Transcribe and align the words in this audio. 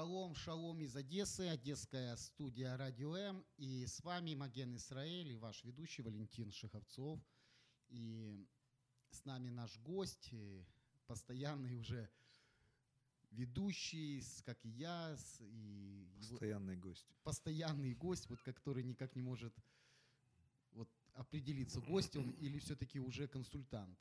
Шалом, 0.00 0.34
шалом 0.34 0.80
из 0.80 0.96
Одессы, 0.96 1.42
Одесская 1.42 2.16
студия 2.16 2.74
Радио 2.78 3.14
М. 3.16 3.44
И 3.58 3.84
с 3.84 4.02
вами 4.02 4.34
Маген 4.34 4.74
Исраэль 4.74 5.32
и 5.32 5.36
ваш 5.36 5.62
ведущий 5.62 6.00
Валентин 6.00 6.50
Шиховцов. 6.50 7.20
И 7.90 8.48
с 9.10 9.26
нами 9.26 9.50
наш 9.50 9.76
гость, 9.80 10.32
постоянный 11.06 11.74
уже 11.74 12.08
ведущий, 13.30 14.24
как 14.46 14.64
и 14.64 14.70
я, 14.70 15.18
и 15.40 16.08
Постоянный 16.18 16.76
гость. 16.76 17.06
постоянный 17.22 17.92
гость, 17.92 18.26
вот 18.30 18.40
который 18.40 18.82
никак 18.82 19.14
не 19.14 19.20
может 19.20 19.54
вот, 20.70 20.88
определиться, 21.12 21.78
гость 21.82 22.16
он 22.16 22.30
или 22.30 22.58
все-таки 22.58 23.00
уже 23.00 23.28
консультант. 23.28 23.98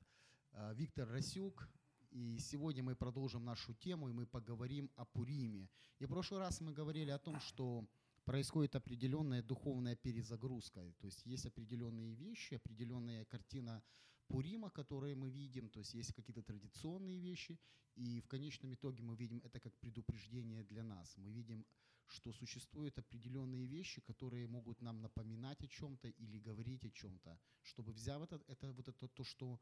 А, 0.54 0.72
Виктор 0.76 1.10
Расюк. 1.10 1.68
И 2.12 2.40
сегодня 2.40 2.82
мы 2.82 2.96
продолжим 2.96 3.46
нашу 3.46 3.74
тему, 3.76 4.10
и 4.10 4.14
мы 4.14 4.26
поговорим 4.26 4.90
о 4.96 5.06
Пуриме. 5.06 5.70
И 6.00 6.06
в 6.06 6.10
прошлый 6.10 6.40
раз 6.40 6.60
мы 6.60 6.74
говорили 6.74 7.12
о 7.12 7.20
том, 7.20 7.40
что 7.40 7.86
происходит 8.26 8.76
определенная 8.76 9.44
духовная 9.44 9.96
перезагрузка. 9.96 10.94
То 11.00 11.06
есть 11.06 11.24
есть 11.26 11.46
определенные 11.46 12.16
вещи, 12.16 12.56
определенная 12.56 13.26
картина 13.26 13.84
Пурима, 14.28 14.70
которые 14.72 15.16
мы 15.16 15.30
видим, 15.30 15.70
то 15.70 15.80
есть 15.80 15.94
есть 15.94 16.14
какие-то 16.14 16.42
традиционные 16.42 17.20
вещи, 17.20 17.60
и 17.96 18.22
в 18.22 18.28
конечном 18.28 18.74
итоге 18.74 19.04
мы 19.04 19.16
видим 19.16 19.42
это 19.44 19.60
как 19.60 19.76
предупреждение 19.80 20.64
для 20.64 20.84
нас. 20.84 21.18
Мы 21.18 21.32
видим, 21.32 21.66
что 22.08 22.32
существуют 22.34 22.98
определенные 22.98 23.68
вещи, 23.68 24.02
которые 24.02 24.48
могут 24.48 24.82
нам 24.82 25.02
напоминать 25.02 25.64
о 25.64 25.68
чем-то 25.68 26.08
или 26.08 26.40
говорить 26.40 26.86
о 26.86 26.90
чем-то, 26.90 27.40
чтобы 27.62 27.92
взяв 27.92 28.22
это, 28.24 28.42
это 28.48 28.72
вот 28.72 28.88
это 28.88 29.08
то, 29.08 29.24
что 29.24 29.60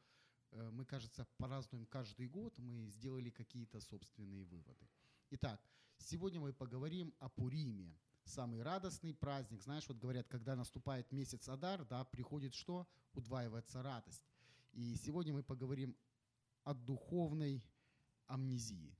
мы, 0.51 0.85
кажется, 0.85 1.27
празднуем 1.37 1.85
каждый 1.85 2.27
год, 2.27 2.57
мы 2.57 2.87
сделали 2.87 3.29
какие-то 3.29 3.79
собственные 3.79 4.45
выводы. 4.45 4.87
Итак, 5.31 5.61
сегодня 5.97 6.39
мы 6.39 6.53
поговорим 6.53 7.13
о 7.19 7.29
Пуриме. 7.29 7.97
Самый 8.23 8.61
радостный 8.61 9.13
праздник. 9.13 9.61
Знаешь, 9.61 9.87
вот 9.87 9.97
говорят, 9.97 10.27
когда 10.27 10.55
наступает 10.55 11.11
месяц 11.11 11.47
Адар, 11.47 11.85
да, 11.85 12.03
приходит 12.05 12.53
что? 12.53 12.87
Удваивается 13.13 13.81
радость. 13.81 14.25
И 14.73 14.95
сегодня 14.95 15.33
мы 15.33 15.43
поговорим 15.43 15.95
о 16.63 16.73
духовной 16.73 17.63
амнезии. 18.25 18.97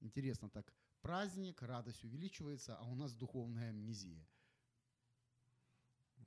Интересно 0.00 0.48
так, 0.48 0.72
праздник, 1.02 1.62
радость 1.62 2.04
увеличивается, 2.04 2.76
а 2.78 2.84
у 2.86 2.94
нас 2.94 3.14
духовная 3.14 3.70
амнезия. 3.70 4.26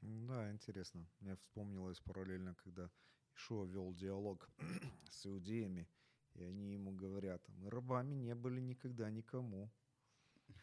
Да, 0.01 0.51
интересно. 0.51 1.09
Мне 1.19 1.35
вспомнилось 1.35 1.99
параллельно, 1.99 2.53
когда 2.55 2.91
Ишуа 3.35 3.65
вел 3.65 3.93
диалог 3.93 4.49
с 5.09 5.25
иудеями, 5.25 5.87
и 6.33 6.43
они 6.43 6.73
ему 6.73 6.91
говорят, 6.91 7.41
мы 7.49 7.69
рабами 7.69 8.15
не 8.15 8.35
были 8.35 8.61
никогда 8.61 9.09
никому. 9.09 9.71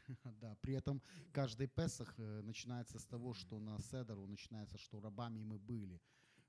Да, 0.40 0.56
при 0.60 0.74
этом 0.74 1.02
каждый 1.32 1.66
Песах 1.68 2.14
э, 2.18 2.40
начинается 2.42 2.98
с 2.98 3.04
того, 3.04 3.34
что 3.34 3.60
на 3.60 3.78
Седору 3.78 4.26
начинается, 4.26 4.78
что 4.78 5.00
рабами 5.00 5.42
мы 5.42 5.58
были. 5.58 6.00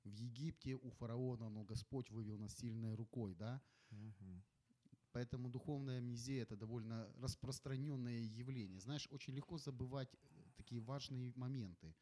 В 0.03 0.09
Египте 0.09 0.75
у 0.75 0.89
фараона, 0.89 1.49
но 1.49 1.63
Господь 1.63 2.09
вывел 2.11 2.37
нас 2.37 2.55
сильной 2.55 2.95
рукой, 2.95 3.35
да? 3.35 3.61
Поэтому 5.11 5.49
духовная 5.49 5.99
амнезия– 5.99 6.41
это 6.43 6.55
довольно 6.55 7.07
распространенное 7.19 8.21
явление. 8.21 8.79
Знаешь, 8.79 9.07
очень 9.11 9.33
легко 9.33 9.57
забывать 9.57 10.13
э, 10.13 10.17
такие 10.57 10.81
важные 10.81 11.31
моменты. 11.35 11.93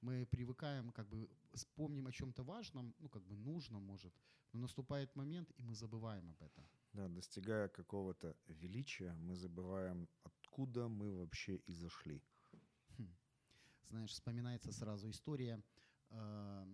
Мы 0.00 0.26
привыкаем, 0.26 0.92
как 0.92 1.08
бы 1.08 1.28
вспомним 1.52 2.06
о 2.06 2.12
чем-то 2.12 2.44
важном, 2.44 2.94
ну, 2.98 3.08
как 3.08 3.22
бы 3.22 3.36
нужном, 3.36 3.82
может, 3.82 4.14
но 4.52 4.60
наступает 4.60 5.16
момент, 5.16 5.50
и 5.56 5.62
мы 5.62 5.74
забываем 5.74 6.30
об 6.30 6.42
этом. 6.42 6.64
Да, 6.92 7.08
достигая 7.08 7.68
какого-то 7.68 8.36
величия, 8.46 9.12
мы 9.14 9.34
забываем, 9.34 10.08
откуда 10.22 10.88
мы 10.88 11.12
вообще 11.14 11.56
и 11.56 11.72
зашли. 11.72 12.22
Знаешь, 13.90 14.10
вспоминается 14.10 14.72
сразу 14.72 15.08
история 15.08 15.62
э, 16.10 16.66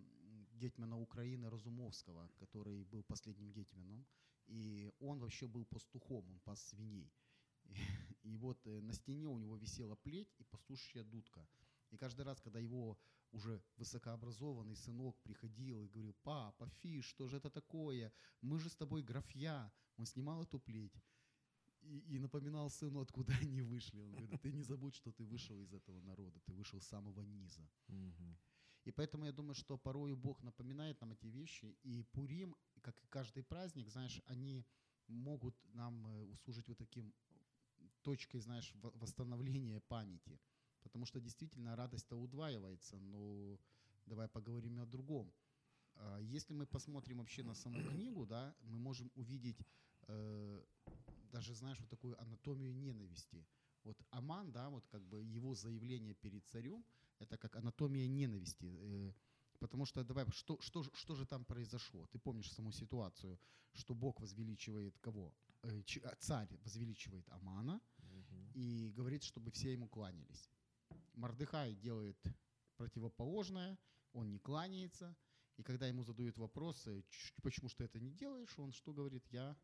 гетьмана 0.54 0.98
Украины 0.98 1.48
Разумовского, 1.48 2.28
который 2.38 2.84
был 2.84 3.04
последним 3.04 3.52
гетьманом, 3.52 4.04
и 4.46 4.92
он 4.98 5.20
вообще 5.20 5.46
был 5.46 5.64
пастухом, 5.64 6.28
он 6.30 6.40
пас 6.40 6.60
свиней. 6.68 7.12
И, 7.64 7.74
и 8.22 8.36
вот 8.36 8.66
э, 8.66 8.80
на 8.80 8.92
стене 8.92 9.28
у 9.28 9.38
него 9.38 9.56
висела 9.56 9.94
плеть 9.96 10.34
и 10.38 10.44
пастушья 10.44 11.04
дудка. 11.04 11.46
И 11.90 11.96
каждый 11.96 12.24
раз, 12.24 12.40
когда 12.40 12.58
его 12.58 12.98
уже 13.34 13.60
высокообразованный 13.76 14.76
сынок 14.76 15.20
приходил 15.22 15.82
и 15.82 15.88
говорил, 15.88 16.14
папа, 16.22 16.68
фиш, 16.80 17.04
что 17.06 17.28
же 17.28 17.36
это 17.36 17.50
такое? 17.50 18.12
Мы 18.40 18.58
же 18.58 18.68
с 18.68 18.76
тобой 18.76 19.02
графья. 19.02 19.72
Он 19.96 20.06
снимал 20.06 20.42
эту 20.42 20.58
плеть 20.60 21.04
и, 21.82 22.16
и 22.16 22.18
напоминал 22.18 22.70
сыну, 22.70 23.00
откуда 23.00 23.32
они 23.42 23.62
вышли. 23.62 24.00
Он 24.00 24.10
говорит, 24.10 24.40
ты 24.42 24.52
не 24.52 24.62
забудь, 24.62 24.94
что 24.94 25.12
ты 25.12 25.24
вышел 25.24 25.60
из 25.62 25.72
этого 25.72 26.00
народа, 26.00 26.40
ты 26.46 26.54
вышел 26.54 26.80
с 26.80 26.86
самого 26.86 27.22
низа. 27.22 27.68
И 28.84 28.90
поэтому 28.92 29.24
я 29.24 29.32
думаю, 29.32 29.54
что 29.54 29.78
порою 29.78 30.16
Бог 30.16 30.42
напоминает 30.42 31.00
нам 31.00 31.12
эти 31.12 31.26
вещи. 31.26 31.76
И 31.82 32.02
Пурим, 32.12 32.54
как 32.82 33.02
и 33.02 33.06
каждый 33.06 33.42
праздник, 33.42 33.88
знаешь, 33.88 34.20
они 34.26 34.66
могут 35.08 35.54
нам 35.74 36.06
э, 36.06 36.24
услужить 36.24 36.68
вот 36.68 36.78
таким 36.78 37.14
точкой, 38.02 38.40
знаешь, 38.40 38.72
во- 38.74 38.90
восстановления 38.90 39.80
памяти. 39.80 40.38
Потому 40.84 41.06
что 41.06 41.20
действительно 41.20 41.74
радость-то 41.76 42.16
удваивается, 42.16 42.96
но 43.00 43.58
давай 44.06 44.28
поговорим 44.28 44.78
о 44.80 44.86
другом. 44.86 45.32
А, 45.96 46.18
Если 46.20 46.54
мы 46.54 46.66
посмотрим 46.66 47.18
вообще 47.18 47.42
на 47.42 47.54
саму 47.54 47.80
книгу, 47.90 48.26
да, 48.26 48.54
мы 48.62 48.78
можем 48.78 49.10
увидеть 49.16 49.58
э, 50.08 50.62
даже, 51.32 51.54
знаешь, 51.54 51.80
вот 51.80 51.88
такую 51.90 52.20
анатомию 52.20 52.74
ненависти. 52.74 53.44
Вот 53.84 53.96
Аман, 54.10 54.52
да, 54.52 54.70
вот 54.70 54.86
как 54.88 55.02
бы 55.02 55.22
его 55.24 55.54
заявление 55.54 56.14
перед 56.14 56.46
царем, 56.46 56.84
это 57.18 57.36
как 57.36 57.56
анатомия 57.56 58.06
ненависти. 58.08 58.76
э, 58.78 59.12
Потому 59.58 59.86
что, 59.86 60.04
давай, 60.04 60.26
что, 60.30 60.60
что, 60.60 60.82
же- 60.82 60.90
что 60.94 61.14
же 61.14 61.24
там 61.26 61.44
произошло? 61.44 62.06
Ты 62.12 62.18
помнишь 62.18 62.52
саму 62.52 62.72
ситуацию, 62.72 63.38
что 63.72 63.94
Бог 63.94 64.20
возвеличивает 64.20 64.98
кого? 64.98 65.32
Э, 65.62 65.82
Царь 66.18 66.48
возвеличивает 66.64 67.28
Амана 67.30 67.80
и 68.54 68.92
говорит, 68.96 69.22
чтобы 69.22 69.50
все 69.50 69.72
ему 69.72 69.88
кланялись. 69.88 70.50
Мордыхай 71.14 71.74
делает 71.74 72.18
противоположное, 72.76 73.78
он 74.12 74.30
не 74.30 74.38
кланяется, 74.38 75.16
и 75.56 75.62
когда 75.62 75.86
ему 75.86 76.02
задают 76.02 76.36
вопросы, 76.38 77.04
«Ч- 77.08 77.32
почему 77.42 77.68
что 77.68 77.84
это 77.84 78.00
не 78.00 78.10
делаешь, 78.10 78.58
он 78.58 78.72
что 78.72 78.92
говорит? 78.92 79.24
Я 79.30 79.56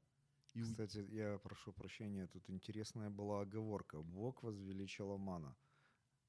иу- 0.54 0.64
Кстати, 0.64 0.98
я 1.10 1.38
прошу 1.38 1.72
прощения, 1.72 2.26
тут 2.28 2.48
интересная 2.50 3.10
была 3.10 3.40
оговорка. 3.42 4.00
Бог 4.02 4.42
возвеличил 4.42 5.10
Амана. 5.12 5.56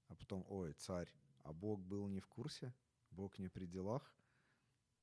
А 0.08 0.16
потом, 0.16 0.44
ой, 0.50 0.74
царь, 0.74 1.10
а 1.44 1.54
Бог 1.54 1.80
был 1.82 2.08
не 2.08 2.20
в 2.20 2.28
курсе? 2.28 2.74
Бог 3.12 3.40
не 3.40 3.50
при 3.50 3.66
делах? 3.68 4.14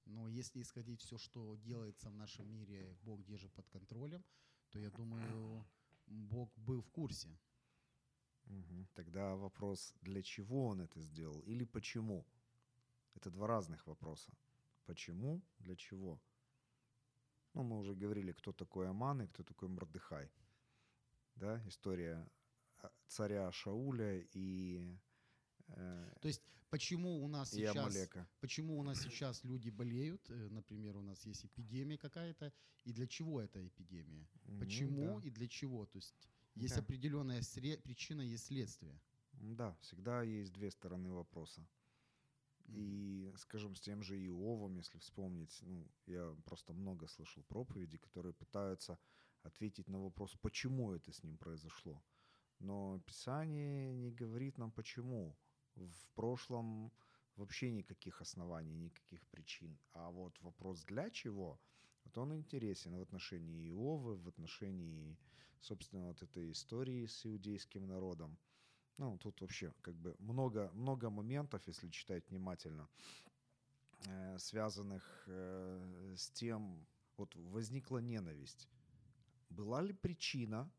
Но 0.04 0.28
если 0.28 0.60
исходить 0.62 1.00
все, 1.02 1.18
что 1.18 1.56
делается 1.56 2.10
в 2.10 2.14
нашем 2.14 2.50
мире, 2.50 2.96
Бог 3.02 3.22
держит 3.24 3.52
под 3.52 3.68
контролем, 3.68 4.24
то 4.70 4.78
я 4.78 4.90
думаю, 4.90 5.64
Бог 6.06 6.50
был 6.56 6.80
в 6.80 6.90
курсе. 6.90 7.38
Мгм. 8.48 8.88
Тогда 8.94 9.36
вопрос, 9.36 9.94
для 10.02 10.22
чего 10.22 10.66
он 10.66 10.80
это 10.80 11.00
сделал 11.00 11.40
или 11.40 11.64
почему? 11.64 12.26
Это 13.14 13.30
два 13.30 13.46
разных 13.46 13.86
вопроса. 13.86 14.32
Почему, 14.86 15.42
для 15.58 15.76
чего? 15.76 16.20
Ну, 17.54 17.62
мы 17.62 17.78
уже 17.78 17.94
говорили, 17.94 18.32
кто 18.32 18.52
такой 18.52 18.88
Аман 18.88 19.22
и 19.22 19.26
кто 19.26 19.42
такой 19.42 19.68
Мордыхай. 19.68 20.30
Да, 21.34 21.62
история 21.66 22.28
а, 22.78 22.90
царя 23.06 23.52
Шауля 23.52 24.20
и 24.32 24.96
э, 25.68 26.12
То 26.20 26.28
есть 26.28 26.42
почему 26.70 27.22
у 27.24 27.28
нас 27.28 27.50
сейчас 27.50 27.76
Амалека. 27.76 28.28
Почему 28.40 28.78
у 28.78 28.82
нас 28.82 29.00
сейчас 29.02 29.44
люди 29.44 29.70
болеют? 29.70 30.30
Э, 30.30 30.48
Например, 30.50 30.96
у 30.96 31.02
нас 31.02 31.26
есть 31.26 31.44
эпидемия 31.44 31.98
какая-то, 31.98 32.52
и 32.84 32.92
для 32.92 33.06
чего 33.06 33.40
эта 33.40 33.66
эпидемия? 33.66 34.28
Почему 34.58 35.20
да. 35.20 35.26
и 35.26 35.30
для 35.30 35.48
чего? 35.48 35.86
То 35.86 35.98
есть 35.98 36.14
есть 36.58 36.74
Да. 36.76 36.82
определенная 36.82 37.40
сре- 37.40 37.78
причина, 37.78 38.22
есть 38.22 38.46
следствие. 38.46 39.00
Да, 39.32 39.76
всегда 39.80 40.22
есть 40.22 40.52
две 40.52 40.70
стороны 40.70 41.10
вопроса. 41.12 41.66
И, 42.66 43.32
скажем, 43.36 43.74
с 43.74 43.80
тем 43.80 44.02
же 44.02 44.18
Иовом, 44.18 44.76
если 44.76 44.98
вспомнить, 44.98 45.58
ну, 45.62 45.86
я 46.06 46.36
просто 46.44 46.72
много 46.72 47.06
слышал 47.06 47.42
проповедей, 47.44 47.98
которые 47.98 48.34
пытаются 48.34 48.98
ответить 49.42 49.88
на 49.88 49.98
вопрос, 50.02 50.36
почему 50.42 50.92
это 50.92 51.10
с 51.12 51.22
ним 51.22 51.38
произошло. 51.38 52.02
Но 52.58 53.00
Писание 53.06 53.94
не 53.94 54.10
говорит 54.10 54.58
нам 54.58 54.70
почему. 54.72 55.36
В 55.76 56.08
прошлом 56.14 56.92
вообще 57.36 57.70
никаких 57.70 58.20
оснований, 58.20 58.74
никаких 58.74 59.26
причин. 59.28 59.78
А 59.92 60.10
вот 60.10 60.38
вопрос 60.40 60.84
для 60.84 61.08
чего, 61.10 61.60
вот 62.04 62.18
он 62.18 62.34
интересен 62.34 62.96
в 62.96 63.00
отношении 63.00 63.68
Иова, 63.70 64.16
в 64.16 64.28
отношении, 64.28 65.16
собственно, 65.60 66.08
вот 66.08 66.22
этой 66.22 66.50
истории 66.52 67.06
с 67.06 67.26
иудейским 67.26 67.86
народом. 67.86 68.38
Ну, 68.96 69.16
тут 69.18 69.40
вообще 69.40 69.72
как 69.80 69.94
бы 69.94 70.16
много, 70.18 70.70
много 70.74 71.10
моментов, 71.10 71.62
если 71.66 71.88
читать 71.88 72.28
внимательно, 72.30 72.88
э, 74.06 74.38
связанных 74.38 75.24
э, 75.26 76.14
с 76.16 76.30
тем, 76.30 76.86
вот 77.16 77.34
возникла 77.36 77.98
ненависть. 77.98 78.68
Была 79.50 79.82
ли 79.82 79.92
причина, 79.92 80.70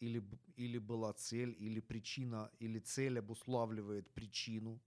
или, 0.00 0.22
или 0.56 0.78
была 0.78 1.12
цель, 1.12 1.56
или 1.58 1.80
причина, 1.80 2.50
или 2.58 2.80
цель 2.80 3.18
обуславливает 3.18 4.10
причину? 4.10 4.80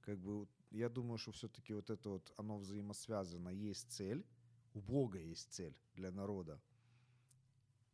Как 0.00 0.18
бы 0.18 0.48
я 0.70 0.88
думаю, 0.88 1.18
что 1.18 1.32
все-таки 1.32 1.74
вот 1.74 1.90
это 1.90 2.08
вот, 2.10 2.32
оно 2.36 2.58
взаимосвязано. 2.58 3.50
Есть 3.50 3.92
цель, 3.92 4.24
у 4.74 4.80
Бога 4.80 5.18
есть 5.18 5.52
цель 5.52 5.76
для 5.94 6.10
народа. 6.10 6.60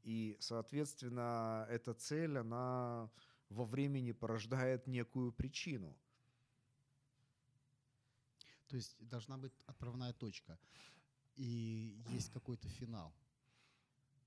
И, 0.03 0.37
соответственно, 0.41 1.67
эта 1.71 1.95
цель, 1.95 2.39
она 2.39 3.11
во 3.49 3.65
времени 3.65 4.13
порождает 4.13 4.87
некую 4.87 5.33
причину. 5.33 5.97
То 8.69 8.77
есть 8.77 8.97
должна 8.99 9.37
быть 9.37 9.53
отправная 9.67 10.13
точка. 10.13 10.59
И 11.37 12.03
есть 12.09 12.31
какой-то 12.31 12.69
финал. 12.69 13.15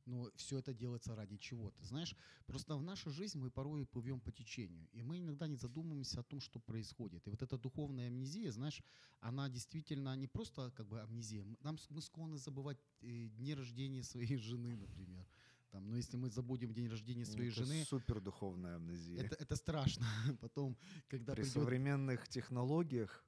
Но 0.06 0.30
все 0.36 0.60
это 0.60 0.72
делается 0.72 1.16
ради 1.16 1.38
чего-то. 1.38 1.83
Знаешь, 1.83 2.16
просто 2.45 2.75
в 2.75 2.83
нашу 2.83 3.10
жизнь 3.10 3.39
мы 3.39 3.50
порой 3.50 3.88
плывем 3.88 4.19
по 4.19 4.31
течению. 4.31 4.88
И 4.92 5.01
мы 5.01 5.18
иногда 5.18 5.48
не 5.48 5.56
задумываемся 5.56 6.19
о 6.19 6.24
том, 6.24 6.39
что 6.39 6.60
происходит. 6.60 7.25
И 7.25 7.30
вот 7.31 7.42
эта 7.42 7.57
духовная 7.57 8.07
амнезия, 8.07 8.51
знаешь, 8.51 8.83
она 9.19 9.50
действительно 9.50 10.16
не 10.16 10.28
просто 10.28 10.71
как 10.75 10.88
бы 10.88 11.01
амнезия. 11.01 11.44
Нам, 11.62 11.80
мы 11.89 12.01
склонны 12.01 12.38
забывать 12.38 12.78
э, 13.01 13.30
дни 13.30 13.56
рождения 13.56 14.04
своей 14.04 14.38
жены, 14.38 14.75
например. 14.75 15.28
Там, 15.71 15.89
но 15.89 15.97
если 15.97 16.17
мы 16.17 16.29
забудем 16.29 16.73
день 16.73 16.88
рождения 16.88 17.25
своей 17.25 17.51
это 17.51 17.65
жены, 17.65 17.85
супер 17.85 18.21
духовная 18.21 18.75
амнезия. 18.77 19.23
это, 19.23 19.35
это 19.35 19.56
страшно. 19.56 20.06
Потом, 20.41 20.77
когда 21.07 21.33
При 21.33 21.41
придет 21.41 21.53
современных 21.53 22.27
технологиях 22.27 23.25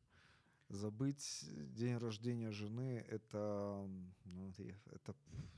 забыть 0.70 1.46
день 1.74 1.98
рождения 1.98 2.52
жены 2.52 3.06
это, 3.10 3.90
ну, 4.26 4.54
это, 4.92 5.16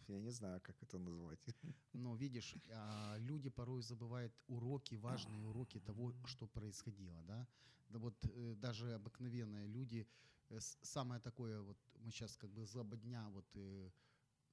я 0.07 0.19
не 0.19 0.29
знаю, 0.31 0.61
как 0.61 0.75
это 0.83 0.97
назвать. 0.99 1.39
Но 1.93 2.15
видишь, 2.15 2.55
а, 2.71 3.17
люди 3.17 3.49
порой 3.49 3.81
забывают 3.81 4.33
уроки, 4.47 4.95
важные 4.95 5.43
уроки 5.45 5.79
того, 5.79 6.13
что 6.25 6.47
происходило, 6.47 7.23
да. 7.23 7.47
Да 7.89 7.99
вот 7.99 8.15
э, 8.23 8.55
даже 8.55 8.93
обыкновенные 8.93 9.67
люди, 9.67 10.07
э, 10.49 10.59
самое 10.59 11.19
такое, 11.19 11.61
вот 11.61 11.77
мы 11.95 12.11
сейчас 12.11 12.37
как 12.37 12.51
бы 12.51 12.65
злободня, 12.65 13.27
вот 13.29 13.47
э, 13.55 13.89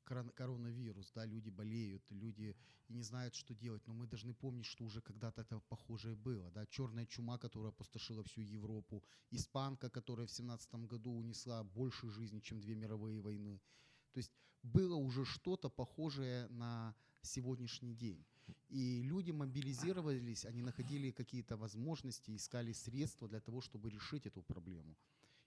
коронавирус, 0.07 1.11
да, 1.15 1.27
люди 1.27 1.51
болеют, 1.51 2.03
люди 2.11 2.57
и 2.89 2.95
не 2.95 3.03
знают, 3.03 3.35
что 3.35 3.55
делать, 3.55 3.87
но 3.87 3.95
мы 3.95 4.07
должны 4.07 4.35
помнить, 4.35 4.67
что 4.67 4.85
уже 4.85 5.01
когда-то 5.01 5.43
это 5.43 5.61
похожее 5.69 6.15
было, 6.15 6.51
да, 6.51 6.67
черная 6.67 7.07
чума, 7.07 7.39
которая 7.39 7.71
опустошила 7.71 8.23
всю 8.23 8.41
Европу, 8.41 9.03
испанка, 9.33 9.91
которая 9.91 10.27
в 10.27 10.31
семнадцатом 10.31 10.87
году 10.87 11.11
унесла 11.11 11.65
больше 11.65 12.09
жизни, 12.09 12.41
чем 12.41 12.61
две 12.61 12.75
мировые 12.75 13.21
войны. 13.21 13.61
То 14.13 14.19
есть 14.19 14.33
было 14.63 14.97
уже 14.97 15.25
что-то 15.25 15.69
похожее 15.69 16.49
на 16.49 16.95
сегодняшний 17.23 17.95
день. 17.95 18.25
И 18.69 19.03
люди 19.03 19.33
мобилизировались, 19.33 20.45
они 20.45 20.63
находили 20.63 21.11
какие-то 21.11 21.57
возможности, 21.57 22.37
искали 22.37 22.73
средства 22.73 23.29
для 23.29 23.41
того, 23.41 23.61
чтобы 23.61 23.91
решить 23.91 24.27
эту 24.27 24.43
проблему. 24.43 24.97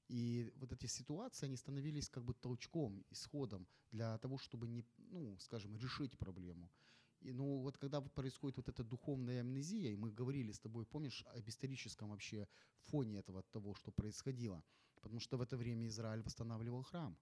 И 0.10 0.52
вот 0.56 0.72
эти 0.72 0.88
ситуации, 0.88 1.46
они 1.46 1.56
становились 1.56 2.10
как 2.10 2.24
бы 2.24 2.34
толчком, 2.34 3.06
исходом 3.12 3.68
для 3.92 4.18
того, 4.18 4.40
чтобы, 4.40 4.68
не, 4.68 4.84
ну, 4.98 5.38
скажем, 5.38 5.78
решить 5.78 6.18
проблему. 6.18 6.72
И, 7.22 7.32
ну, 7.32 7.60
вот 7.60 7.78
когда 7.78 8.02
происходит 8.02 8.58
вот 8.58 8.70
эта 8.70 8.84
духовная 8.84 9.42
амнезия, 9.42 9.92
и 9.92 9.96
мы 9.96 10.12
говорили 10.12 10.52
с 10.52 10.60
тобой, 10.60 10.86
помнишь, 10.86 11.24
об 11.36 11.48
историческом 11.48 12.10
вообще 12.10 12.48
фоне 12.80 13.20
этого, 13.20 13.44
того, 13.44 13.76
что 13.76 13.92
происходило, 13.92 14.64
потому 15.02 15.20
что 15.20 15.38
в 15.38 15.42
это 15.42 15.58
время 15.58 15.86
Израиль 15.88 16.24
восстанавливал 16.24 16.82
храм. 16.84 17.16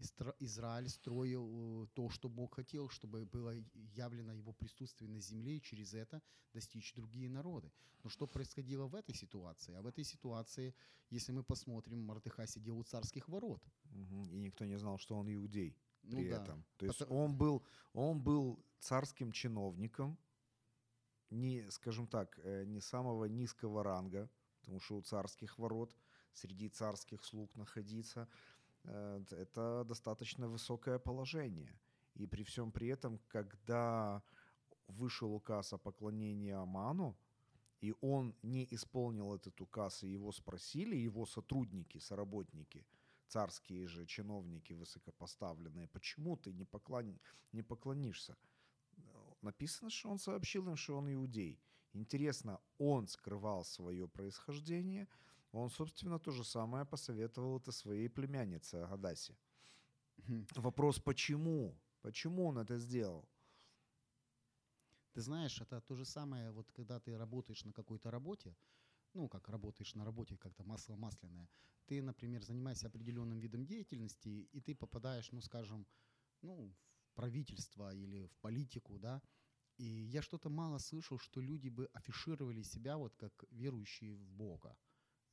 Истра- 0.00 0.34
Израиль 0.40 0.88
строил 0.88 1.84
э, 1.84 1.86
то, 1.94 2.10
что 2.10 2.28
Бог 2.28 2.54
хотел, 2.54 2.88
чтобы 2.88 3.24
было 3.24 3.54
явлено 3.96 4.32
его 4.32 4.52
присутствие 4.52 5.10
на 5.10 5.20
земле, 5.20 5.56
и 5.56 5.62
через 5.62 5.94
это 5.94 6.20
достичь 6.52 6.94
другие 6.94 7.28
народы. 7.30 7.70
Но 8.02 8.10
что 8.10 8.26
происходило 8.26 8.86
в 8.86 8.94
этой 8.94 9.14
ситуации? 9.14 9.74
А 9.74 9.82
в 9.82 9.86
этой 9.86 10.04
ситуации, 10.04 10.74
если 11.10 11.32
мы 11.32 11.42
посмотрим, 11.42 12.00
Мардыхай 12.04 12.46
сидел 12.46 12.78
у 12.78 12.82
царских 12.84 13.28
ворот. 13.28 13.62
Мгм. 13.90 14.30
И 14.30 14.38
никто 14.38 14.64
не 14.66 14.78
знал, 14.78 14.98
что 14.98 15.16
он 15.16 15.32
иудей 15.32 15.76
Ну 16.02 16.18
при 16.18 16.30
да. 16.30 16.42
этом. 16.42 16.64
То 16.76 16.86
есть 16.86 16.98
Потом- 16.98 17.16
он 17.16 17.36
был, 17.36 17.62
он 17.94 18.20
был 18.22 18.64
царским 18.78 19.32
чиновником, 19.32 20.18
не, 21.30 21.70
скажем 21.70 22.06
так, 22.06 22.38
э, 22.44 22.64
не 22.66 22.80
самого 22.80 23.24
низкого 23.24 23.82
ранга, 23.82 24.28
потому 24.60 24.80
что 24.80 24.96
у 24.96 25.02
царских 25.02 25.58
ворот 25.58 25.96
среди 26.32 26.68
царских 26.68 27.24
слуг 27.24 27.56
находиться 27.56 28.28
это 28.86 29.84
достаточно 29.84 30.48
высокое 30.48 30.98
положение. 30.98 31.78
И 32.14 32.26
при 32.26 32.42
всем 32.44 32.72
при 32.72 32.88
этом, 32.88 33.18
когда 33.28 34.22
вышел 34.88 35.34
указ 35.34 35.72
о 35.72 35.78
поклонении 35.78 36.52
Аману, 36.52 37.16
и 37.80 37.94
он 38.00 38.34
не 38.42 38.66
исполнил 38.70 39.34
этот 39.34 39.60
указ, 39.60 40.02
и 40.02 40.08
его 40.08 40.32
спросили, 40.32 40.96
его 40.96 41.26
сотрудники, 41.26 41.98
соработники, 41.98 42.86
царские 43.28 43.86
же 43.86 44.06
чиновники 44.06 44.72
высокопоставленные, 44.72 45.88
почему 45.88 46.36
ты 46.36 46.52
не, 46.52 46.64
поклон... 46.64 47.18
не 47.52 47.62
поклонишься? 47.62 48.36
Написано, 49.42 49.90
что 49.90 50.10
он 50.10 50.18
сообщил 50.18 50.68
им, 50.68 50.76
что 50.76 50.96
он 50.96 51.12
иудей. 51.12 51.60
Интересно, 51.92 52.60
он 52.78 53.08
скрывал 53.08 53.64
свое 53.64 54.08
происхождение, 54.08 55.08
он, 55.56 55.70
собственно, 55.70 56.18
то 56.18 56.32
же 56.32 56.44
самое 56.44 56.84
посоветовал 56.84 57.58
это 57.58 57.72
своей 57.72 58.08
племяннице 58.08 58.74
Агадасе. 58.76 59.36
Вопрос, 60.56 60.98
почему? 60.98 61.74
Почему 62.02 62.46
он 62.46 62.58
это 62.58 62.78
сделал? 62.78 63.28
Ты 65.12 65.22
знаешь, 65.22 65.60
это 65.60 65.80
то 65.80 65.94
же 65.94 66.04
самое, 66.04 66.50
вот 66.50 66.70
когда 66.72 67.00
ты 67.00 67.16
работаешь 67.16 67.64
на 67.64 67.72
какой-то 67.72 68.10
работе, 68.10 68.54
ну, 69.14 69.28
как 69.28 69.48
работаешь 69.48 69.94
на 69.94 70.04
работе, 70.04 70.36
как-то 70.36 70.62
масло 70.62 70.96
масляное, 70.96 71.48
ты, 71.86 72.02
например, 72.02 72.42
занимаешься 72.42 72.88
определенным 72.88 73.38
видом 73.40 73.64
деятельности, 73.64 74.48
и 74.52 74.60
ты 74.60 74.74
попадаешь, 74.74 75.32
ну, 75.32 75.40
скажем, 75.40 75.86
ну, 76.42 76.74
в 77.06 77.12
правительство 77.14 77.94
или 77.94 78.26
в 78.26 78.36
политику, 78.40 78.98
да, 78.98 79.22
и 79.78 79.84
я 79.84 80.20
что-то 80.20 80.50
мало 80.50 80.78
слышал, 80.78 81.18
что 81.18 81.40
люди 81.40 81.70
бы 81.70 81.88
афишировали 81.94 82.62
себя 82.62 82.96
вот 82.96 83.14
как 83.16 83.44
верующие 83.50 84.14
в 84.14 84.28
Бога. 84.32 84.76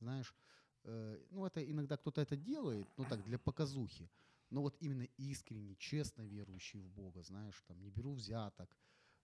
Знаешь, 0.04 0.34
э, 0.84 1.18
ну, 1.30 1.46
это 1.46 1.60
иногда 1.60 1.96
кто-то 1.96 2.20
это 2.20 2.36
делает, 2.36 2.86
ну, 2.98 3.04
так, 3.04 3.24
для 3.24 3.38
показухи, 3.38 4.10
но 4.50 4.60
вот 4.60 4.76
именно 4.80 5.08
искренне, 5.16 5.76
честно 5.76 6.22
верующие 6.22 6.82
в 6.82 6.90
Бога, 6.90 7.22
знаешь, 7.22 7.62
там, 7.66 7.82
не 7.82 7.90
беру 7.90 8.12
взяток, 8.12 8.76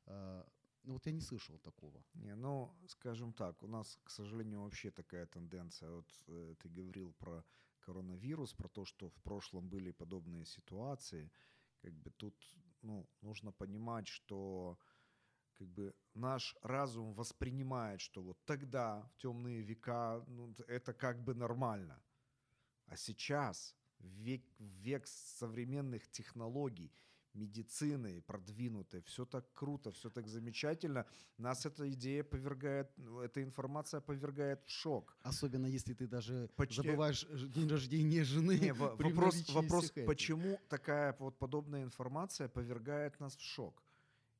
э, 0.07 0.45
ну, 0.85 0.93
вот 0.95 1.07
я 1.07 1.13
не 1.13 1.21
слышал 1.21 1.59
такого. 1.59 2.03
Не, 2.15 2.35
ну, 2.35 2.75
скажем 2.87 3.33
так, 3.33 3.63
у 3.63 3.67
нас, 3.67 3.99
к 4.05 4.11
сожалению, 4.11 4.63
вообще 4.63 4.91
такая 4.91 5.27
тенденция. 5.27 5.91
Вот 5.91 6.11
э, 6.29 6.55
ты 6.59 6.69
говорил 6.71 7.13
про 7.13 7.45
коронавирус, 7.81 8.55
про 8.55 8.69
то, 8.69 8.87
что 8.87 9.09
в 9.09 9.21
прошлом 9.23 9.69
были 9.69 9.93
подобные 9.93 10.47
ситуации. 10.47 11.31
Как 11.83 11.93
бы 11.93 12.11
тут, 12.11 12.35
ну, 12.83 13.07
нужно 13.21 13.53
понимать, 13.53 14.09
что 14.09 14.79
как 15.61 15.69
бы 15.69 15.95
наш 16.15 16.57
разум 16.63 17.13
воспринимает, 17.13 18.01
что 18.01 18.23
вот 18.23 18.39
тогда, 18.47 19.03
в 19.03 19.23
темные 19.23 19.61
века, 19.61 20.25
ну, 20.27 20.55
это 20.69 20.95
как 20.95 21.23
бы 21.23 21.35
нормально. 21.35 22.03
А 22.87 22.97
сейчас, 22.97 23.77
в 23.99 24.07
век, 24.07 24.43
в 24.59 24.65
век 24.65 25.07
современных 25.07 26.11
технологий, 26.11 26.91
медицины 27.35 28.23
продвинутой, 28.23 29.03
все 29.03 29.25
так 29.25 29.53
круто, 29.53 29.91
все 29.91 30.09
так 30.11 30.27
замечательно, 30.27 31.05
нас 31.39 31.67
эта 31.67 31.89
идея 31.93 32.25
повергает, 32.25 32.91
эта 33.23 33.43
информация 33.43 34.01
повергает 34.01 34.65
в 34.65 34.71
шок. 34.71 35.17
Особенно 35.23 35.67
если 35.67 35.95
ты 35.95 36.09
даже 36.09 36.49
Поч- 36.57 36.75
забываешь 36.75 37.27
день 37.55 37.69
рождения 37.69 38.25
жены. 38.25 38.59
Не, 38.59 38.73
вопрос, 38.73 39.49
вопрос 39.51 39.93
почему 40.07 40.59
такая 40.69 41.15
вот 41.19 41.39
подобная 41.39 41.85
информация 41.85 42.49
повергает 42.49 43.21
нас 43.21 43.37
в 43.37 43.43
шок? 43.43 43.83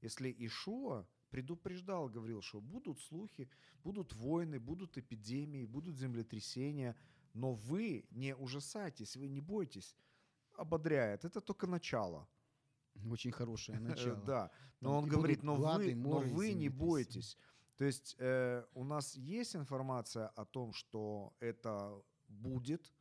Если 0.03 0.35
Ишуа 0.39 1.07
предупреждал, 1.31 2.09
говорил, 2.09 2.43
что 2.43 2.61
будут 2.61 3.01
слухи, 3.01 3.49
будут 3.85 4.13
войны, 4.15 4.59
будут 4.59 4.99
эпидемии, 4.99 5.67
будут 5.67 5.97
землетрясения, 5.97 6.97
но 7.35 7.53
вы 7.53 8.05
не 8.11 8.35
ужасайтесь, 8.35 9.17
вы 9.17 9.29
не 9.29 9.41
бойтесь. 9.41 9.97
Ободряет. 10.57 11.25
Это 11.25 11.41
только 11.41 11.67
начало. 11.67 12.29
Очень 13.11 13.33
хорошее 13.33 13.79
Э, 13.79 13.81
начало. 13.81 14.25
Да. 14.25 14.51
Но 14.81 14.99
он 14.99 15.09
говорит, 15.09 15.43
но 15.43 15.55
вы, 15.55 15.95
но 15.95 16.19
вы 16.19 16.53
не 16.53 16.69
землетрясения». 16.69 16.71
бойтесь. 16.71 17.39
То 17.77 17.85
есть 17.85 18.17
э, 18.19 18.65
у 18.75 18.85
нас 18.85 19.17
есть 19.17 19.57
информация 19.57 20.29
о 20.29 20.45
том, 20.45 20.73
что 20.73 21.33
это 21.41 22.03
будет, 22.29 22.93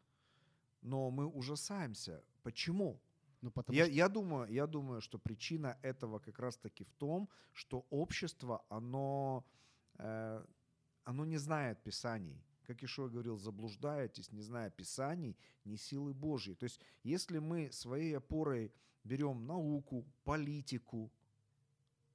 но 0.82 1.12
мы 1.12 1.26
ужасаемся. 1.26 2.24
Почему? 2.44 3.02
Ну, 3.42 3.52
потому 3.52 3.78
Я, 3.78 3.86
что 3.86 3.94
я, 3.94 4.10
думаю, 4.10 4.52
я 4.52 4.68
думаю, 4.68 5.02
что 5.02 5.18
причина 5.18 5.78
этого 5.82 6.20
как 6.20 6.40
раз-таки 6.40 6.84
в 6.84 6.92
том, 6.94 7.30
что 7.54 7.86
общество, 7.90 8.66
оно, 8.70 9.46
э, 9.98 10.46
оно 11.06 11.26
не 11.26 11.38
знает 11.38 11.84
Писаний. 11.84 12.44
Как 12.64 12.84
Ишуа 12.84 13.08
говорил, 13.10 13.38
заблуждаетесь, 13.38 14.32
не 14.32 14.42
зная 14.42 14.70
Писаний, 14.70 15.38
не 15.66 15.78
силы 15.78 16.14
Божьей. 16.14 16.56
То 16.56 16.66
есть 16.66 16.82
если 17.04 17.40
мы 17.40 17.72
своей 17.72 18.18
опорой 18.18 18.72
берем 19.04 19.46
науку, 19.48 20.06
политику, 20.24 21.12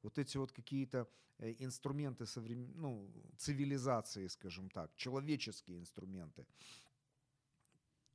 вот 0.02 0.18
эти 0.18 0.36
вот 0.36 0.52
какие-то 0.52 1.08
э, 1.38 1.54
инструменты 1.58 2.26
современ... 2.26 2.72
ну, 2.74 3.10
цивилизации, 3.38 4.28
скажем 4.28 4.68
так, 4.70 4.94
человеческие 4.96 5.78
инструменты, 5.78 6.46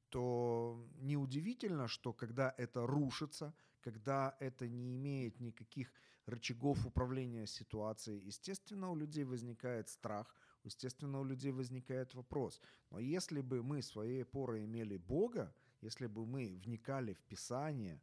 то 0.10 0.86
неудивительно, 1.02 1.88
что 1.88 2.14
когда 2.14 2.54
это 2.58 2.86
рушится, 2.86 3.54
когда 3.82 4.36
это 4.40 4.68
не 4.68 4.96
имеет 4.96 5.40
никаких 5.40 5.94
рычагов 6.26 6.86
управления 6.86 7.48
ситуацией, 7.48 8.20
естественно, 8.20 8.92
у 8.92 8.96
людей 8.96 9.24
возникает 9.24 9.90
страх, 9.90 10.36
естественно, 10.64 11.20
у 11.20 11.24
людей 11.24 11.52
возникает 11.52 12.14
вопрос. 12.14 12.62
Но 12.92 13.00
если 13.00 13.42
бы 13.42 13.64
мы 13.64 13.82
своей 13.82 14.24
опорой 14.24 14.66
имели 14.66 14.98
Бога, 14.98 15.54
если 15.82 16.08
бы 16.08 16.26
мы 16.26 16.60
вникали 16.64 17.14
в 17.14 17.22
Писание, 17.24 18.02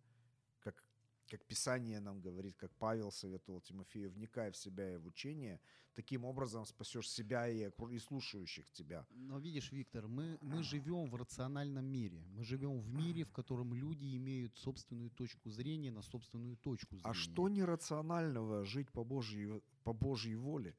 как, 1.27 1.45
Писание 1.45 2.01
нам 2.01 2.21
говорит, 2.21 2.57
как 2.57 2.75
Павел 2.77 3.11
советовал 3.11 3.61
Тимофею, 3.61 4.11
вникай 4.11 4.51
в 4.51 4.57
себя 4.57 4.95
и 4.95 4.97
в 4.97 5.07
учение, 5.07 5.61
таким 5.95 6.25
образом 6.25 6.65
спасешь 6.67 7.11
себя 7.11 7.49
и, 7.49 7.71
и 7.91 7.99
слушающих 7.99 8.71
тебя. 8.71 9.07
Но 9.11 9.39
видишь, 9.39 9.73
Виктор, 9.73 10.07
мы, 10.07 10.39
мы 10.41 10.63
живем 10.63 11.11
в 11.11 11.17
рациональном 11.17 11.87
мире. 11.87 12.25
Мы 12.29 12.45
живем 12.45 12.79
в 12.79 12.89
мире, 12.93 13.25
в 13.25 13.33
котором 13.33 13.75
люди 13.75 14.17
имеют 14.17 14.57
собственную 14.57 15.11
точку 15.11 15.51
зрения 15.51 15.91
на 15.91 16.03
собственную 16.03 16.57
точку 16.57 16.97
зрения. 16.97 17.11
А 17.11 17.15
что 17.15 17.49
нерационального 17.49 18.65
жить 18.65 18.91
по 18.93 19.05
Божьей, 19.05 19.63
по 19.85 19.93
Божьей 19.93 20.37
воле? 20.37 20.77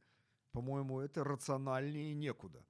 По-моему, 0.51 1.00
это 1.00 1.24
рациональнее 1.24 2.13
некуда. 2.13 2.63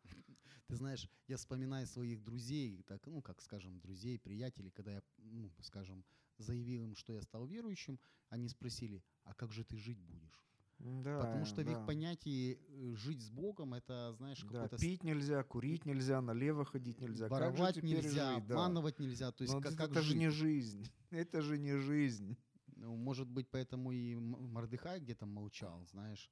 Ты 0.67 0.75
знаешь, 0.75 1.09
я 1.27 1.37
вспоминаю 1.37 1.87
своих 1.87 2.21
друзей, 2.23 2.83
так, 2.83 3.07
ну, 3.07 3.21
как 3.21 3.41
скажем, 3.41 3.79
друзей, 3.79 4.19
приятелей, 4.19 4.69
когда 4.71 4.91
я, 4.91 5.01
ну, 5.17 5.49
скажем, 5.61 6.03
заявил 6.37 6.83
им, 6.85 6.95
что 6.95 7.13
я 7.13 7.21
стал 7.21 7.45
верующим, 7.45 7.99
они 8.29 8.49
спросили, 8.49 9.03
а 9.23 9.33
как 9.33 9.51
же 9.51 9.63
ты 9.63 9.77
жить 9.77 9.99
будешь? 9.99 10.41
Да, 10.79 11.19
Потому 11.19 11.45
что 11.45 11.61
в 11.63 11.65
да. 11.65 11.71
их 11.71 11.85
понятии 11.87 12.59
э, 12.69 12.93
жить 12.95 13.21
с 13.23 13.31
Богом, 13.31 13.73
это, 13.73 14.13
знаешь, 14.13 14.39
Да, 14.43 14.47
какой-то... 14.63 14.77
с- 14.77 14.81
пить 14.81 15.03
нельзя, 15.03 15.43
курить 15.43 15.85
нельзя, 15.85 16.21
налево 16.21 16.65
ходить 16.65 17.01
нельзя. 17.01 17.27
Воровать 17.29 17.81
нельзя, 17.81 18.35
жить? 18.35 18.45
Да. 18.47 18.53
обманывать 18.55 18.99
нельзя. 18.99 19.31
То 19.31 19.41
есть 19.41 19.55
Но 19.55 19.61
как, 19.61 19.73
это, 19.73 19.87
как 19.87 19.95
же 20.03 20.09
жить? 20.09 20.17
не 20.17 20.29
жизнь. 20.29 20.87
Это 21.09 21.41
же 21.41 21.57
не 21.57 21.77
жизнь. 21.79 22.37
Ну, 22.75 22.95
Может 22.95 23.27
быть, 23.27 23.47
поэтому 23.49 23.91
и 23.91 24.13
Мордыхай 24.15 24.99
где-то 24.99 25.25
молчал, 25.25 25.83
знаешь, 25.87 26.29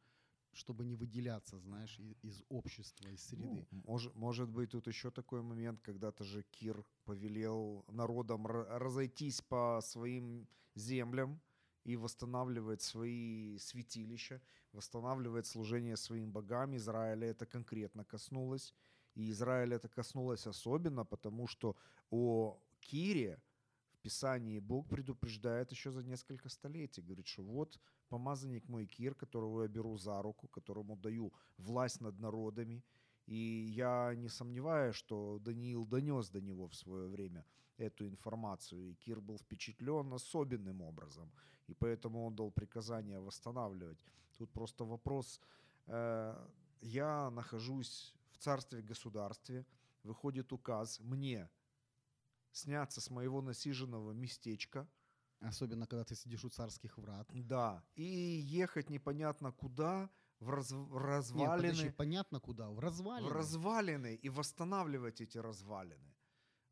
чтобы 0.55 0.85
не 0.85 0.95
выделяться, 0.95 1.59
знаешь, 1.59 1.99
и- 1.99 2.17
из 2.23 2.43
общества, 2.49 3.07
из 3.09 3.21
среды. 3.23 3.67
Ну, 3.71 3.81
может, 3.85 4.15
может 4.15 4.49
быть, 4.49 4.71
тут 4.71 4.87
еще 4.87 5.11
такой 5.11 5.41
момент, 5.41 5.81
когда-то 5.81 6.23
же 6.23 6.43
Кир 6.43 6.83
повелел 7.03 7.83
народам 7.89 8.47
ра- 8.47 8.77
разойтись 8.79 9.41
по 9.41 9.81
своим 9.81 10.47
землям 10.75 11.39
и 11.83 11.97
восстанавливать 11.97 12.81
свои 12.81 13.57
святилища, 13.59 14.41
восстанавливать 14.71 15.45
служение 15.45 15.97
своим 15.97 16.31
богам. 16.31 16.75
Израиля 16.75 17.27
это 17.27 17.45
конкретно 17.45 18.05
коснулось. 18.05 18.73
И 19.15 19.29
Израиля 19.31 19.75
это 19.75 19.89
коснулось 19.89 20.47
особенно, 20.47 21.05
потому 21.05 21.47
что 21.47 21.75
о 22.09 22.59
Кире 22.79 23.41
в 23.91 23.97
Писании 23.99 24.59
Бог 24.59 24.87
предупреждает 24.87 25.71
еще 25.71 25.91
за 25.91 26.03
несколько 26.03 26.49
столетий. 26.49 27.01
Говорит, 27.01 27.27
что 27.27 27.43
вот 27.43 27.79
помазанник 28.09 28.67
мой 28.69 28.85
Кир, 28.85 29.15
которого 29.15 29.63
я 29.63 29.67
беру 29.67 29.97
за 29.97 30.21
руку, 30.21 30.47
которому 30.47 30.95
даю 30.95 31.33
власть 31.57 32.01
над 32.01 32.19
народами. 32.19 32.83
И 33.27 33.35
я 33.75 34.13
не 34.15 34.29
сомневаюсь, 34.29 34.95
что 34.95 35.39
Даниил 35.39 35.85
донес 35.85 36.29
до 36.29 36.41
него 36.41 36.67
в 36.67 36.75
свое 36.75 37.07
время 37.07 37.45
эту 37.77 38.07
информацию. 38.07 38.91
И 38.91 38.93
Кир 38.93 39.19
был 39.21 39.37
впечатлен 39.37 40.13
особенным 40.13 40.81
образом. 40.81 41.31
И 41.67 41.73
поэтому 41.73 42.25
он 42.25 42.35
дал 42.35 42.51
приказание 42.51 43.19
восстанавливать. 43.19 43.99
Тут 44.37 44.51
просто 44.51 44.85
вопрос. 44.85 45.41
э, 45.87 46.47
я 46.81 47.29
нахожусь 47.31 48.13
в 48.31 48.37
царстве-государстве, 48.37 49.65
выходит 50.03 50.53
указ 50.53 50.99
мне 50.99 51.49
сняться 52.51 53.01
с 53.01 53.09
моего 53.09 53.41
насиженного 53.41 54.11
местечка, 54.11 54.87
Особенно, 55.39 55.85
когда 55.87 56.03
ты 56.03 56.15
сидишь 56.15 56.45
у 56.45 56.49
царских 56.49 56.97
врат. 56.97 57.29
да, 57.33 57.83
и 57.95 58.03
ехать 58.03 58.89
непонятно 58.89 59.51
куда, 59.51 60.09
в, 60.39 60.49
раз- 60.49 60.71
в 60.71 60.89
Нет, 60.91 60.99
развалины, 60.99 61.57
подожди, 61.57 61.89
понятно 61.89 62.39
куда? 62.39 62.69
В 62.69 62.79
развалины. 62.79 63.29
в 63.29 63.31
развалины 63.31 64.15
и 64.15 64.29
восстанавливать 64.29 65.21
эти 65.21 65.37
развалины. 65.37 66.15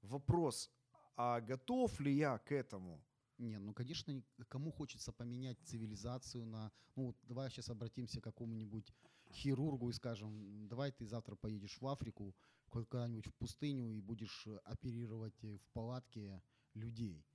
Вопрос, 0.02 0.72
а 1.16 1.40
готов 1.42 2.00
ли 2.00 2.14
я 2.14 2.38
к 2.38 2.52
этому? 2.52 3.04
Не, 3.38 3.60
ну, 3.60 3.74
конечно, 3.74 4.24
кому 4.48 4.72
хочется 4.72 5.12
поменять 5.12 5.60
цивилизацию 5.64 6.46
на... 6.46 6.72
Ну, 6.96 7.08
вот 7.08 7.18
давай 7.24 7.50
сейчас 7.50 7.70
обратимся 7.70 8.22
к 8.22 8.24
какому-нибудь 8.24 8.94
хирургу 9.32 9.90
и 9.90 9.94
скажем, 9.94 10.68
давай 10.68 10.92
ты 10.92 11.06
завтра 11.06 11.36
поедешь 11.36 11.82
в 11.82 11.88
Африку, 11.88 12.36
куда-нибудь 12.70 13.28
в 13.28 13.34
пустыню 13.34 13.92
и 13.92 14.02
будешь 14.02 14.48
э, 14.48 14.58
оперировать 14.64 15.44
э, 15.44 15.58
в 15.58 15.68
палатке 15.74 16.42
людей. 16.74 17.26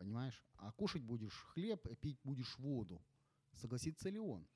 Понимаешь? 0.00 0.42
А 0.56 0.72
кушать 0.72 1.02
будешь 1.02 1.44
хлеб, 1.52 1.86
а 1.86 1.94
пить 1.94 2.18
будешь 2.24 2.58
воду. 2.58 3.02
Согласится 3.52 4.08
ли 4.08 4.18
он? 4.18 4.48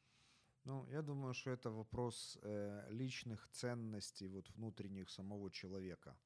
Ну, 0.64 0.88
я 0.90 1.02
думаю, 1.02 1.34
что 1.34 1.50
это 1.50 1.70
вопрос 1.70 2.38
э, 2.40 2.86
личных 2.88 3.46
ценностей 3.50 4.26
вот 4.28 4.48
внутренних 4.56 5.10
самого 5.10 5.50
человека. 5.50 6.16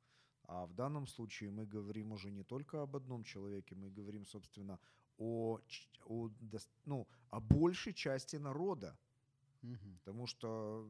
А 0.44 0.66
в 0.66 0.72
данном 0.72 1.08
случае 1.08 1.50
мы 1.50 1.66
говорим 1.66 2.12
уже 2.12 2.30
не 2.30 2.44
только 2.44 2.80
об 2.80 2.94
одном 2.94 3.24
человеке, 3.24 3.74
мы 3.74 3.90
говорим, 3.90 4.24
собственно, 4.24 4.78
о, 5.16 5.58
о, 6.04 6.30
ну, 6.84 7.08
о 7.30 7.40
большей 7.40 7.94
части 7.94 8.36
народа. 8.36 8.96
Мгм. 9.62 9.98
Потому 9.98 10.28
что, 10.28 10.88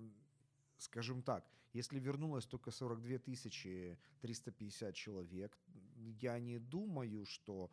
скажем 0.76 1.23
так, 1.23 1.50
если 1.73 1.99
вернулось 1.99 2.44
только 2.44 2.70
42 2.70 3.18
тысячи 3.20 3.99
350 4.20 4.94
человек, 4.94 5.58
я 6.20 6.38
не 6.38 6.58
думаю, 6.58 7.25
что 7.25 7.70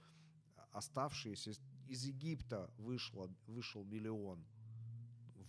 оставшиеся 0.77 1.51
из- 1.87 2.03
Египта 2.05 2.69
вышло, 2.77 3.29
вышел 3.47 3.83
миллион 3.83 4.45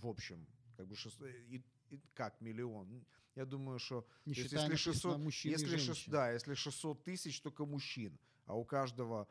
в 0.02 0.06
общем, 0.06 0.46
как 0.76 0.86
бы 0.86 0.94
шест- 0.94 1.22
и- 1.50 1.64
и 1.90 2.00
как 2.14 2.40
миллион. 2.40 3.04
Я 3.34 3.44
думаю, 3.46 3.78
что 3.78 4.06
Не 4.26 4.34
есть 4.34 4.52
если 4.52 4.56
написано 4.56 4.76
600, 4.94 5.18
мужчин 5.18 5.50
если, 5.52 5.76
шест- 5.76 5.84
женщин. 5.86 6.12
да, 6.12 6.30
если 6.32 6.54
600 6.54 7.02
тысяч 7.04 7.40
только 7.40 7.64
мужчин, 7.66 8.18
а 8.44 8.54
у 8.54 8.64
каждого 8.64 9.26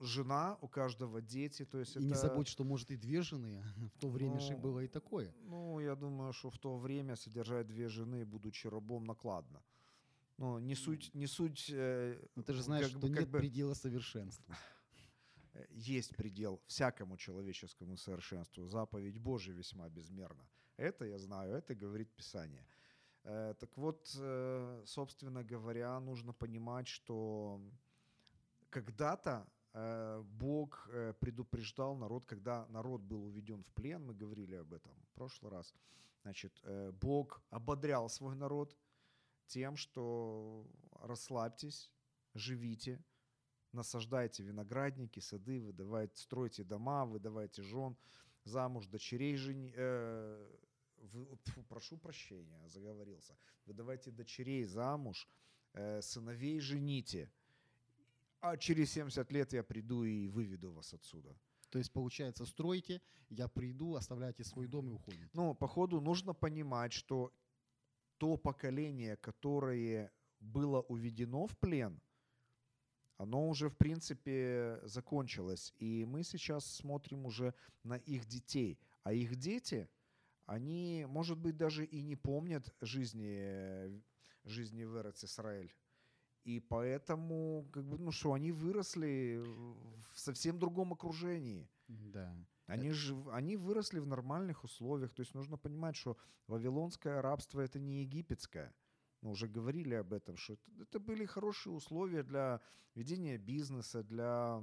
жена, 0.00 0.56
у 0.62 0.68
каждого 0.68 1.20
дети, 1.20 1.64
то 1.64 1.78
есть 1.80 1.96
И 1.96 1.98
это... 1.98 2.06
не 2.08 2.14
забудь, 2.14 2.46
что 2.48 2.64
может 2.64 2.90
и 2.90 2.96
две 2.96 3.20
жены. 3.22 3.62
В 3.94 3.98
то 3.98 4.08
время 4.08 4.38
же 4.38 4.52
Ну, 4.52 4.58
было 4.58 4.80
и 4.84 4.88
такое. 4.88 5.34
Ну, 5.42 5.80
я 5.80 5.94
думаю, 5.96 6.32
что 6.32 6.50
в 6.50 6.58
то 6.58 6.78
время 6.78 7.16
содержать 7.16 7.66
две 7.66 7.88
жены, 7.88 8.24
будучи 8.24 8.68
рабом, 8.68 9.04
накладно. 9.04 9.60
Ну, 10.36 10.60
не 10.60 10.76
суть, 10.76 11.10
не 11.14 11.26
суть. 11.26 11.68
э, 11.68 12.16
Но 12.36 12.42
ты 12.44 12.52
же 12.52 12.62
знаешь, 12.62 12.84
как 12.86 12.90
что 12.92 13.00
как 13.00 13.10
нет 13.10 13.28
бы, 13.28 13.38
предела 13.38 13.74
совершенства. 13.74 14.56
Э, 15.58 15.66
Есть 15.70 16.16
предел 16.16 16.60
всякому 16.66 17.16
человеческому 17.16 17.96
совершенству. 17.96 18.68
Заповедь 18.68 19.18
Божия 19.18 19.54
весьма 19.54 19.88
безмерна. 19.88 20.44
Это 20.76 21.04
я 21.04 21.18
знаю, 21.18 21.54
это 21.54 21.74
говорит 21.74 22.08
Писание. 22.16 22.64
Э, 23.24 23.54
Так 23.58 23.76
вот, 23.76 24.16
э, 24.20 24.84
собственно 24.86 25.42
говоря, 25.42 26.00
нужно 26.00 26.32
понимать, 26.32 26.88
что 26.88 27.60
когда-то 28.70 29.46
Бог 30.40 30.88
предупреждал 31.20 31.94
народ, 31.96 32.24
когда 32.26 32.66
народ 32.68 33.02
был 33.02 33.24
уведен 33.24 33.62
в 33.62 33.72
плен, 33.74 34.06
мы 34.06 34.14
говорили 34.14 34.56
об 34.56 34.72
этом 34.72 34.92
в 35.02 35.14
прошлый 35.14 35.52
раз, 35.52 35.74
значит, 36.22 36.64
Бог 37.00 37.42
ободрял 37.50 38.08
свой 38.08 38.34
народ 38.34 38.76
тем, 39.46 39.76
что 39.76 40.66
расслабьтесь, 41.02 41.92
живите, 42.34 42.98
насаждайте 43.72 44.42
виноградники, 44.42 45.20
сады, 45.20 45.60
выдавайте, 45.60 46.16
стройте 46.16 46.64
дома, 46.64 47.04
выдавайте 47.04 47.62
жен, 47.62 47.96
замуж, 48.44 48.86
дочерей 48.86 49.36
жени, 49.36 49.72
э, 49.76 50.56
вы- 50.96 51.36
фу, 51.44 51.62
прошу 51.68 51.98
прощения, 51.98 52.68
заговорился. 52.68 53.36
Выдавайте 53.66 54.10
дочерей 54.10 54.64
замуж, 54.64 55.28
э, 55.74 56.02
сыновей 56.02 56.60
жените, 56.60 57.30
а 58.40 58.56
через 58.56 58.92
70 58.92 59.32
лет 59.32 59.52
я 59.52 59.62
приду 59.62 60.04
и 60.04 60.28
выведу 60.28 60.72
вас 60.72 60.94
отсюда. 60.94 61.36
То 61.70 61.78
есть, 61.78 61.92
получается, 61.92 62.46
стройте, 62.46 63.00
я 63.28 63.48
приду, 63.48 63.94
оставляйте 63.94 64.44
свой 64.44 64.66
дом 64.66 64.88
и 64.88 64.92
уходите. 64.92 65.28
Ну, 65.34 65.54
походу, 65.54 66.00
нужно 66.00 66.32
понимать, 66.34 66.92
что 66.92 67.32
то 68.16 68.36
поколение, 68.36 69.16
которое 69.16 70.10
было 70.40 70.80
уведено 70.82 71.46
в 71.46 71.56
плен, 71.58 72.00
оно 73.18 73.48
уже, 73.48 73.68
в 73.68 73.76
принципе, 73.76 74.80
закончилось. 74.84 75.74
И 75.78 76.04
мы 76.04 76.22
сейчас 76.22 76.64
смотрим 76.64 77.26
уже 77.26 77.52
на 77.82 77.96
их 77.96 78.26
детей. 78.26 78.78
А 79.02 79.12
их 79.12 79.36
дети, 79.36 79.88
они, 80.46 81.04
может 81.08 81.36
быть, 81.36 81.56
даже 81.56 81.84
и 81.84 82.00
не 82.00 82.14
помнят 82.14 82.72
жизни, 82.80 83.36
э, 83.40 84.00
жизни 84.44 84.84
в 84.84 84.96
Эрец 85.00 85.24
Исраэль. 85.24 85.74
И 86.44 86.60
поэтому, 86.60 87.68
как 87.72 87.84
бы, 87.84 87.98
ну 87.98 88.12
что, 88.12 88.32
они 88.32 88.52
выросли 88.52 89.42
в 89.44 90.18
совсем 90.18 90.58
другом 90.58 90.92
окружении. 90.92 91.68
Да. 91.88 92.34
Они 92.66 92.90
же, 92.92 93.16
они 93.32 93.56
выросли 93.56 93.98
в 93.98 94.06
нормальных 94.06 94.62
условиях. 94.62 95.12
То 95.12 95.20
есть 95.20 95.34
нужно 95.34 95.56
понимать, 95.56 95.96
что 95.96 96.16
вавилонское 96.46 97.20
рабство 97.20 97.60
это 97.60 97.80
не 97.80 98.02
египетское. 98.02 98.72
Мы 99.20 99.30
уже 99.30 99.48
говорили 99.48 99.94
об 99.94 100.12
этом, 100.12 100.36
что 100.36 100.56
это, 100.80 101.00
были 101.00 101.26
хорошие 101.26 101.72
условия 101.72 102.22
для 102.22 102.60
ведения 102.94 103.38
бизнеса, 103.38 104.02
для 104.02 104.62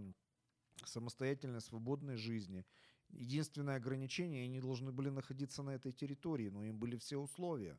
самостоятельной 0.85 1.62
свободной 1.62 2.15
жизни. 2.15 2.65
Единственное 3.09 3.75
ограничение, 3.75 4.45
они 4.45 4.62
должны 4.62 4.91
были 4.91 5.09
находиться 5.09 5.63
на 5.63 5.71
этой 5.71 5.91
территории, 5.91 6.50
но 6.50 6.63
им 6.63 6.79
были 6.79 6.97
все 6.97 7.17
условия. 7.17 7.77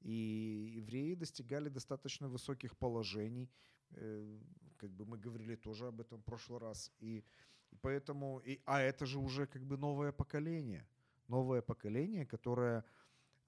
И 0.00 0.74
евреи 0.76 1.14
достигали 1.14 1.68
достаточно 1.68 2.28
высоких 2.28 2.76
положений. 2.76 3.50
Э, 3.90 4.38
Как 4.76 4.90
бы 4.90 5.04
мы 5.04 5.18
говорили 5.18 5.56
тоже 5.56 5.86
об 5.86 6.00
этом 6.00 6.20
в 6.20 6.24
прошлый 6.24 6.58
раз. 6.58 6.92
И 7.00 7.24
и 7.70 7.76
поэтому, 7.76 8.40
и, 8.40 8.60
а 8.64 8.80
это 8.80 9.06
же 9.06 9.18
уже 9.18 9.46
как 9.46 9.62
бы 9.62 9.76
новое 9.76 10.12
поколение. 10.12 10.86
Новое 11.28 11.62
поколение, 11.62 12.26
которое 12.26 12.84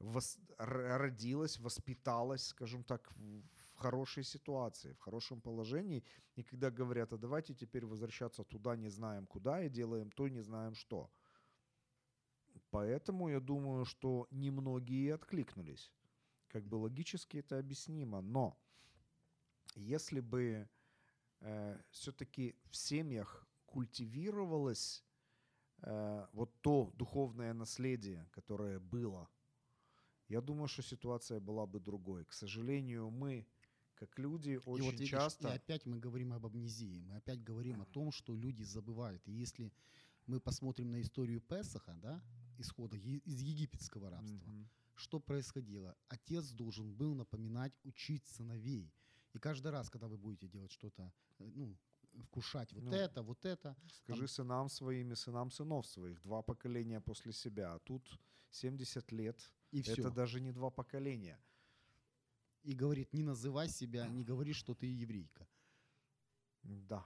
вос- 0.03 0.39
р- 0.59 0.99
родилось, 0.99 1.59
воспиталось, 1.59 2.47
скажем 2.47 2.85
так, 2.85 3.11
в, 3.13 3.43
хорошей 3.75 4.25
ситуации, 4.25 4.93
в 4.93 5.01
хорошем 5.01 5.41
положении. 5.41 6.05
И 6.37 6.43
когда 6.43 6.71
говорят, 6.71 7.13
а 7.13 7.19
давайте 7.19 7.55
теперь 7.55 7.87
возвращаться 7.87 8.45
туда, 8.45 8.77
не 8.77 8.91
знаем 8.91 9.27
куда, 9.27 9.63
и 9.63 9.69
делаем 9.69 10.11
то, 10.11 10.29
не 10.29 10.43
знаем 10.43 10.75
что. 10.75 11.11
Поэтому 12.71 13.29
я 13.29 13.41
думаю, 13.41 13.85
что 13.85 14.27
немногие 14.31 15.15
откликнулись. 15.15 15.93
Как 16.49 16.67
бы 16.67 16.77
логически 16.77 17.39
это 17.39 17.59
объяснимо. 17.59 18.21
Но 18.21 18.59
если 19.75 20.21
бы 20.21 20.69
все-таки 21.91 22.55
в 22.71 22.77
семьях 22.77 23.49
культивировалось 23.67 25.05
э, 25.79 26.27
вот 26.33 26.61
то 26.61 26.93
духовное 26.95 27.53
наследие, 27.53 28.29
которое 28.33 28.79
было, 28.79 29.29
я 30.33 30.41
думаю, 30.41 30.67
что 30.69 30.83
ситуация 30.83 31.41
была 31.41 31.67
бы 31.67 31.79
другой. 31.81 32.25
К 32.25 32.33
сожалению, 32.33 33.11
мы, 33.11 33.47
как 33.95 34.19
люди, 34.19 34.51
И 34.51 34.57
очень 34.57 34.85
вот 34.85 34.93
видишь, 34.93 35.11
часто... 35.11 35.49
и 35.49 35.53
опять 35.57 35.87
мы 35.87 35.99
говорим 35.99 36.33
об 36.33 36.47
амнезии. 36.47 37.01
Мы 37.01 37.17
опять 37.17 37.43
говорим 37.43 37.83
о 37.83 37.85
том, 37.85 38.13
что 38.13 38.35
люди 38.35 38.63
забывают. 38.65 39.29
И 39.29 39.33
если 39.33 39.71
мы 40.27 40.41
посмотрим 40.41 40.91
на 40.91 41.01
историю 41.01 41.41
Песаха, 41.41 41.95
да, 41.95 42.23
исхода 42.59 42.97
из 42.97 43.43
египетского 43.43 44.11
рабства, 44.11 44.51
Мгм. 44.51 44.69
что 44.95 45.21
происходило? 45.21 45.95
Отец 46.09 46.53
должен 46.53 46.95
был 46.95 47.15
напоминать, 47.15 47.73
учить 47.85 48.27
сыновей. 48.27 48.91
И 49.35 49.39
каждый 49.39 49.71
раз, 49.71 49.91
когда 49.91 50.07
вы 50.07 50.17
будете 50.17 50.49
делать 50.49 50.73
что-то, 50.73 51.13
э, 51.39 51.51
ну, 51.55 51.77
вкушать 52.21 52.73
вот 52.73 52.85
Ну, 52.85 52.93
это, 52.93 53.23
вот 53.23 53.45
это, 53.45 53.77
Скажи 53.93 54.29
сынам 54.29 54.69
своим 54.69 55.13
и 55.13 55.17
сынам 55.17 55.51
сынов 55.51 55.87
своих, 55.87 56.23
два 56.23 56.43
поколения 56.43 57.01
после 57.01 57.33
себя, 57.33 57.75
а 57.75 57.79
тут 57.79 58.19
70 58.53 59.13
лет, 59.13 59.53
и 59.71 59.83
все. 59.83 59.93
это 59.93 60.11
даже 60.11 60.41
не 60.41 60.53
два 60.53 60.71
поколения. 60.71 61.39
И 62.63 62.75
говорит, 62.75 63.13
не 63.13 63.23
называй 63.23 63.69
себя, 63.69 64.07
не 64.07 64.23
говори, 64.23 64.53
что 64.53 64.75
ты 64.75 64.87
еврейка. 64.87 65.49
Да. 66.63 67.05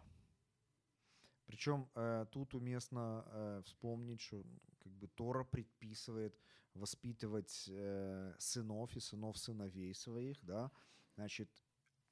Причем 1.46 1.88
э, 1.94 2.26
тут 2.30 2.54
уместно 2.54 3.24
э, 3.26 3.62
вспомнить, 3.64 4.20
что 4.20 4.44
как 4.78 4.92
бы 4.92 5.08
Тора 5.08 5.44
предписывает 5.44 6.38
воспитывать 6.74 7.68
э, 7.68 8.34
сынов 8.38 8.96
и 8.96 9.00
сынов 9.00 9.38
сыновей 9.38 9.94
своих, 9.94 10.44
да, 10.44 10.70
значит, 11.14 11.48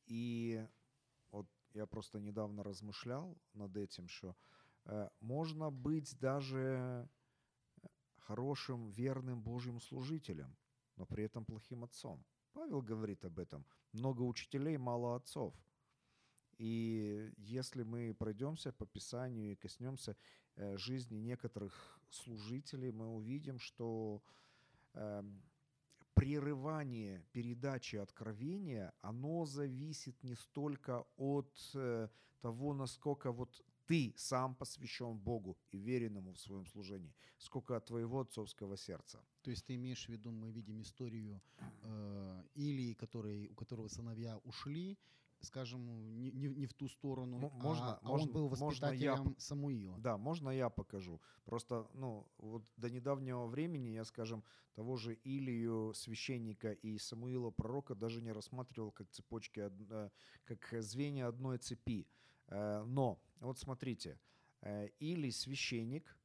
и 0.06 0.66
вот 1.30 1.48
я 1.72 1.86
просто 1.86 2.20
недавно 2.20 2.62
размышлял 2.62 3.36
над 3.52 3.76
этим, 3.76 4.08
что 4.08 4.36
э, 4.84 5.10
можно 5.20 5.70
быть 5.70 6.18
даже 6.18 7.08
хорошим, 8.24 8.90
верным 8.90 9.40
Божьим 9.40 9.80
служителем, 9.80 10.56
но 10.96 11.06
при 11.06 11.24
этом 11.24 11.44
плохим 11.44 11.84
отцом. 11.84 12.24
Павел 12.52 12.82
говорит 12.82 13.24
об 13.24 13.38
этом. 13.38 13.64
Много 13.92 14.22
учителей, 14.22 14.76
мало 14.78 15.16
отцов. 15.16 15.54
И 16.58 17.32
если 17.36 17.82
мы 17.82 18.14
пройдемся 18.14 18.72
по 18.72 18.86
Писанию 18.86 19.52
и 19.52 19.56
коснемся 19.56 20.16
э, 20.56 20.76
жизни 20.76 21.16
некоторых 21.16 21.98
служителей, 22.10 22.92
мы 22.92 23.08
увидим, 23.08 23.58
что 23.58 24.22
эм, 24.92 25.42
прерывание 26.14 27.24
передачи 27.32 27.96
откровения, 27.96 28.92
оно 29.00 29.46
зависит 29.46 30.22
не 30.22 30.36
столько 30.36 31.04
от 31.16 31.52
э, 31.74 32.08
того, 32.40 32.72
насколько 32.74 33.32
вот 33.32 33.64
ты 33.86 34.12
сам 34.16 34.54
посвящен 34.54 35.18
Богу 35.18 35.56
и 35.72 35.78
веренному 35.78 36.32
в 36.32 36.38
своем 36.38 36.66
служении, 36.66 37.14
сколько 37.38 37.76
от 37.76 37.84
твоего 37.86 38.20
отцовского 38.20 38.76
сердца. 38.76 39.20
То 39.42 39.50
есть 39.50 39.64
ты 39.66 39.74
имеешь 39.74 40.06
в 40.06 40.12
виду, 40.12 40.30
мы 40.30 40.50
видим 40.50 40.80
историю 40.80 41.40
э, 41.82 42.42
Илии, 42.54 42.94
который, 42.94 43.48
у 43.48 43.54
которого 43.54 43.88
сыновья 43.88 44.38
ушли, 44.44 44.96
скажем, 45.40 45.84
не, 46.16 46.30
не- 46.32 46.54
не 46.54 46.66
в 46.66 46.72
ту 46.72 46.88
сторону, 46.88 47.36
М- 47.36 47.52
можно- 47.60 47.94
а, 47.94 47.98
а 48.02 48.08
можно- 48.08 48.26
он 48.28 48.32
был 48.32 48.48
можно 48.48 48.64
я 48.64 49.10
воспитателем 49.12 49.34
Самуила. 49.38 49.98
Да, 49.98 50.16
можно 50.16 50.48
я 50.50 50.70
покажу. 50.70 51.20
Просто, 51.44 51.86
ну, 51.94 52.26
вот 52.38 52.64
до 52.78 52.88
недавнего 52.88 53.46
времени 53.46 53.88
я, 53.90 54.04
скажем, 54.04 54.42
того 54.74 54.96
же 54.96 55.14
Илию, 55.24 55.92
священника 55.94 56.72
и 56.72 56.96
Самуила 56.98 57.50
пророка 57.50 57.94
даже 57.94 58.22
не 58.22 58.32
рассматривал 58.32 58.90
как 58.92 59.10
цепочки, 59.10 59.60
э, 59.60 60.10
как 60.46 60.82
звенья 60.82 61.28
одной 61.28 61.58
цепи. 61.58 62.06
Э, 62.48 62.82
Но, 62.86 63.18
вот 63.44 63.58
смотрите, 63.58 64.18
э, 64.62 64.88
Илий 65.00 65.32
священник, 65.32 66.16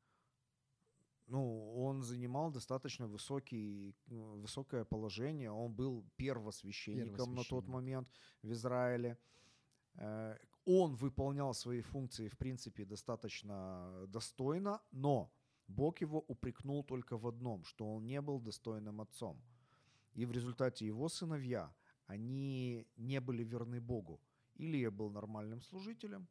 ну, 1.27 1.75
он 1.75 2.01
занимал 2.01 2.51
достаточно 2.51 3.07
высокий, 3.07 3.95
высокое 4.07 4.83
положение, 4.83 5.51
он 5.51 5.73
был 5.73 6.03
первосвященником 6.15 7.35
на 7.35 7.43
тот 7.43 7.67
момент 7.67 8.09
в 8.41 8.51
Израиле. 8.51 9.17
Э, 9.95 10.37
Он 10.65 10.95
выполнял 10.95 11.53
свои 11.53 11.81
функции, 11.81 12.27
в 12.27 12.37
принципе, 12.37 12.85
достаточно 12.85 14.05
достойно, 14.07 14.81
но 14.91 15.31
Бог 15.67 16.01
его 16.01 16.19
упрекнул 16.27 16.83
только 16.83 17.17
в 17.17 17.25
одном, 17.27 17.63
что 17.63 17.85
он 17.95 18.07
не 18.07 18.21
был 18.21 18.39
достойным 18.39 18.99
отцом. 19.01 19.41
И 20.15 20.25
в 20.25 20.31
результате 20.31 20.87
его 20.87 21.09
сыновья, 21.09 21.73
они 22.07 22.87
не 22.97 23.21
были 23.21 23.43
верны 23.43 23.79
Богу. 23.79 24.19
Илия 24.55 24.91
был 24.91 25.11
нормальным 25.11 25.61
служителем, 25.61 26.27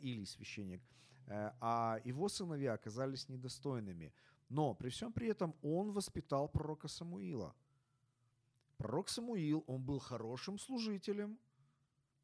или 0.00 0.24
священник, 0.24 0.82
э, 1.26 1.52
а 1.60 2.00
его 2.04 2.28
сыновья 2.28 2.74
оказались 2.74 3.28
недостойными. 3.28 4.12
Но 4.48 4.74
при 4.74 4.88
всем 4.88 5.12
при 5.12 5.28
этом 5.28 5.54
он 5.62 5.92
воспитал 5.92 6.48
пророка 6.48 6.88
Самуила. 6.88 7.54
Пророк 8.76 9.08
Самуил, 9.08 9.64
он 9.66 9.82
был 9.82 9.98
хорошим 9.98 10.58
служителем, 10.58 11.38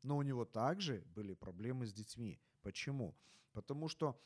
но 0.03 0.17
у 0.17 0.23
него 0.23 0.45
также 0.45 1.05
были 1.15 1.35
проблемы 1.35 1.87
с 1.87 1.93
детьми. 1.93 2.41
Почему? 2.63 3.15
Потому 3.53 3.89
что 3.89 4.19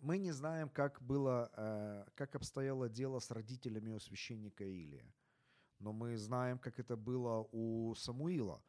мы 0.00 0.18
не 0.18 0.32
знаем, 0.32 0.68
как 0.68 1.02
было, 1.02 1.50
э, 1.56 2.06
как 2.14 2.34
обстояло 2.34 2.88
дело 2.88 3.20
с 3.20 3.30
родителями 3.30 3.92
у 3.92 3.98
священника 3.98 4.64
Илия. 4.64 5.12
Но 5.78 5.92
мы 5.92 6.16
знаем, 6.16 6.58
как 6.58 6.78
это 6.78 6.96
было 6.96 7.46
у 7.52 7.94
Самуила. 7.94 8.62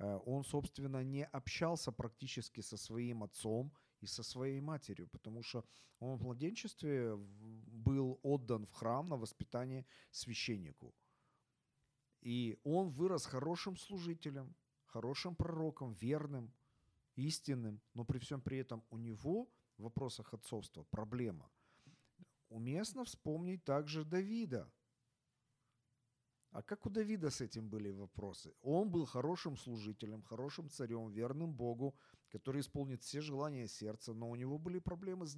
Э, 0.00 0.18
Он, 0.26 0.44
собственно, 0.44 1.04
не 1.04 1.24
общался 1.24 1.92
практически 1.92 2.62
со 2.62 2.76
своим 2.76 3.22
отцом 3.22 3.72
и 4.00 4.06
со 4.06 4.22
своей 4.22 4.60
матерью, 4.60 5.08
потому 5.08 5.42
что 5.42 5.64
он 5.98 6.16
в 6.16 6.22
младенчестве 6.22 7.16
был 7.16 8.18
отдан 8.22 8.66
в 8.66 8.72
храм 8.72 9.06
на 9.06 9.16
воспитание 9.16 9.84
священнику. 10.10 10.94
И 12.22 12.58
он 12.64 12.90
вырос 12.90 13.26
хорошим 13.26 13.76
служителем, 13.76 14.54
хорошим 14.86 15.34
пророком, 15.34 15.92
верным, 15.92 16.52
истинным, 17.16 17.80
но 17.94 18.04
при 18.04 18.18
всем 18.18 18.40
при 18.40 18.58
этом 18.58 18.82
у 18.90 18.98
него 18.98 19.50
в 19.76 19.82
вопросах 19.82 20.34
отцовства 20.34 20.84
проблема. 20.84 21.50
Уместно 22.48 23.04
вспомнить 23.04 23.64
также 23.64 24.04
Давида. 24.04 24.70
А 26.50 26.62
как 26.62 26.86
у 26.86 26.90
Давида 26.90 27.30
с 27.30 27.40
этим 27.40 27.68
были 27.68 27.90
вопросы? 27.90 28.52
Он 28.62 28.90
был 28.90 29.06
хорошим 29.06 29.56
служителем, 29.56 30.22
хорошим 30.22 30.68
царем, 30.68 31.08
верным 31.10 31.52
Богу, 31.52 31.94
который 32.28 32.60
исполнит 32.60 33.02
все 33.02 33.20
желания 33.20 33.68
сердца, 33.68 34.12
но 34.14 34.28
у 34.28 34.34
него 34.34 34.58
были 34.58 34.80
проблемы 34.80 35.26
с, 35.26 35.36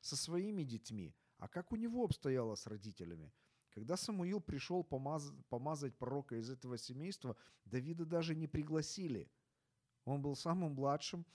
со 0.00 0.16
своими 0.16 0.62
детьми. 0.62 1.14
А 1.36 1.48
как 1.48 1.72
у 1.72 1.76
него 1.76 2.04
обстояло 2.04 2.54
с 2.54 2.66
родителями? 2.66 3.30
Когда 3.70 3.96
Самуил 3.96 4.40
пришел 4.40 4.82
помаз- 4.82 5.34
помазать 5.50 5.94
пророка 5.98 6.36
из 6.36 6.48
этого 6.48 6.78
семейства, 6.78 7.36
Давида 7.66 8.06
даже 8.06 8.34
не 8.34 8.48
пригласили. 8.48 9.30
Он 10.04 10.22
был 10.22 10.34
самым 10.34 10.72
младшим, 10.72 11.26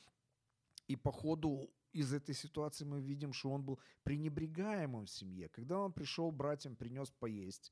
и 0.88 0.95
по 0.95 1.12
ходу 1.12 1.69
из 1.91 2.12
этой 2.12 2.34
ситуации 2.34 2.84
мы 2.84 2.99
видим, 2.99 3.32
что 3.32 3.52
он 3.52 3.63
был 3.63 3.80
пренебрегаемым 4.02 5.06
в 5.06 5.12
семье. 5.12 5.49
Когда 5.49 5.80
он 5.80 5.93
пришел 5.93 6.32
братьям, 6.32 6.76
принес 6.76 7.12
поесть, 7.12 7.71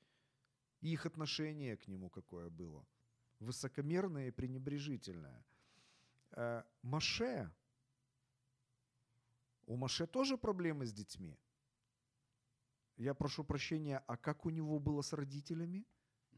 их 0.90 1.06
отношение 1.06 1.78
к 1.78 1.88
нему 1.88 2.10
какое 2.10 2.50
было. 2.50 2.86
Высокомерное 3.40 4.28
и 4.28 4.32
пренебрежительное. 4.32 5.46
Э, 6.32 6.64
Маше. 6.82 7.52
У 9.66 9.76
Маше 9.76 10.08
тоже 10.08 10.38
проблемы 10.38 10.86
с 10.86 10.94
детьми. 10.94 11.38
Я 12.98 13.14
прошу 13.14 13.44
прощения, 13.44 14.04
а 14.08 14.18
как 14.18 14.46
у 14.46 14.50
него 14.50 14.80
было 14.80 15.02
с 15.02 15.14
родителями? 15.14 15.86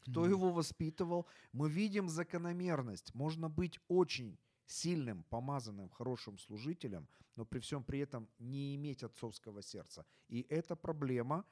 Кто 0.02 0.28
его 0.28 0.52
воспитывал? 0.52 1.28
Мы 1.54 1.70
видим 1.70 2.10
закономерность. 2.10 3.16
Можно 3.16 3.50
быть 3.50 3.80
очень 3.88 4.38
сильным, 4.66 5.24
помазанным, 5.24 5.90
хорошим 5.90 6.38
служителем, 6.38 7.08
но 7.36 7.46
при 7.46 7.60
всем 7.60 7.84
при 7.84 8.00
этом 8.00 8.28
не 8.40 8.76
иметь 8.76 9.04
отцовского 9.04 9.62
сердца. 9.62 10.06
И 10.28 10.46
это 10.50 10.76
проблема, 10.76 11.46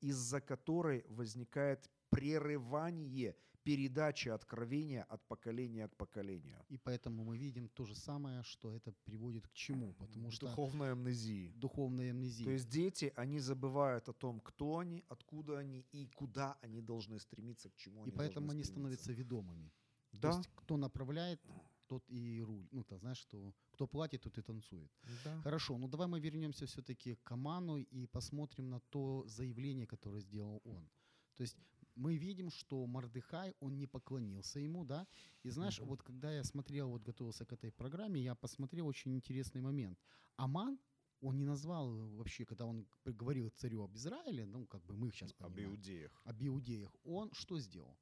из-за 0.00 0.40
которой 0.40 1.04
возникает 1.08 1.90
прерывание 2.10 3.34
передачи 3.68 4.30
откровения 4.30 5.02
от 5.10 5.20
поколения 5.28 5.88
к 5.88 5.96
поколению. 5.96 6.64
И 6.70 6.78
поэтому 6.78 7.24
мы 7.24 7.36
видим 7.36 7.68
то 7.68 7.84
же 7.84 7.94
самое, 7.94 8.42
что 8.42 8.72
это 8.72 8.92
приводит 9.04 9.46
к 9.46 9.52
чему? 9.52 9.92
Потому 9.94 10.30
что 10.30 10.46
Духовной 10.46 10.92
амнезии. 10.92 11.52
духовная 11.56 12.10
амнезия. 12.10 12.46
То 12.46 12.52
есть 12.52 12.68
дети, 12.70 13.12
они 13.16 13.40
забывают 13.40 14.08
о 14.08 14.12
том, 14.12 14.40
кто 14.40 14.78
они, 14.78 15.04
откуда 15.08 15.58
они 15.58 15.84
и 15.92 16.06
куда 16.06 16.56
они 16.62 16.80
должны 16.80 17.18
стремиться, 17.20 17.68
к 17.68 17.76
чему 17.76 18.06
и 18.06 18.08
они 18.08 18.12
поэтому 18.16 18.46
должны 18.46 18.60
они 18.60 18.64
становятся 18.64 19.12
ведомыми. 19.12 19.70
Да, 20.12 20.30
То 20.30 20.38
есть 20.38 20.48
кто 20.56 20.76
направляет, 20.78 21.40
тот 21.88 22.04
и 22.10 22.42
руль. 22.42 22.66
Ну, 22.72 22.84
ты 22.84 22.96
знаешь, 22.98 23.18
что 23.18 23.52
кто 23.70 23.86
платит, 23.86 24.22
тот 24.22 24.38
и 24.38 24.42
танцует. 24.42 24.90
да. 25.24 25.40
Хорошо, 25.42 25.78
ну 25.78 25.88
давай 25.88 26.06
мы 26.06 26.20
вернемся 26.20 26.64
все-таки 26.66 27.14
к 27.24 27.32
Аману 27.32 27.78
и 27.78 28.06
посмотрим 28.06 28.68
на 28.70 28.80
то 28.90 29.24
заявление, 29.26 29.86
которое 29.86 30.20
сделал 30.20 30.60
он. 30.64 30.88
То 31.34 31.42
есть 31.42 31.56
мы 31.94 32.16
видим, 32.18 32.50
что 32.50 32.86
Мардыхай, 32.86 33.54
он 33.60 33.78
не 33.78 33.86
поклонился 33.86 34.60
ему, 34.60 34.84
да. 34.84 35.06
И 35.44 35.50
знаешь, 35.50 35.80
вот 35.80 36.02
когда 36.02 36.32
я 36.32 36.44
смотрел, 36.44 36.88
вот 36.90 37.02
готовился 37.02 37.44
к 37.44 37.52
этой 37.52 37.70
программе, 37.70 38.20
я 38.20 38.34
посмотрел 38.34 38.86
очень 38.86 39.14
интересный 39.14 39.60
момент. 39.60 39.98
Аман, 40.36 40.78
он 41.20 41.36
не 41.38 41.44
назвал 41.44 41.90
вообще, 42.16 42.44
когда 42.44 42.64
он 42.64 42.86
говорил 43.04 43.50
царю 43.50 43.82
об 43.82 43.96
Израиле, 43.96 44.44
ну, 44.46 44.66
как 44.66 44.82
бы 44.84 44.94
мы 44.96 45.10
сейчас 45.10 45.32
Об 45.32 45.38
понимаем, 45.38 45.70
иудеях. 45.70 46.22
об 46.24 46.42
иудеях, 46.42 46.94
он 47.04 47.30
что 47.32 47.58
сделал? 47.58 47.96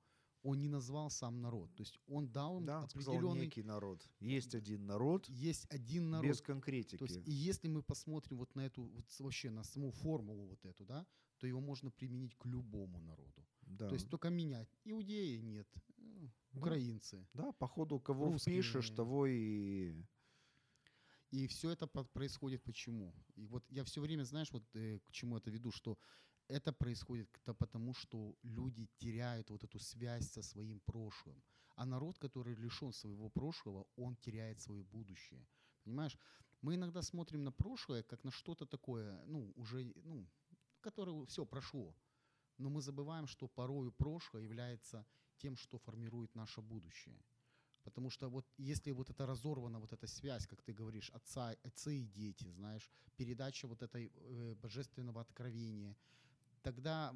Он 0.47 0.61
не 0.61 0.69
назвал 0.69 1.11
сам 1.11 1.41
народ. 1.41 1.75
То 1.75 1.83
есть 1.83 1.99
он 2.07 2.29
дал 2.29 2.59
им 2.59 2.67
Да, 2.67 2.83
он 2.83 2.89
сказал 2.89 3.15
определенный... 3.15 3.45
некий 3.47 3.63
народ. 3.65 4.09
Есть 4.21 4.55
один 4.55 4.87
народ, 4.87 5.29
Есть 5.29 5.67
один 5.71 6.11
народ. 6.11 6.27
без 6.31 6.41
конкретики. 6.41 6.99
То 6.99 7.05
есть, 7.05 7.29
и 7.29 7.33
если 7.33 7.69
мы 7.69 7.83
посмотрим 7.83 8.39
вот 8.39 8.55
на 8.55 8.61
эту, 8.61 8.83
вот 8.85 9.05
вообще 9.19 9.51
на 9.51 9.65
саму 9.65 9.91
формулу 9.91 10.47
вот 10.47 10.65
эту, 10.65 10.85
да, 10.85 11.05
то 11.39 11.47
его 11.47 11.61
можно 11.61 11.91
применить 11.91 12.35
к 12.37 12.47
любому 12.47 13.01
народу. 13.01 13.45
да. 13.63 13.89
То 13.89 13.95
есть 13.95 14.09
только 14.09 14.31
менять. 14.31 14.69
Иудеи 14.85 15.41
нет, 15.41 15.67
украинцы. 16.53 17.27
да, 17.35 17.53
по 17.53 17.67
ходу 17.67 17.99
кого 18.01 18.27
русские- 18.27 18.63
впишешь, 18.63 18.91
того 18.91 19.27
и... 19.27 19.95
И 21.33 21.47
все 21.49 21.71
это 21.71 21.89
происходит 21.89 22.63
почему? 22.63 23.13
И 23.35 23.47
вот 23.47 23.65
я 23.73 23.83
все 23.83 24.01
время, 24.01 24.23
знаешь, 24.25 24.53
вот 24.53 24.63
э, 24.77 25.01
к 25.01 25.11
чему 25.11 25.37
это 25.37 25.51
веду, 25.51 25.73
что 25.73 25.99
это 26.49 26.73
происходит 26.73 27.29
потому, 27.59 27.95
что 27.95 28.35
люди 28.43 28.89
теряют 28.97 29.51
вот 29.51 29.65
эту 29.65 29.79
связь 29.79 30.31
со 30.31 30.43
своим 30.43 30.81
прошлым. 30.81 31.43
А 31.75 31.85
народ, 31.85 32.19
который 32.19 32.55
лишен 32.55 32.93
своего 32.93 33.29
прошлого, 33.29 33.87
он 33.97 34.17
теряет 34.17 34.61
свое 34.61 34.83
будущее. 34.83 35.47
Понимаешь? 35.85 36.19
Мы 36.63 36.75
иногда 36.75 37.03
смотрим 37.03 37.45
на 37.45 37.53
прошлое 37.53 38.03
как 38.03 38.25
на 38.25 38.31
что-то 38.31 38.67
такое, 38.67 39.23
ну, 39.27 39.53
уже, 39.57 39.93
ну, 40.05 40.27
которое 40.81 41.27
все 41.27 41.45
прошло. 41.45 41.95
Но 42.59 42.71
мы 42.71 42.81
забываем, 42.81 43.27
что 43.27 43.49
порою 43.49 43.93
прошлое 43.93 44.43
является 44.43 45.07
тем, 45.37 45.57
что 45.57 45.79
формирует 45.79 46.35
наше 46.35 46.63
будущее. 46.63 47.23
Потому 47.85 48.11
что 48.11 48.29
вот 48.29 48.47
если 48.59 48.93
вот 48.93 49.11
это 49.11 49.27
разорвана 49.27 49.79
вот 49.79 49.93
эта 49.93 50.07
связь, 50.07 50.47
как 50.47 50.63
ты 50.63 50.73
говоришь, 50.73 51.11
отца, 51.11 51.55
отцы 51.63 51.99
и 51.99 52.07
дети, 52.07 52.49
знаешь, 52.49 52.91
передача 53.17 53.69
вот 53.69 53.83
этой 53.83 54.11
э, 54.15 54.55
божественного 54.55 55.21
откровения, 55.21 55.97
тогда 56.63 57.15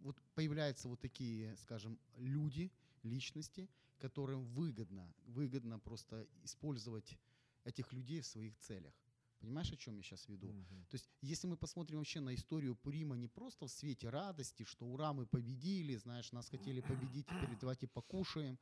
вот 0.00 0.20
появляются 0.34 0.88
вот 0.88 1.00
такие, 1.00 1.56
скажем, 1.56 1.98
люди, 2.16 2.70
личности, 3.02 3.68
которым 3.98 4.44
выгодно, 4.46 5.12
выгодно 5.26 5.78
просто 5.78 6.26
использовать 6.42 7.18
этих 7.64 7.92
людей 7.92 8.20
в 8.20 8.26
своих 8.26 8.56
целях. 8.58 8.94
Понимаешь, 9.40 9.72
о 9.72 9.76
чем 9.76 9.96
я 9.96 10.02
сейчас 10.02 10.28
веду? 10.28 10.48
Мгм. 10.48 10.86
То 10.88 10.94
есть, 10.96 11.10
если 11.20 11.48
мы 11.48 11.56
посмотрим 11.56 11.98
вообще 11.98 12.20
на 12.20 12.34
историю 12.34 12.76
Пурима 12.76 13.16
не 13.16 13.28
просто 13.28 13.66
в 13.66 13.70
свете 13.70 14.08
радости, 14.08 14.64
что 14.64 14.86
ура, 14.86 15.12
мы 15.12 15.26
победили, 15.26 15.96
знаешь, 15.96 16.32
нас 16.32 16.48
хотели 16.48 16.80
победить, 16.80 17.26
теперь 17.26 17.56
давайте 17.58 17.86
покушаем. 17.86 18.58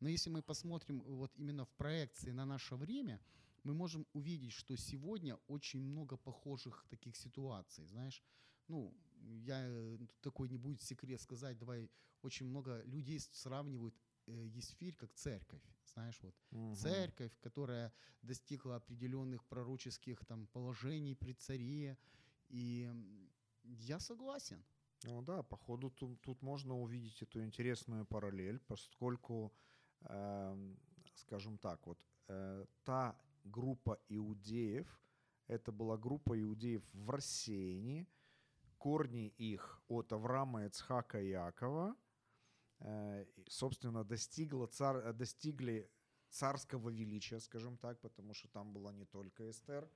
Но 0.00 0.08
если 0.08 0.30
мы 0.30 0.42
посмотрим 0.42 1.00
вот 1.00 1.32
именно 1.36 1.64
в 1.64 1.70
проекции 1.70 2.32
на 2.32 2.44
наше 2.44 2.76
время, 2.76 3.20
мы 3.64 3.74
можем 3.74 4.06
увидеть, 4.12 4.52
что 4.52 4.76
сегодня 4.76 5.36
очень 5.48 5.80
много 5.80 6.16
похожих 6.16 6.84
таких 6.88 7.16
ситуаций, 7.16 7.86
знаешь. 7.86 8.22
Ну, 8.68 8.94
я 9.20 9.60
э, 9.62 9.98
такой 10.20 10.48
не 10.48 10.58
будет 10.58 10.82
секрет 10.82 11.20
сказать, 11.20 11.58
давай, 11.58 11.90
очень 12.22 12.46
много 12.46 12.82
людей 12.84 13.20
сравнивают 13.20 13.94
э, 14.26 14.46
Есфирь 14.46 14.94
как 14.94 15.12
церковь, 15.14 15.62
знаешь, 15.94 16.18
вот 16.22 16.34
Мгм. 16.50 16.76
церковь, 16.76 17.32
которая 17.40 17.92
достигла 18.22 18.76
определенных 18.76 19.44
пророческих 19.44 20.24
там 20.26 20.46
положений 20.48 21.14
при 21.14 21.32
царе. 21.32 21.98
И 22.48 22.90
я 23.62 24.00
согласен. 24.00 24.64
Ну 25.04 25.22
да, 25.22 25.42
походу 25.42 25.90
тут, 25.90 26.20
тут 26.22 26.42
можно 26.42 26.74
увидеть 26.74 27.22
эту 27.22 27.42
интересную 27.44 28.04
параллель, 28.04 28.58
поскольку, 28.58 29.52
эм, 30.08 30.76
скажем 31.14 31.58
так, 31.58 31.86
вот 31.86 32.04
э, 32.28 32.66
та 32.84 33.16
группа 33.44 33.98
иудеев, 34.08 35.00
это 35.46 35.72
была 35.72 35.96
группа 35.96 36.40
иудеев 36.40 36.82
в 36.92 37.10
рассеянии, 37.10 38.06
корни 38.78 39.28
их 39.38 39.82
от 39.88 40.12
Авраама, 40.12 40.64
Ицхака 40.66 41.20
и 41.20 41.30
Иакова, 41.30 41.96
э, 42.80 43.24
и, 43.36 43.50
собственно, 43.50 44.04
достигла 44.04 44.66
цар, 44.66 45.12
достигли 45.12 45.90
царского 46.30 46.90
величия, 46.90 47.40
скажем 47.40 47.76
так, 47.76 48.00
потому 48.00 48.34
что 48.34 48.48
там 48.48 48.72
была 48.72 48.92
не 48.92 49.04
только 49.04 49.50
Эстер, 49.50 49.90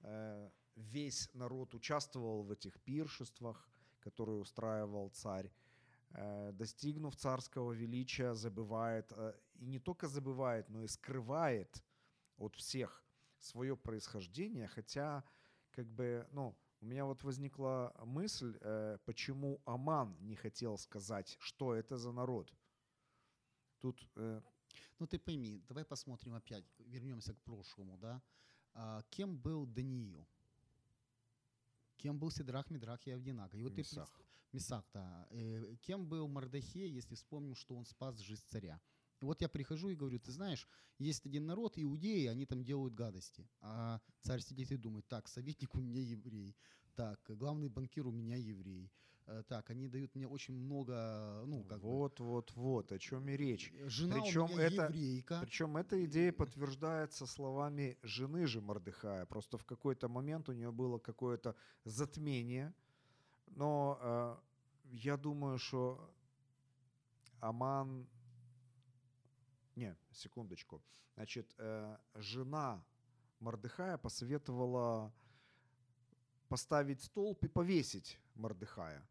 э, 0.00 0.50
весь 0.76 1.30
народ 1.34 1.74
участвовал 1.74 2.42
в 2.42 2.50
этих 2.50 2.80
пиршествах, 2.80 3.68
которые 4.00 4.38
устраивал 4.38 5.10
царь, 5.10 5.50
Э, 6.12 6.50
достигнув 6.52 7.14
царского 7.14 7.72
величия, 7.72 8.34
забывает, 8.34 9.12
и 9.54 9.66
не 9.66 9.78
только 9.78 10.08
забывает, 10.08 10.68
но 10.68 10.82
и 10.82 10.88
скрывает 10.88 11.84
от 12.36 12.56
всех 12.56 13.04
свое 13.38 13.76
происхождение, 13.76 14.66
хотя, 14.66 15.22
как 15.70 15.86
бы, 15.86 16.26
ну, 16.32 16.56
у 16.80 16.86
меня 16.86 17.04
вот 17.04 17.22
возникла 17.22 17.92
мысль, 18.04 18.56
э, 18.60 18.98
почему 19.04 19.60
Аман 19.64 20.16
не 20.20 20.34
хотел 20.36 20.78
сказать, 20.78 21.36
что 21.40 21.74
это 21.74 21.96
за 21.98 22.12
народ. 22.12 22.52
Тут 23.80 24.02
э, 24.16 24.40
Ну 24.98 25.06
ты 25.06 25.18
пойми, 25.18 25.62
давай 25.68 25.84
посмотрим 25.84 26.34
опять, 26.34 26.64
вернемся 26.78 27.34
к 27.34 27.40
прошлому, 27.42 27.98
да. 27.98 28.22
А, 28.74 29.02
кем 29.10 29.36
был 29.38 29.66
Даниил? 29.66 30.26
Кем 31.96 32.18
был 32.18 32.30
Сидрах, 32.30 32.70
Мидрах 32.70 33.06
и 33.06 33.10
Авдинага? 33.10 33.56
И 33.56 33.62
вот 33.62 33.74
ты 33.74 33.80
Месах. 33.80 34.10
пред- 34.12 34.26
Месах, 34.52 34.84
да. 34.94 35.26
Э, 35.30 35.76
кем 35.82 36.06
был 36.06 36.28
Мардахей, 36.28 36.90
если 36.90 37.14
вспомним, 37.14 37.54
что 37.54 37.76
он 37.76 37.84
спас 37.84 38.18
жизнь 38.18 38.44
царя? 38.46 38.80
Вот 39.26 39.42
я 39.42 39.48
прихожу 39.48 39.90
и 39.90 39.94
говорю, 39.94 40.18
ты 40.18 40.32
знаешь, 40.32 40.66
есть 40.98 41.26
один 41.26 41.46
народ, 41.46 41.74
иудеи, 41.76 42.26
они 42.26 42.46
там 42.46 42.64
делают 42.64 42.94
гадости. 42.94 43.48
А 43.60 44.00
царь 44.22 44.40
сидит 44.40 44.70
и 44.72 44.76
думает, 44.76 45.06
так, 45.08 45.28
советник 45.28 45.74
у 45.74 45.80
меня 45.80 46.00
еврей, 46.00 46.56
так, 46.94 47.20
главный 47.28 47.68
банкир 47.68 48.06
у 48.06 48.12
меня 48.12 48.36
еврей, 48.36 48.90
э, 49.26 49.42
так, 49.48 49.70
они 49.70 49.88
дают 49.88 50.14
мне 50.14 50.26
очень 50.26 50.54
много, 50.54 51.42
ну, 51.46 51.64
как 51.64 51.80
бы, 51.80 51.88
вот, 51.88 52.20
вот, 52.20 52.52
вот, 52.54 52.92
о 52.92 52.98
чем 52.98 53.28
и 53.28 53.36
речь. 53.36 53.72
жена 53.86 54.20
причем 54.20 54.44
у 54.44 54.48
меня 54.48 54.62
это- 54.62 54.84
еврейка. 54.84 55.40
Причем 55.42 55.76
эта 55.76 56.04
идея 56.04 56.32
подтверждается 56.32 57.26
словами 57.26 57.98
жены 58.02 58.46
же 58.46 58.60
Мордыхая. 58.60 59.26
Просто 59.26 59.58
в 59.58 59.64
какой-то 59.64 60.08
момент 60.08 60.48
у 60.48 60.52
нее 60.52 60.72
было 60.72 60.98
какое-то 60.98 61.54
затмение. 61.84 62.74
Но 63.46 63.98
э, 64.00 64.36
я 64.92 65.16
думаю, 65.16 65.58
что 65.58 66.10
Аман... 67.40 68.06
Не, 69.76 69.96
секундочку. 70.12 70.82
Значит, 71.14 71.54
э, 71.58 71.96
жена 72.14 72.84
Мордыхая 73.40 73.98
посоветовала 73.98 75.12
поставить 76.48 77.02
столб 77.02 77.44
и 77.44 77.48
повесить 77.48 78.18
Мордыхая. 78.34 79.06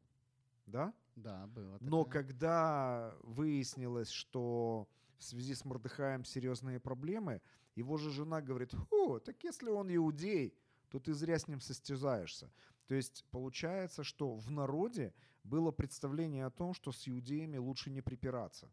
Да? 0.65 0.93
Да, 1.15 1.47
было 1.47 1.77
Но 1.81 2.03
такое. 2.03 2.23
когда 2.23 3.15
выяснилось, 3.23 4.09
что 4.09 4.87
в 5.17 5.23
связи 5.23 5.55
с 5.55 5.65
Мордыхаем 5.65 6.23
серьезные 6.25 6.79
проблемы, 6.79 7.41
его 7.75 7.97
же 7.97 8.11
жена 8.11 8.41
говорит, 8.41 8.71
«Фу, 8.71 9.19
так 9.19 9.43
если 9.43 9.69
он 9.69 9.93
иудей, 9.93 10.53
то 10.89 10.99
ты 10.99 11.13
зря 11.13 11.37
с 11.39 11.47
ним 11.47 11.61
состязаешься». 11.61 12.51
То 12.87 12.95
есть 12.95 13.25
получается, 13.31 14.03
что 14.03 14.35
в 14.35 14.51
народе 14.51 15.13
было 15.43 15.71
представление 15.71 16.45
о 16.45 16.51
том, 16.51 16.73
что 16.73 16.91
с 16.91 17.07
иудеями 17.07 17.57
лучше 17.57 17.89
не 17.89 18.01
припираться. 18.01 18.69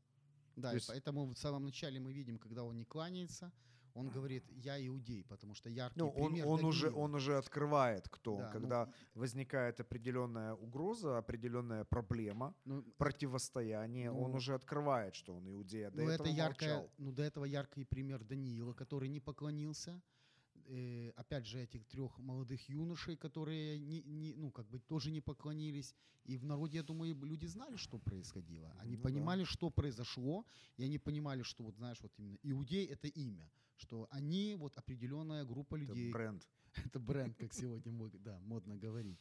Да, 0.57 0.73
есть- 0.73 0.89
поэтому 0.89 1.27
в 1.35 1.39
самом 1.39 1.65
начале 1.65 2.01
мы 2.01 2.13
видим, 2.13 2.39
когда 2.39 2.65
он 2.65 2.77
не 2.77 2.85
кланяется, 2.85 3.53
он 3.95 4.11
говорит, 4.11 4.45
я 4.51 4.77
иудей, 4.87 5.25
потому 5.25 5.55
что 5.55 5.71
яркий 5.71 6.01
Ну, 6.01 6.09
он, 6.11 6.33
пример 6.33 6.47
он, 6.49 6.65
уже, 6.65 6.91
он 6.91 7.15
уже 7.15 7.39
открывает, 7.39 8.09
кто 8.11 8.35
он. 8.35 8.39
Да, 8.41 8.47
ну, 8.47 8.53
Когда 8.53 8.93
возникает 9.15 9.81
определенная 9.81 10.53
угроза, 10.55 11.17
определенная 11.19 11.85
проблема, 11.85 12.55
Ну, 12.67 12.83
противостояние, 12.99 14.11
он 14.11 14.31
Ну, 14.33 14.37
уже 14.37 14.55
открывает, 14.55 15.15
что 15.15 15.35
он 15.35 15.49
иудей, 15.49 15.87
а 15.87 15.91
до 15.91 16.03
ну, 16.03 16.11
этого 16.11 16.27
это 16.29 16.43
молчал. 16.43 16.91
ну, 16.99 17.13
до 17.13 17.23
этого 17.23 17.45
яркий 17.47 17.85
пример 17.85 18.23
Даниила, 18.25 18.75
который 18.75 19.09
не 19.09 19.21
поклонился. 19.21 20.01
Э, 20.69 21.11
опять 21.17 21.47
же, 21.47 21.61
этих 21.61 21.85
трех 21.87 22.19
молодых 22.19 22.69
юношей, 22.69 23.17
которые 23.17 23.79
не, 23.79 24.03
не, 24.03 24.35
ну, 24.35 24.51
как 24.51 24.67
бы 24.69 24.81
тоже 24.81 25.11
не 25.11 25.21
поклонились. 25.21 25.95
И 26.25 26.37
в 26.37 26.45
народе, 26.45 26.79
я 26.79 26.83
думаю, 26.83 27.15
люди 27.25 27.47
знали, 27.47 27.77
что 27.77 27.99
происходило. 27.99 28.75
Они 28.81 28.97
Ну 28.97 29.03
да. 29.03 29.09
понимали, 29.09 29.45
что 29.45 29.71
произошло, 29.71 30.45
и 30.77 30.85
они 30.85 30.99
понимали, 30.99 31.43
что, 31.43 31.65
вот 31.65 31.77
знаешь, 31.77 32.01
вот 32.03 32.13
именно 32.19 32.39
иудей— 32.43 32.87
это 32.93 33.07
имя, 33.07 33.49
что 33.77 34.09
они 34.11 34.57
вот 34.57 34.77
определенная 34.77 35.45
группа 35.45 35.77
Это 35.77 35.85
людей. 35.85 36.13
бренд. 36.13 36.49
Это 36.85 36.99
бренд, 36.99 37.37
как 37.37 37.53
сегодня 37.55 37.93
да, 38.19 38.41
модно 38.41 38.77
говорить. 38.77 39.21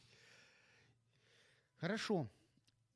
Хорошо. 1.76 2.28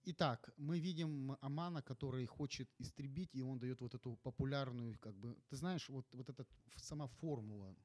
Итак, 0.04 0.50
мы 0.56 0.80
видим 0.80 1.36
Амана, 1.40 1.82
который 1.82 2.26
хочет 2.26 2.68
истребить, 2.78 3.34
и 3.36 3.42
он 3.42 3.58
дает 3.58 3.80
вот 3.80 3.94
эту 3.94 4.16
популярную, 4.22 4.98
как 4.98 5.14
бы, 5.14 5.36
ты 5.48 5.56
знаешь, 5.56 5.88
вот, 5.88 6.06
вот 6.14 6.28
эта 6.28 6.46
сама 6.76 7.06
формула, 7.06 7.76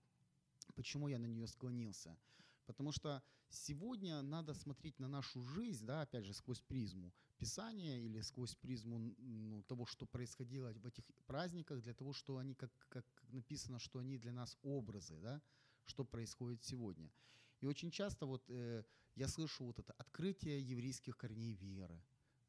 почему 0.73 1.08
я 1.08 1.19
на 1.19 1.25
нее 1.25 1.47
склонился. 1.47 2.17
Потому 2.65 2.91
что 2.91 3.21
сегодня 3.49 4.21
надо 4.21 4.54
смотреть 4.54 4.99
на 4.99 5.08
нашу 5.08 5.41
жизнь, 5.43 5.86
да, 5.86 6.01
опять 6.01 6.25
же, 6.25 6.34
сквозь 6.34 6.62
призму 6.62 7.13
Писания 7.38 7.99
или 7.99 8.21
сквозь 8.21 8.56
призму 8.56 8.97
ну, 9.17 9.63
того, 9.63 9.86
что 9.86 10.06
происходило 10.06 10.71
в 10.73 10.86
этих 10.86 11.06
праздниках, 11.28 11.82
для 11.82 11.93
того, 11.93 12.13
что 12.13 12.38
они, 12.38 12.56
как, 12.56 12.71
как 12.89 13.06
написано, 13.30 13.80
что 13.80 13.99
они 13.99 14.17
для 14.17 14.32
нас 14.32 14.58
образы, 14.63 15.17
да, 15.19 15.41
что 15.86 16.06
происходит 16.06 16.63
сегодня. 16.63 17.12
И 17.62 17.65
очень 17.65 17.91
часто 17.91 18.25
вот 18.25 18.43
э, 18.49 18.84
я 19.15 19.28
слышу 19.28 19.65
вот 19.65 19.80
это 19.80 19.93
открытие 19.93 20.62
еврейских 20.62 21.17
корней 21.17 21.54
веры, 21.54 22.01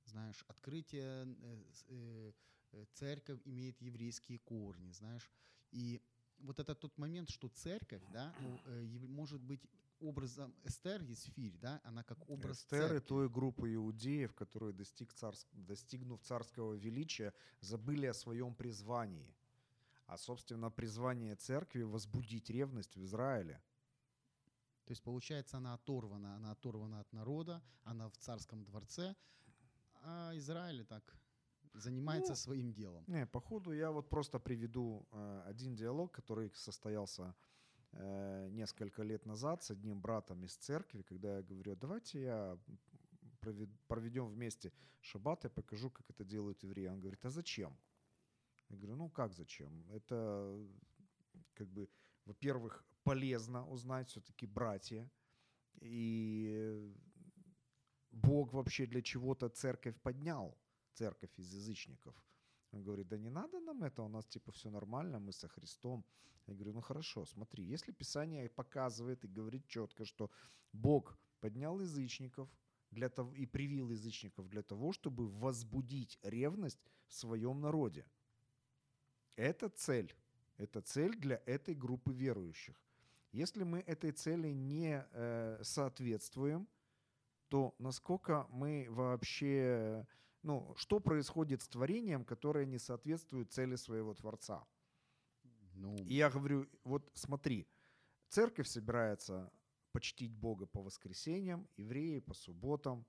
знаешь, 0.05 0.45
открытие, 0.49 1.27
э, 1.27 1.65
э, 1.89 2.33
э, 2.73 2.85
церковь 2.93 3.41
имеет 3.45 3.81
еврейские 3.81 4.39
корни, 4.39 4.93
знаешь, 4.93 5.31
и 5.73 6.01
вот 6.39 6.59
это 6.61 6.75
тот 6.75 6.97
момент, 6.99 7.31
что 7.31 7.49
церковь, 7.49 8.03
да, 8.13 8.35
э, 8.67 8.85
может 9.09 9.41
быть 9.41 9.67
образом 10.01 10.55
Эстер, 10.65 11.03
Есфирь, 11.03 11.57
да, 11.59 11.81
она 11.85 12.03
как 12.03 12.29
образ 12.29 12.59
Эстеры 12.59 12.89
церкви. 13.01 13.07
той 13.09 13.29
группы 13.29 13.75
иудеев, 13.75 14.35
которые, 14.35 14.73
достиг 14.73 15.13
царс- 15.15 15.47
достигнув 15.53 16.21
царского 16.23 16.75
величия, 16.75 17.33
забыли 17.61 18.07
о 18.07 18.15
своем 18.15 18.55
призвании. 18.55 19.35
А, 20.07 20.19
собственно, 20.19 20.71
призвание 20.71 21.35
церкви— 21.35 21.83
возбудить 21.85 22.51
ревность 22.51 22.97
в 22.97 23.05
Израиле. 23.05 23.61
То 24.85 24.93
есть, 24.93 25.03
получается, 25.03 25.57
она 25.57 25.75
оторвана, 25.75 26.37
она 26.37 26.53
оторвана 26.53 27.01
от 27.01 27.13
народа, 27.13 27.61
она 27.83 28.09
в 28.09 28.17
царском 28.17 28.65
дворце, 28.65 29.17
а 30.03 30.33
Израиль 30.37 30.85
так 30.85 31.03
занимается 31.77 32.33
Ну, 32.33 32.37
своим 32.37 32.73
делом. 32.73 33.05
Не, 33.07 33.27
походу, 33.27 33.73
я 33.73 33.91
вот 33.91 34.09
просто 34.09 34.39
приведу 34.39 35.07
э, 35.13 35.43
один 35.47 35.75
диалог, 35.75 36.13
который 36.13 36.51
состоялся 36.55 37.35
э, 37.93 38.49
несколько 38.51 39.03
лет 39.03 39.27
назад 39.27 39.63
с 39.63 39.71
одним 39.71 40.01
братом 40.01 40.45
из 40.45 40.57
церкви, 40.57 41.03
когда 41.03 41.37
я 41.37 41.43
говорю, 41.43 41.73
«А 41.73 41.77
давайте 41.77 42.23
я 42.23 42.59
провед- 43.41 43.77
проведем 43.87 44.27
вместе 44.27 44.73
шаббат, 45.01 45.45
я 45.45 45.51
покажу, 45.51 45.91
как 45.91 46.11
это 46.11 46.25
делают 46.25 46.63
евреи. 46.65 46.89
Он 46.89 47.01
говорит, 47.01 47.25
а 47.25 47.31
зачем? 47.31 47.77
Я 48.69 48.77
говорю, 48.77 48.97
ну 48.97 49.09
как 49.11 49.33
зачем? 49.33 49.85
Это 49.93 50.59
как 51.55 51.69
бы, 51.69 51.89
во-первых, 52.25 52.85
полезно 53.05 53.67
узнать 53.69 54.09
все-таки 54.09 54.47
братья. 54.47 55.09
И 55.81 56.93
Бог 58.11 58.53
вообще 58.53 58.87
для 58.87 59.03
чего-то 59.03 59.49
церковь 59.49 59.97
поднял, 60.03 60.59
церковь 60.97 61.39
из 61.39 61.53
язычников. 61.53 62.15
Он 62.73 62.83
говорит, 62.83 63.09
да 63.09 63.19
не 63.19 63.31
надо 63.31 63.61
нам 63.61 63.85
это, 63.85 64.03
у 64.03 64.09
нас 64.09 64.27
типа 64.27 64.53
все 64.53 64.71
нормально, 64.71 65.19
мы 65.19 65.33
со 65.33 65.49
Христом. 65.49 66.05
Я 66.47 66.55
говорю, 66.55 66.73
ну 66.73 66.81
хорошо, 66.81 67.25
смотри, 67.25 67.65
если 67.65 67.93
Писание 67.93 68.49
показывает 68.49 69.25
и 69.25 69.29
говорит 69.29 69.67
четко, 69.67 70.05
что 70.05 70.31
Бог 70.73 71.19
поднял 71.41 71.81
язычников 71.81 72.49
для 72.91 73.09
того, 73.09 73.35
и 73.35 73.47
привил 73.47 73.91
язычников 73.91 74.49
для 74.49 74.63
того, 74.63 74.93
чтобы 74.93 75.29
возбудить 75.29 76.19
ревность 76.23 76.81
в 77.09 77.15
своем 77.15 77.61
народе. 77.61 78.05
Это 79.37 79.69
цель. 79.69 80.15
Это 80.57 80.81
цель 80.81 81.15
для 81.17 81.43
этой 81.47 81.75
группы 81.75 82.13
верующих. 82.13 82.83
Если 83.33 83.65
мы 83.65 83.81
этой 83.81 84.13
цели 84.13 84.49
не 84.49 85.05
э, 85.13 85.61
соответствуем, 85.63 86.67
то 87.49 87.75
насколько 87.79 88.47
мы 88.51 88.87
вообще, 88.89 90.07
ну, 90.47 90.73
что 90.77 91.01
происходит 91.01 91.61
с 91.61 91.69
творением, 91.69 92.25
которое 92.25 92.67
не 92.67 92.79
соответствует 92.79 93.53
цели 93.53 93.75
своего 93.75 94.15
Творца? 94.15 94.65
Ну, 95.75 95.97
И 95.97 96.15
я 96.15 96.31
говорю, 96.31 96.69
вот 96.85 97.11
смотри, 97.15 97.67
церковь 98.29 98.69
собирается 98.69 99.51
почтить 99.91 100.33
Бога 100.33 100.67
по 100.67 100.83
воскресеньям, 100.83 101.69
евреи 101.77 102.21
по 102.21 102.33
субботам. 102.33 103.05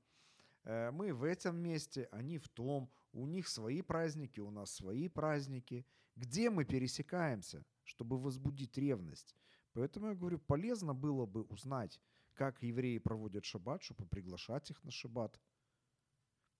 Э, 0.63 0.89
Мы 0.91 1.13
в 1.13 1.23
этом 1.23 1.57
месте, 1.57 2.09
они 2.11 2.39
в 2.39 2.49
том. 2.49 2.89
У 3.13 3.27
них 3.27 3.47
свои 3.47 3.83
праздники, 3.83 4.39
у 4.39 4.49
нас 4.49 4.71
свои 4.71 5.07
праздники. 5.07 5.85
Где 6.15 6.49
мы 6.49 6.65
пересекаемся, 6.65 7.63
чтобы 7.83 8.17
возбудить 8.17 8.77
ревность? 8.79 9.35
Поэтому 9.73 10.07
я 10.07 10.15
говорю, 10.15 10.39
полезно 10.39 10.95
было 10.95 11.27
бы 11.27 11.43
узнать, 11.43 12.01
как 12.33 12.63
евреи 12.63 12.97
проводят 12.97 13.45
шаббат, 13.45 13.83
чтобы 13.83 14.07
приглашать 14.07 14.71
их 14.71 14.83
на 14.83 14.89
шаббат. 14.89 15.39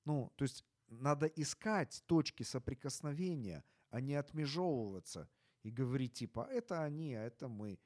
Ну, 0.07 0.31
то 0.37 0.43
есть 0.43 0.63
надо 0.87 1.25
искать 1.25 2.01
точки 2.05 2.43
соприкосновения, 2.43 3.65
а 3.89 3.99
не 3.99 4.15
отмежевываться 4.15 5.29
и 5.63 5.69
говорить 5.69 6.13
типа, 6.13 6.47
это 6.49 6.81
они, 6.81 7.13
а 7.13 7.23
это 7.23 7.49
мы. 7.49 7.77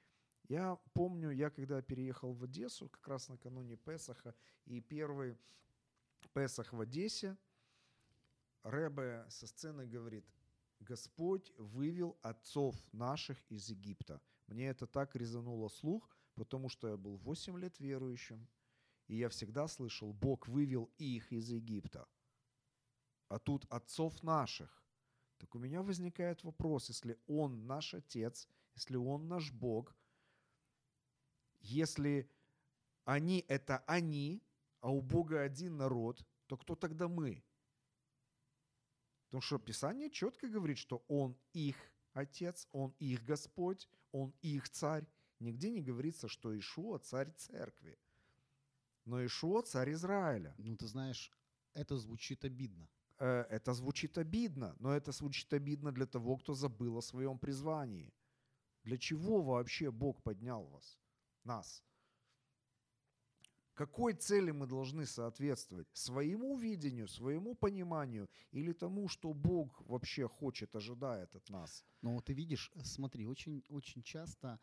Я 0.48 0.76
помню, 0.94 1.32
я 1.32 1.50
когда 1.50 1.82
переехал 1.82 2.34
в 2.34 2.44
Одессу, 2.44 2.90
как 2.90 3.08
раз 3.08 3.28
накануне 3.28 3.76
Песаха, 3.76 4.36
и 4.66 4.82
первый 4.82 5.36
Песах 6.34 6.74
в 6.74 6.82
Одессе, 6.82 7.36
Ребе 8.64 9.26
со 9.30 9.48
сцены 9.48 9.88
говорит, 9.88 10.24
Господь 10.80 11.52
вывел 11.58 12.20
отцов 12.22 12.76
наших 12.92 13.40
из 13.50 13.68
Египта. 13.70 14.22
Мне 14.46 14.68
это 14.68 14.86
так 14.86 15.16
резануло 15.16 15.70
слух, 15.70 16.08
потому 16.36 16.70
что 16.70 16.88
я 16.88 16.98
был 16.98 17.18
8 17.18 17.58
лет 17.58 17.80
верующим, 17.80 18.48
и 19.08 19.16
я 19.16 19.30
всегда 19.30 19.68
слышал, 19.68 20.14
Бог 20.14 20.48
вывел 20.48 20.92
их 20.98 21.32
из 21.32 21.50
Египта. 21.50 22.08
А 23.28 23.40
тут 23.40 23.66
отцов 23.70 24.24
наших. 24.24 24.84
Так 25.38 25.56
у 25.56 25.60
меня 25.60 25.82
возникает 25.82 26.44
вопрос, 26.44 26.90
если 26.90 27.20
Он 27.28 27.66
наш 27.66 27.94
Отец, 27.94 28.48
если 28.76 28.96
Он 28.96 29.28
наш 29.28 29.52
Бог, 29.52 29.96
если 31.62 32.30
они– 33.06 33.46
это 33.48 33.80
они, 33.88 34.44
а 34.80 34.92
у 34.92 35.02
Бога 35.02 35.42
один 35.42 35.78
народ, 35.78 36.26
то 36.48 36.58
кто 36.58 36.76
тогда 36.76 37.08
мы? 37.08 37.44
Потому 39.26 39.42
что 39.42 39.60
Писание 39.60 40.10
четко 40.10 40.48
говорит, 40.48 40.78
что 40.78 41.04
Он 41.08 41.38
их 41.54 41.78
Отец, 42.14 42.68
Он 42.72 42.94
их 43.00 43.24
Господь, 43.24 43.88
Он 44.12 44.34
их 44.42 44.70
Царь. 44.70 45.08
Нигде 45.40 45.70
не 45.72 45.82
говорится, 45.82 46.28
что 46.28 46.58
Ишуа 46.58 47.00
Царь 47.00 47.32
Церкви. 47.38 47.98
Но 49.06 49.26
Ишуа 49.26 49.62
Царь 49.64 49.92
Израиля. 49.92 50.54
Ну, 50.58 50.76
ты 50.76 50.88
знаешь, 50.88 51.32
это 51.74 51.98
звучит 51.98 52.46
обидно. 52.46 52.88
Э, 53.20 53.46
Это 53.50 53.74
звучит 53.74 54.18
обидно, 54.18 54.76
но 54.80 54.94
это 54.94 55.12
звучит 55.12 55.54
обидно 55.54 55.92
для 55.92 56.06
того, 56.06 56.38
кто 56.38 56.54
забыл 56.54 56.98
о 56.98 57.02
своем 57.02 57.38
призвании. 57.38 58.14
Для 58.84 58.98
чего 58.98 59.42
вообще 59.42 59.92
Бог 59.92 60.24
поднял 60.24 60.66
вас, 60.66 61.00
нас? 61.44 61.84
Какой 63.74 64.14
цели 64.14 64.52
мы 64.52 64.68
должны 64.68 65.06
соответствовать? 65.06 65.88
Своему 65.94 66.58
видению, 66.58 67.08
своему 67.08 67.56
пониманию 67.56 68.28
или 68.52 68.74
тому, 68.74 69.08
что 69.08 69.34
Бог 69.34 69.82
вообще 69.88 70.28
хочет, 70.28 70.76
ожидает 70.76 71.36
от 71.36 71.50
нас? 71.50 71.86
Но 72.02 72.14
вот 72.14 72.26
ты 72.26 72.34
видишь, 72.34 72.72
э, 72.76 72.84
смотри, 72.84 73.26
очень, 73.28 73.64
очень 73.70 74.04
часто 74.04 74.60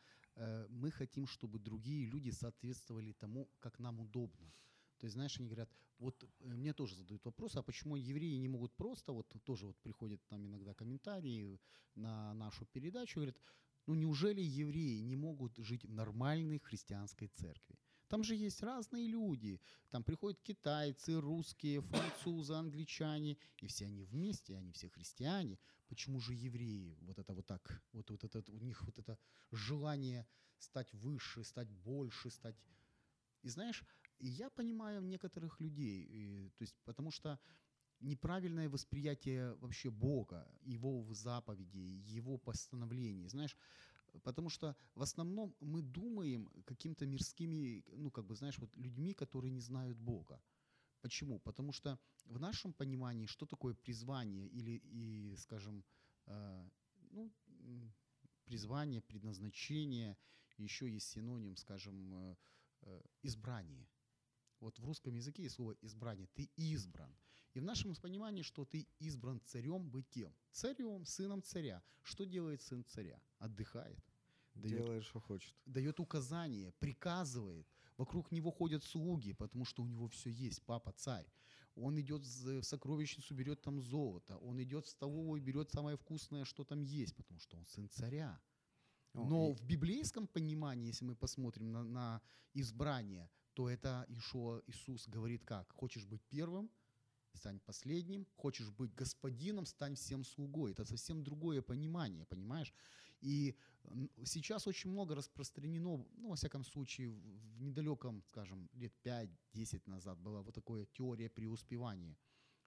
мы 0.68 0.90
хотим, 0.90 1.26
чтобы 1.26 1.58
другие 1.58 2.06
люди 2.06 2.30
соответствовали 2.30 3.12
тому, 3.12 3.48
как 3.60 3.78
нам 3.78 4.00
удобно. 4.00 4.52
То 4.98 5.06
есть, 5.06 5.14
знаешь, 5.14 5.38
они 5.38 5.48
говорят, 5.48 5.70
вот 5.98 6.22
э, 6.22 6.54
мне 6.54 6.72
тоже 6.72 6.94
задают 6.96 7.24
вопрос, 7.24 7.56
а 7.56 7.62
почему 7.62 7.96
евреи 7.96 8.36
не 8.36 8.48
могут 8.48 8.74
просто, 8.76 9.12
вот 9.12 9.28
тоже 9.44 9.66
вот 9.66 9.76
приходят 9.80 10.20
там 10.28 10.46
иногда 10.46 10.74
комментарии 10.74 11.60
на 11.94 12.34
нашу 12.34 12.66
передачу, 12.66 13.20
говорят, 13.20 13.36
ну 13.86 13.94
неужели 13.94 14.40
евреи 14.40 15.00
не 15.00 15.16
могут 15.16 15.56
жить 15.58 15.84
в 15.84 15.92
нормальной 15.92 16.58
христианской 16.58 17.28
церкви? 17.28 17.78
Там 18.08 18.24
же 18.24 18.34
есть 18.34 18.62
разные 18.62 19.06
люди. 19.06 19.60
Там 19.90 20.02
приходят 20.02 20.40
китайцы, 20.42 21.20
русские, 21.20 21.82
французы, 21.82 22.54
англичане, 22.54 23.36
и 23.60 23.66
все 23.66 23.86
они 23.86 24.04
вместе, 24.04 24.56
они 24.56 24.72
все 24.72 24.88
христиане. 24.88 25.58
Почему 25.88 26.20
же 26.20 26.34
евреи? 26.34 26.96
Вот 27.02 27.18
это 27.18 27.32
вот 27.34 27.46
так, 27.46 27.82
вот, 27.92 28.10
вот 28.10 28.24
это, 28.24 28.42
у 28.52 28.58
них 28.60 28.82
вот 28.82 28.98
это 28.98 29.18
желание 29.52 30.26
стать 30.58 30.92
выше, 30.94 31.44
стать 31.44 31.70
больше, 31.70 32.30
стать... 32.30 32.56
И 33.42 33.48
знаешь, 33.48 33.84
я 34.18 34.50
понимаю 34.50 35.02
некоторых 35.02 35.60
людей, 35.60 36.02
и, 36.02 36.50
то 36.56 36.62
есть, 36.62 36.74
потому 36.84 37.10
что 37.10 37.38
неправильное 38.00 38.68
восприятие 38.68 39.54
вообще 39.56 39.90
Бога, 39.90 40.46
Его 40.62 41.06
заповедей, 41.14 42.00
Его 42.00 42.38
постановлений. 42.38 43.28
Знаешь, 43.28 43.56
Потому 44.22 44.50
что 44.50 44.76
в 44.94 45.02
основном 45.02 45.54
мы 45.60 45.82
думаем 45.82 46.48
каким-то 46.64 47.06
мирскими, 47.06 47.84
ну, 47.92 48.10
как 48.10 48.24
бы, 48.24 48.34
знаешь, 48.34 48.58
вот 48.58 48.74
людьми, 48.76 49.14
которые 49.14 49.50
не 49.50 49.60
знают 49.60 49.98
Бога. 49.98 50.40
Почему? 51.00 51.38
Потому 51.40 51.72
что 51.72 51.98
в 52.24 52.40
нашем 52.40 52.72
понимании, 52.72 53.26
что 53.26 53.46
такое 53.46 53.74
призвание 53.74 54.48
или, 54.48 54.82
и, 54.84 55.36
скажем, 55.36 55.84
э, 56.26 56.68
ну, 57.10 57.32
призвание, 58.44 59.00
предназначение, 59.00 60.16
еще 60.56 60.90
есть 60.90 61.08
синоним, 61.08 61.56
скажем, 61.56 62.14
э, 62.14 62.36
э, 62.82 63.02
избрание. 63.22 63.86
Вот 64.60 64.78
в 64.78 64.84
русском 64.84 65.14
языке 65.14 65.42
есть 65.44 65.54
слово 65.54 65.76
избрание. 65.82 66.26
Ты 66.34 66.50
избран. 66.56 67.14
И 67.58 67.60
в 67.60 67.64
нашем 67.64 67.92
понимании, 67.96 68.42
что 68.42 68.64
ты 68.64 68.86
избран 69.00 69.40
царем 69.44 69.90
быть 69.90 70.08
кем? 70.10 70.32
Царем, 70.52 71.04
сыном 71.04 71.42
царя. 71.42 71.82
Что 72.04 72.24
делает 72.24 72.62
сын 72.62 72.84
царя? 72.84 73.20
Отдыхает. 73.40 73.98
Дает, 74.54 74.84
Делает, 74.84 75.04
что 75.04 75.18
хочет. 75.18 75.52
дает 75.66 75.98
указания, 75.98 76.72
приказывает. 76.78 77.66
Вокруг 77.96 78.30
него 78.30 78.52
ходят 78.52 78.84
слуги, 78.84 79.32
потому 79.32 79.64
что 79.64 79.82
у 79.82 79.86
него 79.86 80.06
все 80.06 80.30
есть. 80.30 80.62
Папа 80.62 80.92
царь. 80.92 81.26
Он 81.74 81.98
идет 81.98 82.22
в 82.24 82.62
сокровищницу, 82.62 83.34
берет 83.34 83.60
там 83.60 83.80
золото. 83.80 84.36
Он 84.36 84.62
идет 84.62 84.86
в 84.86 84.90
столовую, 84.90 85.42
берет 85.42 85.68
самое 85.72 85.96
вкусное, 85.96 86.44
что 86.44 86.62
там 86.62 86.80
есть, 86.80 87.16
потому 87.16 87.40
что 87.40 87.56
он 87.56 87.66
сын 87.66 87.88
царя. 87.88 88.40
Но 89.14 89.52
в 89.52 89.64
библейском 89.64 90.28
понимании, 90.28 90.86
если 90.92 91.06
мы 91.06 91.16
посмотрим 91.16 91.72
на, 91.72 91.82
на 91.82 92.22
избрание, 92.54 93.28
то 93.54 93.68
это 93.68 94.06
Ишуа, 94.08 94.62
Иисус 94.68 95.08
говорит 95.08 95.42
как? 95.44 95.72
Хочешь 95.72 96.06
быть 96.06 96.22
первым, 96.28 96.70
стань 97.36 97.60
последним. 97.60 98.26
Хочешь 98.36 98.70
быть 98.70 98.94
господином, 98.94 99.66
стань 99.66 99.94
всем 99.94 100.24
слугой. 100.24 100.72
Это 100.72 100.84
совсем 100.84 101.22
другое 101.22 101.62
понимание, 101.62 102.24
понимаешь? 102.26 102.72
И 103.20 103.56
сейчас 104.24 104.66
очень 104.66 104.90
много 104.90 105.14
распространено, 105.14 106.04
ну, 106.16 106.28
во 106.28 106.36
всяком 106.36 106.64
случае, 106.64 107.10
в 107.10 107.60
недалеком, 107.60 108.22
скажем, 108.22 108.68
лет 108.74 108.92
5-10 109.04 109.82
назад 109.86 110.18
была 110.18 110.42
вот 110.42 110.54
такая 110.54 110.86
теория 110.86 111.28
преуспевания. 111.28 112.16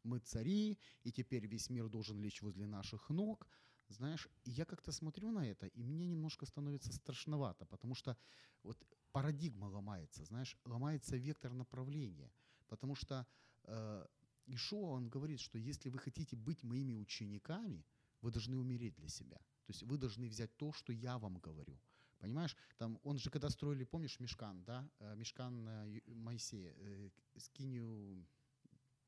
Мы 0.03 0.19
цари, 0.19 0.79
и 1.03 1.11
теперь 1.11 1.45
весь 1.47 1.69
мир 1.69 1.87
должен 1.89 2.19
лечь 2.19 2.41
возле 2.41 2.65
наших 2.65 3.09
ног. 3.09 3.47
Знаешь, 3.87 4.27
я 4.45 4.65
как-то 4.65 4.91
смотрю 4.91 5.31
на 5.31 5.45
это, 5.45 5.67
и 5.67 5.83
мне 5.83 6.07
немножко 6.07 6.45
становится 6.45 6.91
страшновато, 6.93 7.65
потому 7.65 7.93
что 7.93 8.17
вот 8.63 8.77
парадигма 9.11 9.65
ломается, 9.65 10.25
знаешь, 10.25 10.57
ломается 10.65 11.17
вектор 11.17 11.53
направления. 11.53 12.31
Потому 12.67 12.95
что 12.95 13.27
э, 13.65 14.05
Ишуа, 14.45 14.91
он 14.91 15.09
говорит, 15.09 15.39
что 15.39 15.57
если 15.57 15.89
вы 15.89 15.99
хотите 15.99 16.35
быть 16.35 16.63
моими 16.63 16.93
учениками, 16.93 17.85
вы 18.21 18.31
должны 18.31 18.57
умереть 18.57 18.95
для 18.95 19.07
себя. 19.07 19.37
То 19.37 19.69
есть 19.69 19.83
вы 19.83 19.97
должны 19.97 20.27
взять 20.27 20.55
то, 20.57 20.71
что 20.71 20.93
я 20.93 21.17
вам 21.17 21.39
говорю. 21.39 21.79
Понимаешь, 22.19 22.55
там 22.77 22.99
он 23.03 23.17
же 23.17 23.29
когда 23.29 23.49
строили, 23.49 23.83
помнишь, 23.83 24.19
мешкан, 24.19 24.63
да, 24.63 24.87
Э, 24.99 25.15
мешкан 25.15 25.67
э, 25.67 26.01
Моисея, 26.07 26.73
э, 26.77 27.09
скинию, 27.37 28.25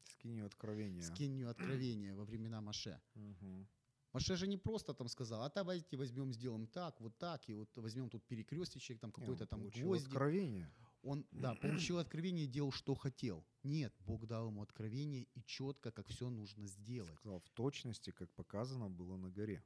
Скинь 0.04 0.41
откровения. 0.41 1.04
скинию 1.04 1.50
откровения 1.50 2.15
во 2.15 2.26
времена 2.26 2.62
Маше. 2.62 3.00
Мгм. 3.15 3.67
Маше 4.13 4.36
же 4.36 4.48
не 4.48 4.58
просто 4.58 4.93
там 4.93 5.08
сказал, 5.08 5.41
а 5.43 5.50
давайте 5.50 5.98
возьмем, 5.98 6.34
сделаем 6.34 6.67
так, 6.67 7.00
вот 7.02 7.17
так, 7.17 7.50
и 7.50 7.54
вот 7.54 7.69
возьмем 7.78 8.10
тут 8.10 8.24
перекресточек, 8.28 9.00
там 9.00 9.12
какой-то 9.12 9.46
там 9.46 9.69
гвоздик. 9.69 10.08
откровение. 10.08 10.72
Он, 11.03 11.25
да, 11.31 11.53
получил 11.61 11.97
откровение 11.99 12.45
и 12.45 12.47
делал, 12.47 12.71
что 12.71 12.95
хотел. 12.95 13.45
Нет, 13.63 13.93
Бог 13.99 14.25
дал 14.25 14.47
ему 14.47 14.61
откровение 14.61 15.27
и 15.35 15.43
четко, 15.45 15.91
как 15.91 16.07
все 16.07 16.29
нужно 16.29 16.65
сделать. 16.67 17.13
Сказал 17.15 17.39
в 17.39 17.49
точности, 17.49 18.11
как 18.11 18.31
показано 18.33 18.89
было 18.89 19.17
на 19.17 19.29
горе. 19.29 19.63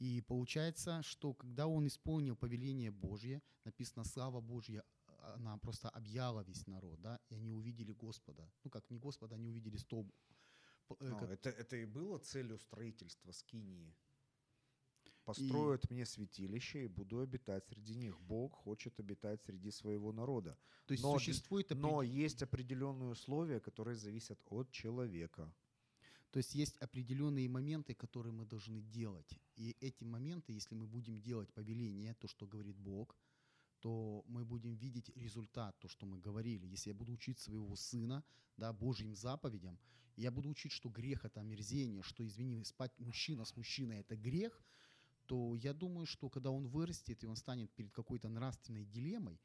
И 0.00 0.20
получается, 0.22 1.02
что 1.02 1.34
когда 1.34 1.66
он 1.66 1.86
исполнил 1.86 2.36
повеление 2.36 2.90
Божье, 2.90 3.40
написано 3.64 4.04
«Слава 4.04 4.40
Божья», 4.40 4.82
она 5.36 5.56
просто 5.58 5.88
объяла 5.88 6.42
весь 6.42 6.66
народ, 6.66 7.00
да, 7.00 7.18
и 7.30 7.34
они 7.36 7.52
увидели 7.52 7.92
Господа. 7.92 8.50
Ну, 8.64 8.70
как 8.70 8.90
не 8.90 8.98
Господа, 8.98 9.36
они 9.36 9.48
увидели 9.48 9.76
столб. 9.78 10.12
Э, 10.90 10.94
Ну, 11.00 11.18
как- 11.18 11.30
это, 11.30 11.48
это 11.50 11.76
и 11.76 11.86
было 11.86 12.18
целью 12.18 12.58
строительства 12.58 13.32
Скинии. 13.32 13.94
Построят 15.24 15.90
мне 15.90 16.04
святилище 16.04 16.84
и 16.84 16.88
буду 16.88 17.20
обитать 17.20 17.66
среди 17.66 17.94
них. 17.94 18.20
Бог 18.20 18.52
хочет 18.54 19.00
обитать 19.00 19.42
среди 19.42 19.70
своего 19.70 20.12
народа. 20.12 20.58
То 20.86 20.92
есть 20.92 21.02
но 21.02 21.18
существует 21.18 21.70
Но 21.70 22.00
определ- 22.00 22.24
есть 22.24 22.42
определенные 22.42 23.08
условия, 23.08 23.60
которые 23.60 23.96
зависят 23.96 24.38
от 24.50 24.70
человека. 24.70 25.52
То 26.30 26.38
есть 26.38 26.54
есть 26.54 26.76
определенные 26.78 27.48
моменты, 27.48 27.94
которые 27.94 28.32
мы 28.32 28.44
должны 28.44 28.82
делать. 28.82 29.38
И 29.56 29.76
эти 29.80 30.04
моменты, 30.04 30.52
если 30.52 30.74
мы 30.74 30.86
будем 30.86 31.20
делать 31.20 31.52
повеление, 31.54 32.14
то, 32.14 32.26
что 32.28 32.46
говорит 32.46 32.76
Бог, 32.76 33.16
то 33.80 34.24
мы 34.26 34.44
будем 34.44 34.74
видеть 34.74 35.10
результат, 35.14 35.78
то, 35.78 35.88
что 35.88 36.06
мы 36.06 36.18
говорили. 36.18 36.66
Если 36.66 36.90
я 36.90 36.94
буду 36.94 37.12
учить 37.12 37.38
своего 37.38 37.76
сына 37.76 38.24
да, 38.56 38.72
Божьим 38.72 39.14
заповедям, 39.14 39.78
и 40.16 40.22
я 40.22 40.30
буду 40.30 40.48
учить, 40.48 40.72
что 40.72 40.88
грех– 40.88 41.24
это 41.26 41.40
омерзение, 41.40 42.02
что, 42.02 42.26
извини, 42.26 42.64
спать 42.64 42.98
мужчина 42.98 43.44
с 43.44 43.56
мужчиной– 43.56 43.98
это 44.00 44.16
грех, 44.16 44.60
то 45.26 45.56
я 45.56 45.72
думаю, 45.72 46.06
что 46.06 46.28
когда 46.28 46.50
он 46.50 46.66
вырастет 46.66 47.24
и 47.24 47.26
он 47.26 47.36
станет 47.36 47.70
перед 47.74 47.92
какой-то 47.92 48.28
нравственной 48.28 48.84
дилеммой, 48.84 49.40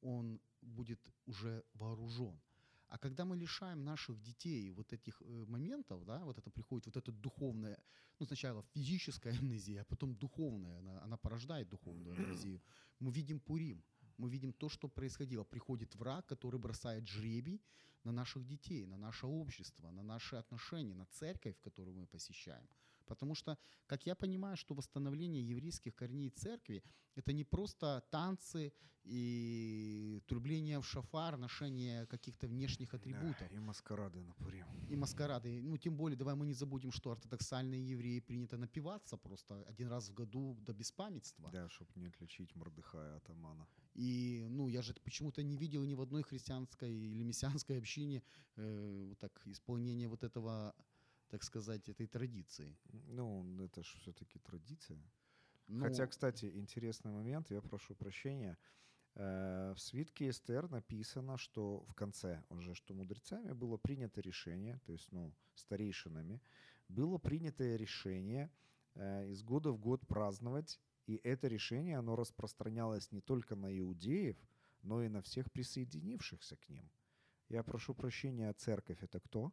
он 0.00 0.40
будет 0.60 1.00
уже 1.26 1.64
вооружен. 1.74 2.40
А 2.88 2.98
когда 2.98 3.24
мы 3.24 3.36
лишаем 3.36 3.84
наших 3.84 4.20
детей 4.22 4.70
вот 4.70 4.92
этих 4.92 5.20
э, 5.20 5.44
моментов, 5.46 6.04
да, 6.04 6.24
вот 6.24 6.38
это 6.38 6.50
приходит 6.50 6.86
вот 6.86 6.96
эта 6.96 7.12
духовная, 7.12 7.78
ну 8.18 8.26
сначала 8.26 8.62
физическая 8.74 9.38
амнезия, 9.38 9.82
а 9.82 9.84
потом 9.84 10.14
духовная, 10.14 10.78
она, 10.78 11.02
она 11.02 11.16
порождает 11.16 11.68
духовную 11.68 12.16
амнезию. 12.16 12.62
Мы 12.98 13.12
видим 13.12 13.40
Пурим, 13.40 13.84
мы 14.16 14.30
видим 14.30 14.52
то, 14.52 14.68
что 14.68 14.88
происходило. 14.88 15.44
Приходит 15.44 15.94
враг, 15.96 16.26
который 16.26 16.58
бросает 16.58 17.06
жребий 17.06 17.60
на 18.04 18.12
наших 18.12 18.46
детей, 18.46 18.86
на 18.86 18.96
наше 18.96 19.26
общество, 19.26 19.90
на 19.90 20.02
наши 20.02 20.36
отношения, 20.36 20.94
на 20.94 21.06
церковь, 21.06 21.60
которую 21.60 21.96
мы 21.96 22.06
посещаем. 22.06 22.68
Потому 23.08 23.34
что, 23.34 23.56
как 23.86 24.06
я 24.06 24.14
понимаю, 24.14 24.56
что 24.56 24.74
восстановление 24.74 25.42
еврейских 25.48 25.94
корней 25.94 26.30
церкви– 26.30 26.82
это 27.16 27.32
не 27.32 27.44
просто 27.44 28.02
танцы 28.10 28.72
и 29.04 30.22
трубление 30.26 30.78
в 30.78 30.84
шафар, 30.86 31.36
ношение 31.38 32.06
каких-то 32.06 32.46
внешних 32.46 32.94
атрибутов 32.94 33.48
Да, 33.48 33.56
и 33.56 33.58
маскарады 33.58 34.20
на 34.20 34.34
Пурим. 34.34 34.66
и 34.90 34.96
маскарады. 34.96 35.62
Ну, 35.62 35.78
тем 35.78 35.96
более, 35.96 36.16
давай 36.16 36.34
мы 36.34 36.46
не 36.46 36.54
забудем, 36.54 36.92
что 36.92 37.10
ортодоксальные 37.10 37.88
евреи 37.88 38.20
принято 38.20 38.56
напиваться 38.58 39.16
просто 39.16 39.64
один 39.68 39.88
раз 39.88 40.10
в 40.10 40.14
году 40.14 40.56
до 40.60 40.74
беспамятства. 40.74 41.50
Да, 41.50 41.68
чтобы 41.70 41.90
не 41.96 42.06
отличить 42.08 42.54
Мордыхая 42.54 43.16
от 43.16 43.30
Амана. 43.30 43.66
И, 43.94 44.46
ну, 44.50 44.68
я 44.68 44.82
же 44.82 44.94
почему-то 45.02 45.42
не 45.42 45.56
видел 45.56 45.84
ни 45.84 45.94
в 45.94 46.00
одной 46.00 46.22
христианской 46.22 46.92
или 46.92 47.24
мессианской 47.24 47.78
общине 47.78 48.22
э, 48.56 49.04
вот 49.08 49.18
так 49.18 49.40
исполнение 49.46 50.08
вот 50.08 50.22
этого 50.22 50.74
так 51.28 51.42
сказать, 51.42 51.88
этой 51.88 52.06
традиции. 52.06 52.76
Ну, 53.08 53.62
это 53.62 53.82
же 53.82 53.98
все-таки 53.98 54.38
традиция. 54.38 55.02
Ну, 55.66 55.84
Хотя, 55.84 56.06
кстати, 56.06 56.46
интересный 56.46 57.12
момент, 57.12 57.50
я 57.50 57.60
прошу 57.60 57.94
прощения. 57.94 58.56
Э, 59.14 59.74
В 59.74 59.80
свитке 59.80 60.30
Эстер 60.30 60.70
написано, 60.70 61.36
что 61.36 61.84
в 61.84 61.94
конце 61.94 62.42
уже, 62.48 62.74
что 62.74 62.94
мудрецами 62.94 63.52
было 63.52 63.76
принято 63.76 64.20
решение, 64.20 64.80
то 64.86 64.92
есть, 64.92 65.12
ну, 65.12 65.34
старейшинами, 65.54 66.40
было 66.88 67.18
принято 67.18 67.76
решение 67.76 68.50
э, 68.94 69.28
из 69.28 69.42
года 69.42 69.72
в 69.72 69.78
год 69.78 70.06
праздновать, 70.06 70.80
и 71.06 71.20
это 71.24 71.48
решение, 71.48 71.98
оно 71.98 72.16
распространялось 72.16 73.12
не 73.12 73.20
только 73.20 73.56
на 73.56 73.78
иудеев, 73.78 74.36
но 74.82 75.02
и 75.02 75.08
на 75.08 75.20
всех 75.20 75.50
присоединившихся 75.52 76.56
к 76.56 76.68
ним. 76.68 76.90
Я 77.48 77.62
прошу 77.62 77.94
прощения, 77.94 78.48
а 78.48 78.54
церковь 78.54 79.02
это 79.02 79.20
кто? 79.20 79.52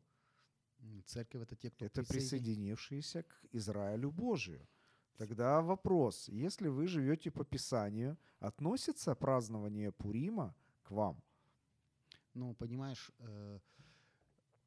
Церковь 1.06 1.42
это 1.42 1.56
те, 1.56 1.70
кто 1.70 1.86
это 1.86 2.02
присоедин- 2.02 2.08
присоединившиеся 2.08 3.24
к 3.24 3.46
Израилю 3.54 4.12
Божию. 4.12 4.68
Тогда 5.18 5.62
вопрос, 5.62 6.28
если 6.28 6.68
вы 6.68 6.88
живете 6.88 7.32
по 7.32 7.46
Писанию, 7.46 8.18
относится 8.40 9.16
празднование 9.16 9.92
Пурима 9.92 10.54
к 10.84 10.92
вам? 10.92 11.24
Ну, 12.34 12.54
понимаешь, 12.54 13.12
э, 13.20 13.60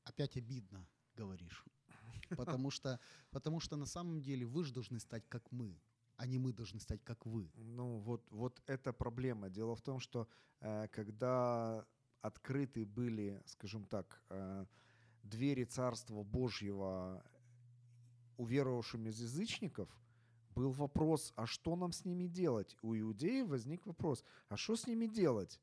опять 0.04 0.36
обидно 0.38 0.86
говоришь. 1.16 1.64
Потому 2.36 2.70
что, 2.70 2.98
потому 3.30 3.60
что 3.60 3.76
на 3.76 3.86
самом 3.86 4.20
деле 4.20 4.46
вы 4.46 4.64
же 4.64 4.72
должны 4.72 5.00
стать 5.00 5.24
как 5.28 5.52
мы, 5.52 5.78
а 6.16 6.26
не 6.26 6.38
мы 6.38 6.52
должны 6.52 6.80
стать 6.80 7.02
как 7.04 7.26
вы. 7.26 7.50
Ну, 7.54 7.98
вот, 7.98 8.26
вот 8.30 8.62
это 8.66 8.92
проблема. 8.92 9.48
Дело 9.50 9.74
в 9.74 9.80
том, 9.80 10.00
что 10.00 10.26
э, 10.60 10.88
когда 10.88 11.86
открыты 12.20 12.84
были, 12.84 13.42
скажем 13.46 13.84
так, 13.84 14.22
э, 14.30 14.66
двери 15.28 15.64
Царства 15.64 16.22
Божьего 16.22 17.24
уверовавшим 18.36 19.06
из 19.08 19.20
язычников, 19.20 19.88
был 20.54 20.72
вопрос, 20.72 21.32
а 21.36 21.46
что 21.46 21.76
нам 21.76 21.92
с 21.92 22.04
ними 22.04 22.26
делать? 22.26 22.76
У 22.82 22.94
иудеев 22.94 23.48
возник 23.48 23.86
вопрос, 23.86 24.24
а 24.48 24.56
что 24.56 24.76
с 24.76 24.86
ними 24.86 25.06
делать? 25.06 25.60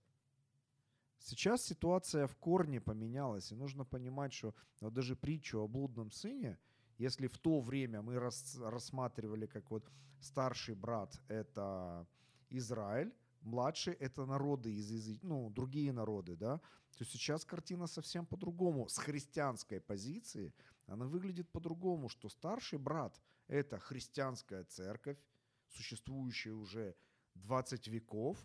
Сейчас 1.20 1.63
ситуация 1.63 2.28
в 2.28 2.36
корне 2.36 2.80
поменялась, 2.80 3.51
и 3.51 3.55
нужно 3.55 3.84
понимать, 3.84 4.34
что 4.34 4.53
вот 4.82 4.93
даже 4.93 5.16
притчу 5.16 5.59
о 5.59 5.68
блудном 5.68 6.11
сыне, 6.11 6.57
если 6.97 7.28
в 7.28 7.38
то 7.38 7.59
время 7.59 8.01
мы 8.01 8.20
рас- 8.20 8.57
рассматривали 8.61 9.47
как 9.47 9.72
вот 9.72 9.89
старший 10.20 10.76
брат– 10.76 11.20
это 11.28 12.07
Израиль, 12.49 13.13
младший– 13.46 13.93
это 14.00 14.26
народы 14.26 14.74
из 14.74 14.91
язы- 14.91 15.20
ну, 15.22 15.50
другие 15.50 15.91
народы, 15.91 16.36
да, 16.36 16.60
то 16.98 17.06
сейчас 17.06 17.46
картина 17.46 17.88
совсем 17.88 18.26
по-другому. 18.26 18.88
С 18.88 18.98
христианской 18.98 19.80
позиции 19.80 20.54
она 20.88 21.06
выглядит 21.06 21.52
по-другому, 21.52 22.10
что 22.10 22.30
старший 22.30 22.80
брат– 22.80 23.22
это 23.48 23.80
христианская 23.80 24.64
церковь, 24.64 25.18
существующая 25.68 26.54
уже 26.54 26.96
20 27.36 27.88
веков, 27.88 28.38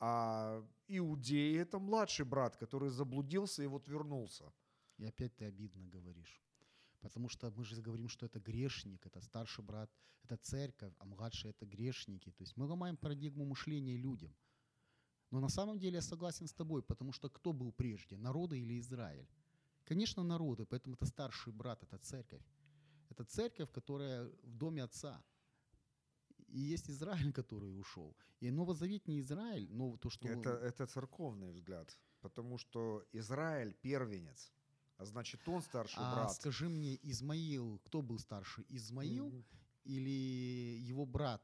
а 0.00 0.64
иудеи– 0.88 1.58
это 1.60 1.78
младший 1.78 2.24
брат, 2.24 2.56
который 2.56 2.90
заблудился 2.90 3.62
и 3.62 3.66
вот 3.66 3.88
вернулся. 3.88 4.52
И 4.98 5.04
опять 5.04 5.36
ты 5.36 5.44
обидно 5.46 5.86
говоришь. 5.86 6.42
Потому 7.00 7.28
что 7.28 7.50
мы 7.50 7.64
же 7.64 7.80
говорим, 7.80 8.08
что 8.08 8.26
это 8.26 8.40
грешник, 8.40 9.06
это 9.06 9.20
старший 9.20 9.64
брат, 9.64 9.90
это 10.24 10.36
церковь, 10.36 10.92
а 10.98 11.04
младший 11.04 11.50
это 11.50 11.66
грешники. 11.66 12.30
То 12.30 12.42
есть 12.42 12.56
мы 12.56 12.66
ломаем 12.66 12.96
парадигму 12.96 13.44
мышления 13.44 13.96
людям. 13.96 14.34
Но 15.30 15.40
на 15.40 15.48
самом 15.48 15.78
деле 15.78 15.96
я 15.96 16.02
согласен 16.02 16.46
с 16.46 16.52
тобой, 16.52 16.82
потому 16.82 17.12
что 17.12 17.28
кто 17.28 17.52
был 17.52 17.72
прежде, 17.72 18.16
народы 18.16 18.58
или 18.58 18.78
Израиль? 18.80 19.28
Конечно, 19.84 20.22
народы, 20.22 20.64
поэтому 20.64 20.96
это 20.96 21.06
старший 21.06 21.52
брат, 21.52 21.82
это 21.82 21.98
церковь. 21.98 22.42
Это 23.10 23.24
церковь, 23.24 23.70
которая 23.70 24.30
в 24.42 24.56
доме 24.56 24.82
отца. 24.82 25.22
И 26.48 26.60
есть 26.60 26.90
Израиль, 26.90 27.32
который 27.32 27.78
ушел. 27.78 28.16
И 28.40 28.50
новозаветний 28.50 29.20
Израиль, 29.20 29.68
но 29.70 29.96
то, 29.96 30.10
что... 30.10 30.28
Это, 30.28 30.50
это 30.50 30.86
церковный 30.86 31.50
взгляд, 31.52 31.98
потому 32.20 32.58
что 32.58 33.04
Израиль 33.12 33.74
первенец, 33.74 34.52
а 34.98 35.04
значит 35.04 35.40
он 35.48 35.62
старший 35.62 36.02
а 36.02 36.14
брат. 36.14 36.32
скажи 36.34 36.68
мне, 36.68 36.98
Измаил, 37.02 37.78
кто 37.84 38.02
был 38.02 38.18
старше, 38.18 38.64
Измаил 38.68 39.28
М, 39.28 39.44
или 39.84 40.10
его 40.80 41.06
брат 41.06 41.42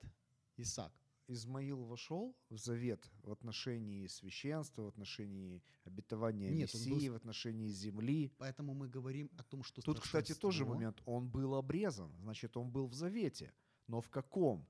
Исаак? 0.56 0.92
Измаил 1.26 1.84
вошел 1.84 2.36
в 2.50 2.58
завет 2.58 3.10
в 3.22 3.32
отношении 3.32 4.06
священства, 4.08 4.82
в 4.82 4.88
отношении 4.88 5.62
обетования 5.84 6.50
Нет, 6.50 6.70
был 6.72 6.80
Мессии, 6.80 7.08
с- 7.08 7.12
в 7.12 7.14
отношении 7.14 7.70
земли. 7.70 8.30
Поэтому 8.36 8.74
мы 8.74 8.88
говорим 8.88 9.30
о 9.38 9.42
том, 9.44 9.62
что 9.62 9.80
Тут, 9.80 10.00
кстати, 10.00 10.34
тоже 10.34 10.66
момент. 10.66 11.00
Он 11.06 11.30
был 11.30 11.54
обрезан, 11.54 12.12
значит, 12.18 12.56
он 12.56 12.70
был 12.70 12.88
в 12.88 12.94
завете. 12.94 13.54
Но 13.86 14.00
в 14.00 14.10
каком? 14.10 14.66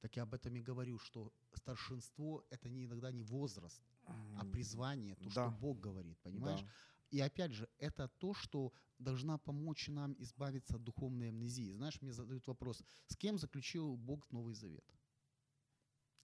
Так 0.00 0.16
я 0.16 0.22
об 0.22 0.34
этом 0.34 0.56
и 0.56 0.60
говорю, 0.60 0.98
что 0.98 1.32
старшинство– 1.52 2.44
это 2.50 2.68
не 2.68 2.84
иногда 2.84 3.12
не 3.12 3.22
возраст, 3.22 3.80
а 4.04 4.44
призвание, 4.52 5.14
то, 5.14 5.24
да. 5.24 5.30
что 5.30 5.50
Бог 5.50 5.80
говорит, 5.80 6.18
понимаешь? 6.22 6.60
да. 6.60 6.68
И 7.10 7.20
опять 7.20 7.52
же, 7.52 7.68
это 7.78 8.08
то, 8.18 8.34
что 8.34 8.72
должна 8.98 9.38
помочь 9.38 9.88
нам 9.88 10.14
избавиться 10.18 10.76
от 10.76 10.84
духовной 10.84 11.28
амнезии. 11.28 11.70
Знаешь, 11.70 12.00
мне 12.00 12.12
задают 12.12 12.46
вопрос, 12.46 12.82
с 13.06 13.16
кем 13.16 13.38
заключил 13.38 13.96
Бог 13.96 14.30
Новый 14.32 14.54
Завет? 14.54 14.84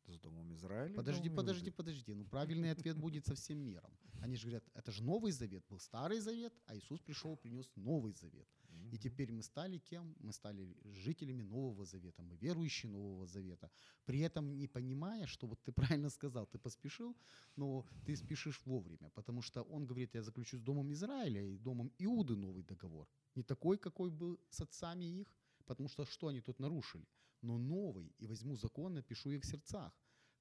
С 0.06 0.18
Домом 0.18 0.52
Израиля. 0.54 0.94
Подожди, 0.94 1.28
Домом 1.28 1.36
подожди, 1.36 1.66
Иуды. 1.66 1.76
подожди. 1.76 2.14
Ну, 2.14 2.24
правильный 2.24 2.70
ответ 2.70 2.98
будет 2.98 3.26
со 3.26 3.34
всем 3.34 3.58
миром. 3.58 3.90
Они 4.20 4.36
же 4.36 4.42
говорят, 4.42 4.64
это 4.74 4.92
же 4.92 5.02
Новый 5.02 5.32
Завет, 5.32 5.64
был 5.68 5.78
Старый 5.78 6.20
Завет, 6.20 6.52
а 6.66 6.76
Иисус 6.76 7.00
пришел, 7.00 7.36
принес 7.36 7.70
Новый 7.76 8.12
Завет. 8.12 8.48
И 8.92 8.98
теперь 8.98 9.32
мы 9.32 9.42
стали 9.42 9.78
кем? 9.78 10.14
Мы 10.20 10.32
стали 10.32 10.76
жителями 10.84 11.42
Нового 11.42 11.84
Завета, 11.84 12.22
мы 12.22 12.36
верующие 12.36 12.92
Нового 12.92 13.26
Завета. 13.26 13.70
При 14.04 14.20
этом 14.20 14.58
не 14.58 14.68
понимая, 14.68 15.26
что 15.26 15.46
вот 15.46 15.62
ты 15.62 15.72
правильно 15.98 16.10
сказал, 16.10 16.46
ты 16.46 16.58
поспешил, 16.58 17.16
но 17.56 17.86
ты 18.04 18.16
спешишь 18.16 18.60
вовремя, 18.66 19.10
потому 19.14 19.42
что 19.42 19.62
он 19.62 19.86
говорит, 19.86 20.14
я 20.14 20.22
заключу 20.22 20.58
с 20.58 20.60
Домом 20.60 20.92
Израиля 20.92 21.42
и 21.42 21.58
Домом 21.58 21.90
Иуды 21.98 22.36
новый 22.36 22.64
договор. 22.64 23.08
Не 23.34 23.42
такой, 23.42 23.78
какой 23.78 24.10
был 24.10 24.38
с 24.50 24.60
отцами 24.60 25.20
их, 25.20 25.34
потому 25.66 25.88
что 25.88 26.04
что 26.04 26.26
они 26.26 26.40
тут 26.40 26.60
нарушили? 26.60 27.06
Но 27.42 27.58
новый, 27.58 28.14
и 28.18 28.26
возьму 28.26 28.56
закон, 28.56 28.94
напишу 28.94 29.30
их 29.30 29.42
в 29.42 29.46
сердцах. 29.46 29.92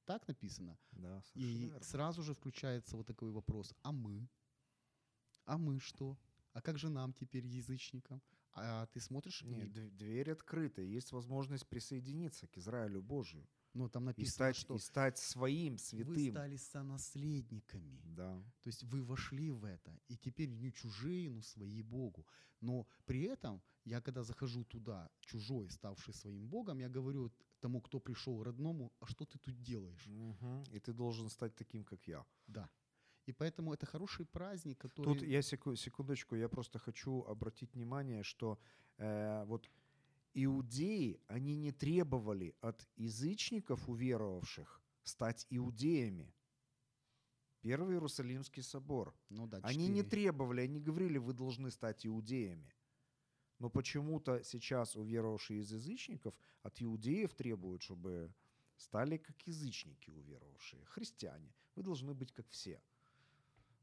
Так 0.06 0.28
написано. 0.28 0.78
Да, 0.92 1.24
И 1.34 1.66
верно. 1.66 1.84
сразу 1.84 2.24
же 2.24 2.34
включается 2.34 2.98
вот 2.98 3.08
такой 3.08 3.32
вопрос, 3.32 3.74
а 3.82 3.92
мы? 3.92 4.30
А 5.46 5.58
мы 5.58 5.80
что? 5.80 6.18
А 6.54 6.62
как 6.62 6.78
же 6.78 6.90
нам 6.90 7.14
теперь, 7.14 7.46
язычникам? 7.46 8.22
А 8.54 8.86
ты 8.88 9.00
смотришь, 9.00 9.44
Нет, 9.44 9.78
и, 9.78 9.90
дверь 9.90 10.32
открыта, 10.32 10.82
есть 10.82 11.12
возможность 11.12 11.68
присоединиться 11.68 12.48
к 12.48 12.58
Израилю 12.58 13.02
Божию 13.02 13.48
ну 13.74 13.90
там 13.90 14.04
и 14.04 14.06
написано, 14.08 14.34
стать, 14.34 14.56
что 14.56 14.76
и 14.76 14.80
стать 14.80 15.18
своим 15.18 15.74
вы 15.74 15.80
святым. 15.80 16.32
стали 16.32 16.58
сонаследниками. 16.58 18.02
Да. 18.04 18.44
То 18.62 18.68
есть 18.68 18.84
вы 18.84 19.04
вошли 19.04 19.52
в 19.52 19.66
это, 19.66 19.98
и 20.08 20.18
теперь 20.18 20.50
не 20.50 20.72
чужие, 20.72 21.30
но 21.30 21.42
свои 21.42 21.82
Богу. 21.82 22.26
Но 22.62 22.88
при 23.06 23.22
этом 23.24 23.62
я, 23.86 24.02
когда 24.02 24.24
захожу 24.24 24.64
туда, 24.64 25.10
чужой, 25.22 25.70
ставший 25.70 26.14
своим 26.14 26.48
Богом, 26.48 26.80
я 26.80 26.90
говорю 26.90 27.32
тому, 27.60 27.82
кто 27.82 28.00
пришел 28.00 28.44
родному, 28.44 28.92
а 29.00 29.06
что 29.06 29.26
ты 29.26 29.38
тут 29.40 29.62
делаешь? 29.62 30.06
Мгм. 30.08 30.64
И 30.72 30.80
ты 30.80 30.94
должен 30.94 31.30
стать 31.30 31.56
таким, 31.56 31.84
как 31.84 32.08
я. 32.08 32.26
Да. 32.48 32.70
И 33.28 33.34
поэтому 33.34 33.74
это 33.74 33.86
хороший 33.86 34.26
праздник, 34.26 34.78
который... 34.80 35.14
Тут 35.14 35.24
я 35.24 35.42
секу- 35.42 35.76
секундочку, 35.76 36.36
я 36.36 36.50
просто 36.50 36.80
хочу 36.80 37.24
обратить 37.28 37.74
внимание, 37.74 38.24
что 38.24 38.58
э, 38.98 39.46
вот 39.46 39.70
иудеи, 40.34 41.20
они 41.28 41.56
не 41.56 41.72
требовали 41.72 42.56
от 42.62 42.88
язычников, 42.96 43.90
уверовавших, 43.90 44.82
стать 45.04 45.46
иудеями. 45.50 46.34
Первый 47.62 47.96
Иерусалимский 47.96 48.64
собор. 48.64 49.16
ну, 49.30 49.48
да, 49.48 49.60
Они 49.62 49.88
не 49.88 50.04
требовали, 50.04 50.62
они 50.62 50.80
говорили, 50.80 51.18
вы 51.20 51.34
должны 51.34 51.70
стать 51.70 52.06
иудеями. 52.06 52.74
Но 53.60 53.70
почему-то 53.70 54.42
сейчас 54.44 54.96
уверовавшие 54.96 55.60
из 55.60 55.72
язычников 55.72 56.34
от 56.64 56.82
иудеев 56.82 57.36
требуют, 57.36 57.84
чтобы 57.84 58.34
стали 58.78 59.18
как 59.18 59.40
язычники 59.48 60.10
уверовавшие, 60.10 60.84
христиане. 60.86 61.54
Вы 61.76 61.84
должны 61.84 62.16
быть 62.16 62.32
как 62.32 62.50
все. 62.50 62.82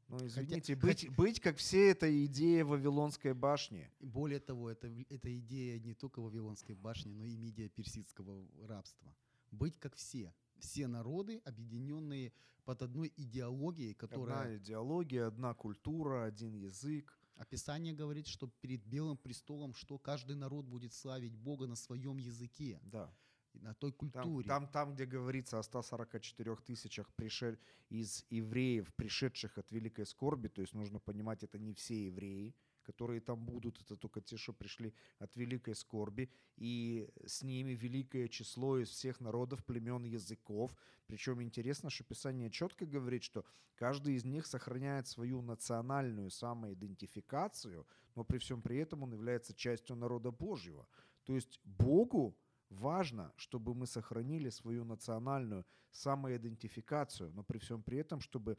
Но 0.09 0.25
извините, 0.25 0.75
быть, 0.75 1.07
быть 1.15 1.39
как 1.39 1.57
все– 1.57 1.89
это 1.91 2.25
идея 2.25 2.65
Вавилонской 2.65 3.33
башни. 3.33 3.89
Более 3.99 4.39
того, 4.39 4.69
это, 4.69 4.87
это 5.07 5.37
идея 5.39 5.79
не 5.79 5.93
только 5.93 6.19
Вавилонской 6.19 6.73
башни, 6.73 7.13
но 7.13 7.25
и 7.25 7.37
медиа 7.37 7.69
персидского 7.69 8.47
рабства. 8.67 9.15
Быть 9.51 9.77
как 9.77 9.95
все. 9.95 10.33
Все 10.57 10.87
народы, 10.87 11.41
объединенные 11.45 12.33
под 12.65 12.81
одной 12.81 13.13
идеологией, 13.17 13.93
которая... 13.93 14.41
Одна 14.41 14.57
идеология, 14.57 15.27
одна 15.27 15.53
культура, 15.53 16.25
один 16.25 16.55
язык. 16.55 17.17
Описание 17.35 17.93
говорит, 17.93 18.27
что 18.27 18.47
перед 18.47 18.83
Белым 18.85 19.15
престолом, 19.15 19.73
что 19.73 19.99
каждый 19.99 20.35
народ 20.35 20.65
будет 20.65 20.93
славить 20.93 21.35
Бога 21.35 21.67
на 21.67 21.75
своем 21.75 22.17
языке, 22.17 22.79
Да. 22.83 23.13
На 23.61 23.73
той 23.73 23.91
Там, 23.91 23.99
культуре. 24.11 24.47
там, 24.47 24.67
там, 24.67 24.93
где 24.93 25.05
говорится 25.05 25.59
о 25.59 25.63
144 25.63 26.55
тысячах 26.57 27.07
пришель... 27.13 27.57
из 27.89 28.25
евреев, 28.29 28.93
пришедших 28.93 29.57
от 29.57 29.71
великой 29.71 30.05
скорби, 30.05 30.47
то 30.47 30.61
есть 30.61 30.73
нужно 30.75 30.99
понимать, 30.99 31.43
это 31.43 31.57
не 31.57 31.73
все 31.73 32.05
евреи, 32.05 32.53
которые 32.83 33.19
там 33.19 33.45
будут, 33.45 33.81
это 33.81 33.95
только 33.95 34.21
те, 34.21 34.37
что 34.37 34.53
пришли 34.53 34.93
от 35.19 35.35
великой 35.35 35.75
скорби, 35.75 36.29
и 36.57 37.09
с 37.25 37.43
ними 37.43 37.71
великое 37.71 38.27
число 38.27 38.79
из 38.79 38.89
всех 38.89 39.21
народов, 39.21 39.63
племен, 39.63 40.03
языков. 40.03 40.71
Причем 41.07 41.41
интересно, 41.41 41.89
что 41.89 42.03
Писание 42.03 42.49
четко 42.49 42.85
говорит, 42.85 43.23
что 43.23 43.43
каждый 43.75 44.15
из 44.15 44.25
них 44.25 44.45
сохраняет 44.47 45.07
свою 45.07 45.41
национальную 45.41 46.29
самоидентификацию, 46.29 47.85
но 48.15 48.23
при 48.23 48.37
всем 48.37 48.61
при 48.61 48.77
этом 48.77 49.03
он 49.03 49.13
является 49.13 49.53
частью 49.53 49.95
народа 49.95 50.31
Божьего. 50.31 50.87
То 51.25 51.35
есть 51.35 51.59
Богу 51.63 52.35
важно, 52.69 53.31
чтобы 53.35 53.73
мы 53.73 53.87
сохранили 53.87 54.49
свою 54.49 54.85
национальную 54.85 55.65
самоидентификацию, 55.91 57.31
но 57.33 57.43
при 57.43 57.57
всем 57.57 57.81
при 57.81 57.97
этом, 57.97 58.21
чтобы 58.21 58.57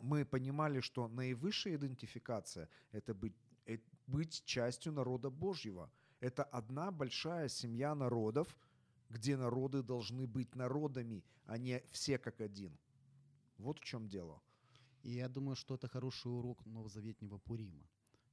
мы 0.00 0.24
понимали, 0.24 0.80
что 0.80 1.08
наивысшая 1.08 1.76
идентификация– 1.76 2.68
это 2.92 3.14
быть, 3.14 3.34
э, 3.66 3.78
быть 4.06 4.44
частью 4.44 4.92
народа 4.92 5.30
Божьего. 5.30 5.90
Это 6.20 6.44
одна 6.44 6.90
большая 6.90 7.48
семья 7.48 7.94
народов, 7.94 8.56
где 9.10 9.36
народы 9.36 9.82
должны 9.82 10.26
быть 10.26 10.54
народами, 10.54 11.24
а 11.46 11.58
не 11.58 11.82
все 11.90 12.18
как 12.18 12.40
один. 12.40 12.78
Вот 13.58 13.78
в 13.78 13.84
чем 13.84 14.08
дело. 14.08 14.40
И 15.02 15.10
я 15.10 15.28
думаю, 15.28 15.56
что 15.56 15.74
это 15.74 15.88
хороший 15.88 16.28
урок 16.28 16.64
новозаветнего 16.66 17.38
Пурима. 17.38 17.88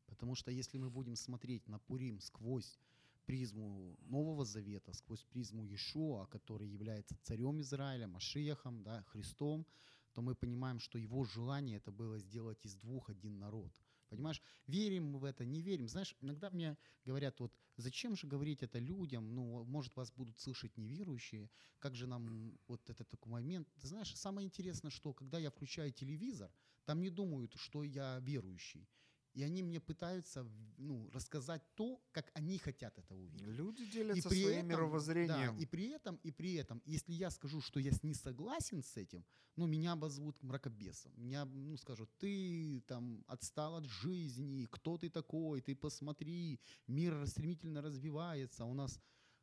Потому 0.08 0.36
что 0.36 0.52
если 0.52 0.78
мы 0.78 0.90
будем 0.90 1.16
смотреть 1.16 1.68
на 1.68 1.80
Пурим 1.80 2.20
сквозь 2.20 2.80
призму 3.26 3.98
Нового 4.02 4.46
Завета, 4.46 4.94
сквозь 4.94 5.24
призму 5.24 5.64
Иешуа, 5.64 6.26
который 6.28 6.68
является 6.68 7.18
царем 7.24 7.60
Израиля, 7.62 8.08
Машиахом, 8.08 8.84
да, 8.84 9.04
Христом, 9.04 9.66
то 10.14 10.22
мы 10.22 10.36
понимаем, 10.36 10.80
что 10.80 10.98
его 10.98 11.26
желание 11.26 11.78
это 11.78 11.92
было 11.92 12.18
сделать 12.20 12.66
из 12.66 12.76
двух 12.76 13.10
один 13.10 13.40
народ. 13.40 13.72
Понимаешь, 14.10 14.42
верим 14.68 15.12
мы 15.12 15.20
в 15.20 15.26
это, 15.26 15.44
не 15.44 15.62
верим. 15.62 15.88
Знаешь, 15.88 16.16
иногда 16.22 16.50
мне 16.50 16.78
говорят, 17.04 17.40
вот 17.40 17.52
зачем 17.76 18.16
же 18.16 18.28
говорить 18.28 18.64
это 18.64 18.80
людям, 18.80 19.34
ну, 19.34 19.64
может, 19.66 19.96
вас 19.96 20.12
будут 20.12 20.40
слышать 20.40 20.78
неверующие, 20.78 21.50
как 21.80 21.96
же 21.96 22.08
нам 22.08 22.58
вот 22.68 22.90
это 22.90 23.04
такой 23.04 23.32
момент. 23.32 23.68
Ты 23.82 23.88
знаешь, 23.88 24.16
самое 24.16 24.46
интересное, 24.46 24.92
что 24.92 25.14
когда 25.14 25.38
я 25.38 25.50
включаю 25.50 25.92
телевизор, 25.92 26.52
там 26.86 27.02
не 27.02 27.10
думают, 27.10 27.54
что 27.56 27.84
я 27.84 28.20
верующий 28.20 28.88
и 29.36 29.44
они 29.44 29.64
мне 29.64 29.80
пытаются 29.82 30.48
ну, 30.78 31.10
рассказать 31.12 31.62
то, 31.76 32.02
как 32.12 32.32
они 32.34 32.58
хотят 32.58 32.98
это 32.98 33.14
увидеть. 33.14 33.42
Люди 33.42 33.86
делятся 33.86 34.30
своим 34.30 34.60
этом, 34.60 34.68
мировоззрением. 34.68 35.56
Да, 35.56 35.62
и 35.62 35.66
при 35.66 35.90
этом, 35.90 36.16
и 36.24 36.32
при 36.32 36.54
этом, 36.54 36.82
если 36.86 37.14
я 37.14 37.30
скажу, 37.30 37.60
что 37.62 37.80
я 37.80 37.92
не 38.02 38.14
согласен 38.14 38.82
с 38.82 38.96
этим, 38.96 39.26
ну, 39.58 39.68
меня 39.68 39.92
обозвут 39.92 40.42
мракобесом. 40.42 41.12
Меня, 41.18 41.46
ну, 41.46 41.76
скажут, 41.78 42.10
ты 42.18 42.82
там 42.88 43.24
отстал 43.28 43.76
от 43.76 43.86
жизни, 43.86 44.68
кто 44.72 44.98
ты 44.98 45.10
такой, 45.10 45.62
ты 45.62 45.76
посмотри, 45.76 46.62
мир 46.88 47.28
стремительно 47.28 47.82
развивается, 47.82 48.64
у 48.64 48.74
нас 48.74 49.00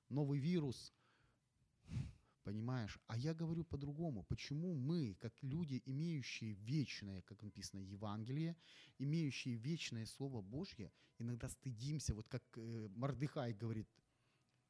новый 0.09 0.39
вирус, 0.39 0.93
Понимаешь? 2.45 2.99
А 3.07 3.17
я 3.17 3.35
говорю 3.35 3.65
по-другому. 3.65 4.25
Почему 4.25 4.75
мы, 4.75 5.15
как 5.21 5.33
люди, 5.43 5.81
имеющие 5.87 6.55
вечное, 6.55 7.23
как 7.23 7.43
написано, 7.43 7.81
Евангелие, 7.81 8.57
имеющие 8.99 9.57
вечное 9.57 10.07
Слово 10.07 10.43
Божье, 10.43 10.91
иногда 11.19 11.49
стыдимся, 11.49 12.15
вот 12.15 12.29
как 12.29 12.43
э, 12.57 12.89
Мардыхай 12.97 13.55
говорит, 13.55 13.89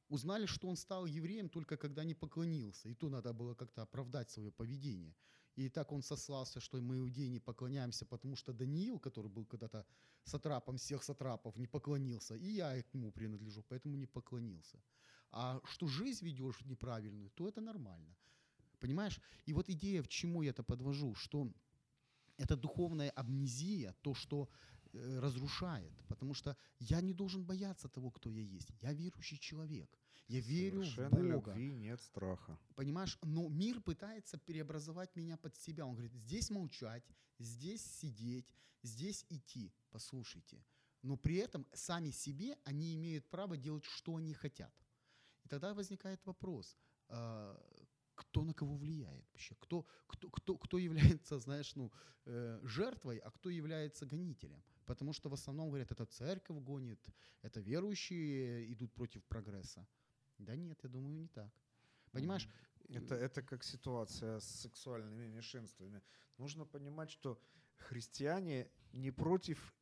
узнали, 0.08 0.44
что 0.46 0.68
он 0.68 0.76
стал 0.76 1.06
евреем 1.06 1.48
только 1.48 1.78
когда 1.78 2.04
не 2.04 2.14
поклонился, 2.14 2.90
и 2.90 2.94
то 2.94 3.08
надо 3.08 3.32
было 3.32 3.54
как-то 3.54 3.82
оправдать 3.82 4.30
свое 4.30 4.50
поведение. 4.50 5.14
И 5.56 5.68
так 5.70 5.92
он 5.92 6.02
сослался, 6.02 6.60
что 6.60 6.80
мы, 6.80 6.98
иудеи, 6.98 7.28
не 7.28 7.40
поклоняемся, 7.40 8.04
потому 8.04 8.36
что 8.36 8.52
Даниил, 8.52 8.98
который 8.98 9.30
был 9.30 9.46
когда-то 9.46 9.86
сатрапом 10.24 10.76
всех 10.76 11.02
сатрапов, 11.02 11.56
не 11.56 11.66
поклонился, 11.66 12.36
и 12.36 12.48
я 12.48 12.82
к 12.82 12.94
нему 12.94 13.12
принадлежу, 13.12 13.62
поэтому 13.68 13.96
не 13.96 14.06
поклонился 14.06 14.78
а 15.32 15.60
что 15.64 15.86
жизнь 15.86 16.24
ведешь 16.24 16.60
неправильную, 16.64 17.30
то 17.30 17.48
это 17.48 17.60
нормально. 17.60 18.14
Понимаешь? 18.78 19.20
И 19.46 19.52
вот 19.52 19.68
идея, 19.68 20.02
к 20.02 20.08
чему 20.08 20.42
я 20.42 20.50
это 20.50 20.62
подвожу, 20.62 21.14
что 21.14 21.50
это 22.36 22.56
духовная 22.56 23.10
амнезия, 23.10 23.94
то, 24.02 24.14
что 24.14 24.48
э, 24.92 25.18
разрушает. 25.20 25.92
Потому 26.08 26.34
что 26.34 26.56
я 26.78 27.00
не 27.00 27.14
должен 27.14 27.44
бояться 27.44 27.88
того, 27.88 28.10
кто 28.10 28.28
я 28.28 28.42
есть. 28.42 28.70
Я 28.80 28.92
верующий 28.92 29.38
человек. 29.38 29.98
Я 30.28 30.40
верю 30.40 30.82
в 30.82 31.10
Бога. 31.10 31.52
любви 31.52 31.72
нет 31.72 32.00
страха. 32.00 32.58
Понимаешь? 32.74 33.18
Но 33.22 33.48
мир 33.48 33.80
пытается 33.80 34.38
преобразовать 34.38 35.16
меня 35.16 35.36
под 35.36 35.56
себя. 35.56 35.86
Он 35.86 35.94
говорит, 35.94 36.14
здесь 36.14 36.50
молчать, 36.50 37.04
здесь 37.38 37.84
сидеть, 37.84 38.46
здесь 38.82 39.24
идти. 39.28 39.72
Послушайте. 39.90 40.64
Но 41.02 41.16
при 41.16 41.36
этом 41.36 41.66
сами 41.72 42.10
себе 42.10 42.56
они 42.64 42.94
имеют 42.94 43.28
право 43.28 43.56
делать, 43.56 43.84
что 43.84 44.16
они 44.16 44.34
хотят. 44.34 44.72
Тогда 45.52 45.74
возникает 45.74 46.24
вопрос, 46.24 46.78
а, 47.08 47.54
кто 48.14 48.42
на 48.42 48.54
кого 48.54 48.74
влияет 48.74 49.26
вообще, 49.32 49.54
кто, 49.60 49.84
кто, 50.06 50.30
кто, 50.30 50.56
кто 50.56 50.78
является, 50.78 51.38
знаешь, 51.38 51.76
ну, 51.76 51.92
э, 52.24 52.60
жертвой, 52.62 53.18
а 53.18 53.30
кто 53.30 53.50
является 53.50 54.06
гонителем. 54.06 54.62
Потому 54.86 55.12
что 55.12 55.28
в 55.28 55.34
основном 55.34 55.68
говорят, 55.68 55.92
это 55.92 56.06
церковь 56.06 56.56
гонит, 56.56 57.06
это 57.42 57.60
верующие 57.60 58.72
идут 58.72 58.94
против 58.94 59.22
прогресса. 59.24 59.86
Да 60.38 60.56
нет, 60.56 60.82
я 60.84 60.88
думаю, 60.88 61.14
не 61.16 61.28
так. 61.28 61.52
Понимаешь? 62.12 62.48
Это, 62.88 63.14
это 63.14 63.42
как 63.42 63.62
ситуация 63.62 64.40
с 64.40 64.60
сексуальными 64.62 65.26
меньшинствами. 65.26 66.00
Нужно 66.38 66.64
понимать, 66.64 67.10
что 67.10 67.38
христиане 67.76 68.70
не 68.92 69.10
против 69.10 69.74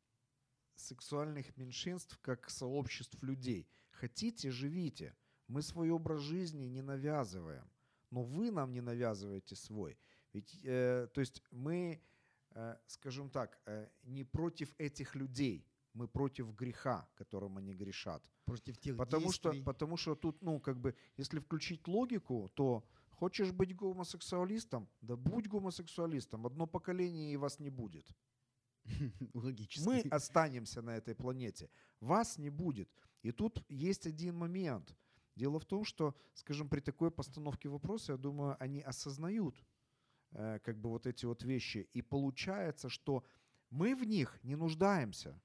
сексуальных 0.75 1.55
меньшинств 1.55 2.17
как 2.21 2.49
сообществ 2.49 3.23
людей. 3.23 3.69
Хотите, 3.91 4.51
живите. 4.51 5.15
Мы 5.51 5.61
свой 5.61 5.89
образ 5.89 6.21
жизни 6.21 6.69
не 6.69 6.81
навязываем, 6.81 7.65
но 8.09 8.23
вы 8.23 8.51
нам 8.51 8.71
не 8.71 8.81
навязываете 8.81 9.55
свой. 9.55 9.97
Ведь, 10.33 10.59
э, 10.63 11.07
то 11.13 11.21
есть 11.21 11.43
мы, 11.51 12.01
э, 12.55 12.77
скажем 12.87 13.29
так, 13.29 13.59
э, 13.65 13.89
не 14.03 14.23
против 14.23 14.73
этих 14.77 15.15
людей, 15.15 15.67
мы 15.93 16.07
против 16.07 16.55
греха, 16.55 17.05
которым 17.15 17.57
они 17.57 17.73
грешат. 17.73 18.23
Против 18.45 18.77
тех 18.77 18.95
потому 18.95 19.25
действий. 19.25 19.51
что, 19.51 19.63
потому 19.63 19.97
что 19.97 20.15
тут, 20.15 20.41
ну, 20.41 20.61
как 20.61 20.77
бы, 20.77 20.95
если 21.17 21.39
включить 21.39 21.85
логику, 21.87 22.49
то 22.53 22.85
хочешь 23.09 23.51
быть 23.51 23.75
гомосексуалистом, 23.75 24.87
да 25.01 25.17
будь 25.17 25.49
гомосексуалистом. 25.49 26.45
Одно 26.45 26.65
поколение 26.65 27.33
и 27.33 27.37
вас 27.37 27.59
не 27.59 27.69
будет. 27.69 28.05
Логически. 29.33 29.85
Мы 29.85 29.99
останемся 30.11 30.81
на 30.81 30.95
этой 30.95 31.13
планете, 31.13 31.69
вас 31.99 32.37
не 32.37 32.49
будет. 32.49 32.89
И 33.21 33.31
тут 33.31 33.65
есть 33.67 34.07
один 34.07 34.37
момент– 34.37 34.95
Дело 35.35 35.59
в 35.59 35.65
том, 35.65 35.83
что, 35.85 36.15
скажем, 36.33 36.69
при 36.69 36.79
такой 36.79 37.11
постановке 37.11 37.69
вопроса, 37.69 38.13
я 38.13 38.17
думаю, 38.17 38.57
они 38.59 38.81
осознают 38.81 39.55
э, 40.31 40.59
как 40.59 40.77
бы 40.79 40.89
вот 40.89 41.07
эти 41.07 41.25
вот 41.25 41.43
вещи. 41.43 41.87
И 41.93 42.01
получается, 42.01 42.89
что 42.89 43.23
мы 43.69 43.95
в 43.95 44.03
них 44.03 44.39
не 44.43 44.55
нуждаемся. 44.55 45.41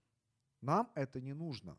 Нам 0.61 0.91
это 0.95 1.21
не 1.21 1.35
нужно. 1.35 1.79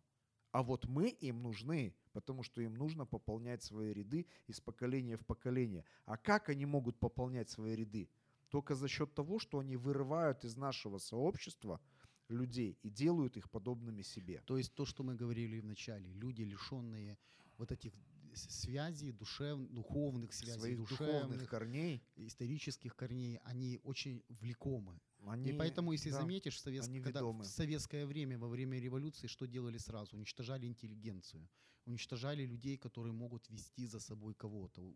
А 0.51 0.63
вот 0.63 0.87
мы 0.87 1.09
им 1.09 1.41
нужны, 1.41 1.93
потому 2.13 2.43
что 2.43 2.61
им 2.61 2.73
нужно 2.73 3.05
пополнять 3.05 3.61
свои 3.61 3.93
ряды 3.93 4.25
из 4.47 4.61
поколения 4.61 5.17
в 5.17 5.25
поколение. 5.25 5.83
А 6.05 6.17
как 6.17 6.49
они 6.49 6.65
могут 6.65 6.97
пополнять 6.99 7.49
свои 7.49 7.75
ряды? 7.75 8.09
Только 8.49 8.75
за 8.75 8.87
счет 8.87 9.13
того, 9.13 9.39
что 9.39 9.59
они 9.59 9.75
вырывают 9.75 10.45
из 10.45 10.55
нашего 10.55 10.99
сообщества 10.99 11.81
людей 12.29 12.79
и 12.81 12.89
делают 12.89 13.37
их 13.37 13.49
подобными 13.49 14.01
себе. 14.01 14.41
То 14.45 14.57
есть 14.57 14.73
то, 14.73 14.85
что 14.85 15.03
мы 15.03 15.15
говорили 15.15 15.59
в 15.59 15.65
начале, 15.65 16.11
люди, 16.13 16.43
лишенные 16.43 17.17
вот 17.57 17.71
этих 17.71 17.93
связей, 18.35 19.11
душев, 19.11 19.59
духовных 19.69 20.33
связей, 20.33 20.59
Своих 20.59 20.77
душевных, 20.77 21.21
духовных 21.21 21.49
корней. 21.49 22.03
исторических 22.15 22.95
корней, 22.95 23.39
они 23.43 23.79
очень 23.83 24.23
влекомы. 24.29 24.99
Они, 25.25 25.49
и 25.49 25.53
поэтому, 25.53 25.91
если 25.91 26.11
да, 26.11 26.21
заметишь, 26.21 26.55
в, 26.55 26.59
совет... 26.59 26.85
когда 26.85 27.19
ведомы. 27.19 27.43
в 27.43 27.47
советское 27.47 28.05
время, 28.05 28.37
во 28.37 28.47
время 28.47 28.79
революции, 28.79 29.27
что 29.27 29.45
делали 29.47 29.77
сразу? 29.77 30.15
Уничтожали 30.15 30.67
интеллигенцию, 30.67 31.49
уничтожали 31.85 32.45
людей, 32.45 32.77
которые 32.77 33.13
могут 33.13 33.49
вести 33.49 33.87
за 33.87 33.99
собой 33.99 34.35
кого-то. 34.35 34.95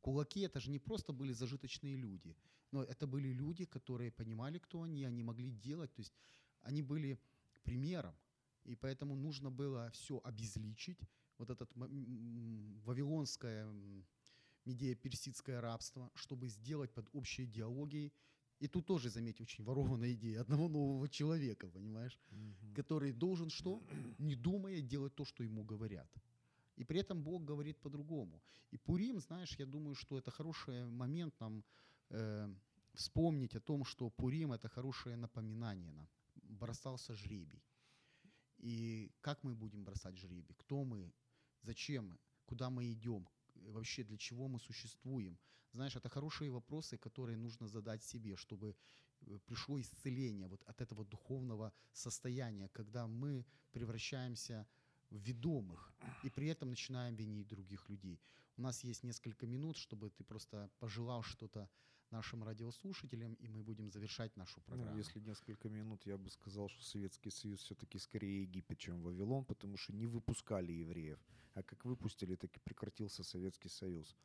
Кулаки 0.00 0.40
это 0.40 0.60
же 0.60 0.70
не 0.70 0.78
просто 0.78 1.12
были 1.12 1.32
зажиточные 1.32 1.96
люди, 1.96 2.34
но 2.72 2.82
это 2.82 3.06
были 3.06 3.28
люди, 3.28 3.66
которые 3.66 4.10
понимали, 4.10 4.58
кто 4.58 4.82
они, 4.82 5.04
они 5.04 5.22
могли 5.22 5.50
делать, 5.50 5.92
то 5.94 6.00
есть 6.00 6.14
они 6.62 6.82
были 6.82 7.20
примером. 7.62 8.16
И 8.64 8.74
поэтому 8.74 9.14
нужно 9.14 9.50
было 9.50 9.90
все 9.90 10.20
обезличить, 10.24 11.00
вот 11.38 11.50
это 11.50 11.66
вавилонское 12.84 13.66
медиа-персидское 14.64 15.60
рабство, 15.60 16.10
чтобы 16.14 16.48
сделать 16.48 16.92
под 16.92 17.08
общей 17.12 17.44
идеологией. 17.44 18.12
И 18.60 18.66
тут 18.68 18.86
тоже, 18.86 19.08
заметьте, 19.08 19.44
очень 19.44 19.64
ворованная 19.64 20.12
идея 20.12 20.40
одного 20.40 20.68
нового 20.68 21.08
человека, 21.08 21.68
понимаешь, 21.68 22.18
Мгм. 22.30 22.74
который 22.74 23.12
должен 23.12 23.50
что? 23.50 23.82
Не 24.18 24.34
думая 24.34 24.82
делать 24.82 25.14
то, 25.14 25.24
что 25.24 25.44
ему 25.44 25.64
говорят. 25.64 26.10
И 26.76 26.84
при 26.84 27.00
этом 27.00 27.22
Бог 27.22 27.44
говорит 27.44 27.78
по-другому. 27.80 28.40
И 28.72 28.76
Пурим, 28.76 29.20
знаешь, 29.20 29.58
я 29.58 29.66
думаю, 29.66 29.94
что 29.94 30.18
это 30.18 30.30
хороший 30.30 30.84
момент 30.86 31.40
нам 31.40 31.64
э, 32.10 32.48
вспомнить 32.94 33.54
о 33.56 33.60
том, 33.60 33.84
что 33.84 34.10
Пурим– 34.10 34.52
это 34.52 34.68
хорошее 34.68 35.16
напоминание 35.16 35.92
нам. 35.92 36.08
Бросался 36.34 37.14
жребий. 37.14 37.62
И 38.58 39.10
как 39.20 39.44
мы 39.44 39.54
будем 39.54 39.84
бросать 39.84 40.16
жребий? 40.16 40.54
Кто 40.58 40.84
мы? 40.84 41.12
Зачем? 41.62 42.18
Куда 42.46 42.70
мы 42.70 42.92
идем? 42.92 43.28
Э, 43.54 43.70
Вообще 43.70 44.04
для 44.04 44.16
чего 44.16 44.48
мы 44.48 44.60
существуем? 44.60 45.38
Знаешь, 45.72 45.96
это 45.96 46.08
хорошие 46.08 46.50
вопросы, 46.50 46.96
которые 46.96 47.36
нужно 47.36 47.68
задать 47.68 48.02
себе, 48.02 48.36
чтобы 48.36 48.74
э, 49.20 49.38
пришло 49.46 49.80
исцеление 49.80 50.48
вот 50.48 50.62
от 50.64 50.80
этого 50.80 51.04
духовного 51.04 51.72
состояния, 51.92 52.68
когда 52.68 53.06
мы 53.06 53.44
превращаемся 53.72 54.66
в 55.10 55.16
ведомых 55.16 55.92
и 56.22 56.30
при 56.30 56.48
этом 56.48 56.70
начинаем 56.70 57.14
винить 57.14 57.48
других 57.48 57.88
людей. 57.88 58.20
У 58.56 58.62
нас 58.62 58.84
есть 58.84 59.04
несколько 59.04 59.46
минут, 59.46 59.76
чтобы 59.76 60.10
ты 60.10 60.24
просто 60.24 60.70
пожелал 60.78 61.22
что-то 61.22 61.68
нашим 62.10 62.44
радиослушателям, 62.44 63.34
и 63.34 63.48
мы 63.48 63.62
будем 63.62 63.90
завершать 63.90 64.36
нашу 64.36 64.60
программу. 64.60 64.92
Ну, 64.92 64.98
если 64.98 65.20
несколько 65.20 65.68
минут, 65.68 66.06
я 66.06 66.16
бы 66.16 66.30
сказал, 66.30 66.68
что 66.68 66.84
Советский 66.84 67.30
Союз 67.30 67.60
все-таки 67.60 67.98
скорее 67.98 68.42
Египет, 68.42 68.78
чем 68.78 69.02
Вавилон, 69.02 69.44
потому 69.44 69.76
что 69.76 69.92
не 69.92 70.06
выпускали 70.06 70.72
евреев. 70.72 71.18
А 71.54 71.62
как 71.62 71.84
выпустили, 71.84 72.36
так 72.36 72.56
и 72.56 72.60
прекратился 72.60 73.22
Советский 73.22 73.68
Союз. 73.68 74.16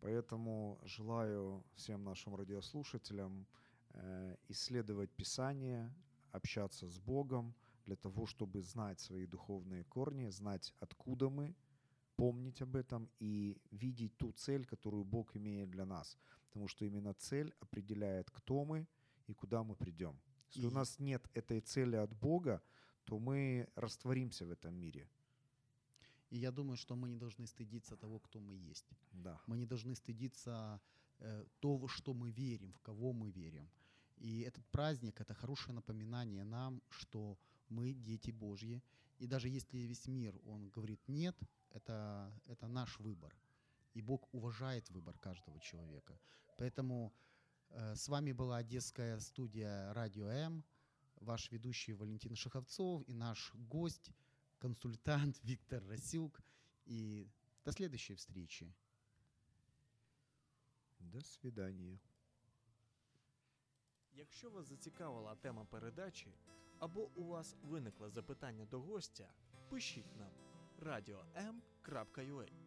Поэтому 0.00 0.78
желаю 0.84 1.64
всем 1.74 2.04
нашим 2.04 2.36
радиослушателям 2.36 3.46
э, 3.90 4.36
исследовать 4.48 5.10
Писание, 5.10 5.92
общаться 6.32 6.88
с 6.88 6.98
Богом 6.98 7.54
для 7.84 7.96
того, 7.96 8.26
чтобы 8.26 8.62
знать 8.62 9.00
свои 9.00 9.26
духовные 9.26 9.84
корни, 9.84 10.30
знать, 10.30 10.74
откуда 10.80 11.28
мы, 11.28 11.54
помнить 12.16 12.62
об 12.62 12.74
этом 12.74 13.08
и 13.20 13.56
видеть 13.70 14.16
ту 14.18 14.32
цель, 14.32 14.64
которую 14.66 15.04
Бог 15.04 15.36
имеет 15.36 15.70
для 15.70 15.84
нас. 15.84 16.18
Потому 16.48 16.68
что 16.68 16.84
именно 16.84 17.14
цель 17.14 17.54
определяет, 17.60 18.30
кто 18.30 18.64
мы 18.64 18.86
и 19.26 19.34
куда 19.34 19.62
мы 19.62 19.74
придем. 19.76 20.18
Если 20.50 20.66
у 20.66 20.70
И- 20.70 20.74
нас 20.74 20.98
нет 20.98 21.28
этой 21.34 21.60
цели 21.60 21.96
от 21.96 22.12
Бога, 22.14 22.62
то 23.04 23.18
мы 23.18 23.68
растворимся 23.74 24.44
в 24.46 24.50
этом 24.50 24.74
мире. 24.74 25.08
И 26.30 26.38
я 26.38 26.50
думаю, 26.50 26.76
что 26.76 26.96
мы 26.96 27.08
не 27.08 27.16
должны 27.16 27.46
стыдиться 27.46 27.96
того, 27.96 28.18
кто 28.18 28.40
мы 28.40 28.54
есть. 28.54 28.86
Да. 29.12 29.40
Мы 29.46 29.56
не 29.56 29.66
должны 29.66 29.94
стыдиться 29.94 30.80
э, 31.20 31.44
того, 31.60 31.88
что 31.88 32.14
мы 32.14 32.30
верим, 32.30 32.72
в 32.72 32.80
кого 32.80 33.12
мы 33.12 33.30
верим. 33.30 33.68
И 34.18 34.40
этот 34.40 34.64
праздник– 34.70 35.20
это 35.20 35.34
хорошее 35.34 35.74
напоминание 35.74 36.44
нам, 36.44 36.80
что 36.90 37.36
мы 37.68 37.92
дети 37.92 38.30
Божьи. 38.30 38.82
И 39.18 39.26
даже 39.26 39.48
если 39.48 39.78
весь 39.78 40.06
мир, 40.06 40.38
он 40.44 40.68
говорит 40.70 41.00
«нет», 41.08 41.36
это, 41.70 42.32
это 42.46 42.68
наш 42.68 43.00
выбор. 43.00 43.34
И 43.93 44.01
Бог 44.01 44.27
уважает 44.33 44.89
выбор 44.89 45.17
каждого 45.19 45.59
человека. 45.59 46.19
Поэтому 46.57 47.13
э, 47.69 47.95
с 47.95 48.07
вами 48.09 48.31
была 48.31 48.57
Одесская 48.57 49.19
студия 49.19 49.93
«Радио 49.93 50.27
М», 50.27 50.63
ваш 51.17 51.51
ведущий 51.51 51.93
Валентин 51.93 52.35
Шаховцов 52.35 53.03
и 53.07 53.13
наш 53.13 53.53
гость, 53.55 54.11
консультант 54.59 55.39
Виктор 55.43 55.83
Расюк. 55.87 56.41
И 56.85 57.27
до 57.65 57.71
следующей 57.71 58.15
встречи. 58.15 58.73
До 60.99 61.21
свидания. 61.21 61.99
Якщо 64.15 64.49
вас 64.49 64.65
зацікавила 64.65 65.35
тема 65.35 65.65
передачі 65.65 66.33
або 66.79 67.09
у 67.15 67.23
вас 67.23 67.55
виникло 67.63 68.09
запитання 68.09 68.65
до 68.65 68.79
гостя, 68.79 69.29
пишіть 69.69 70.17
нам 70.17 70.31
radio.m.ua 70.79 72.66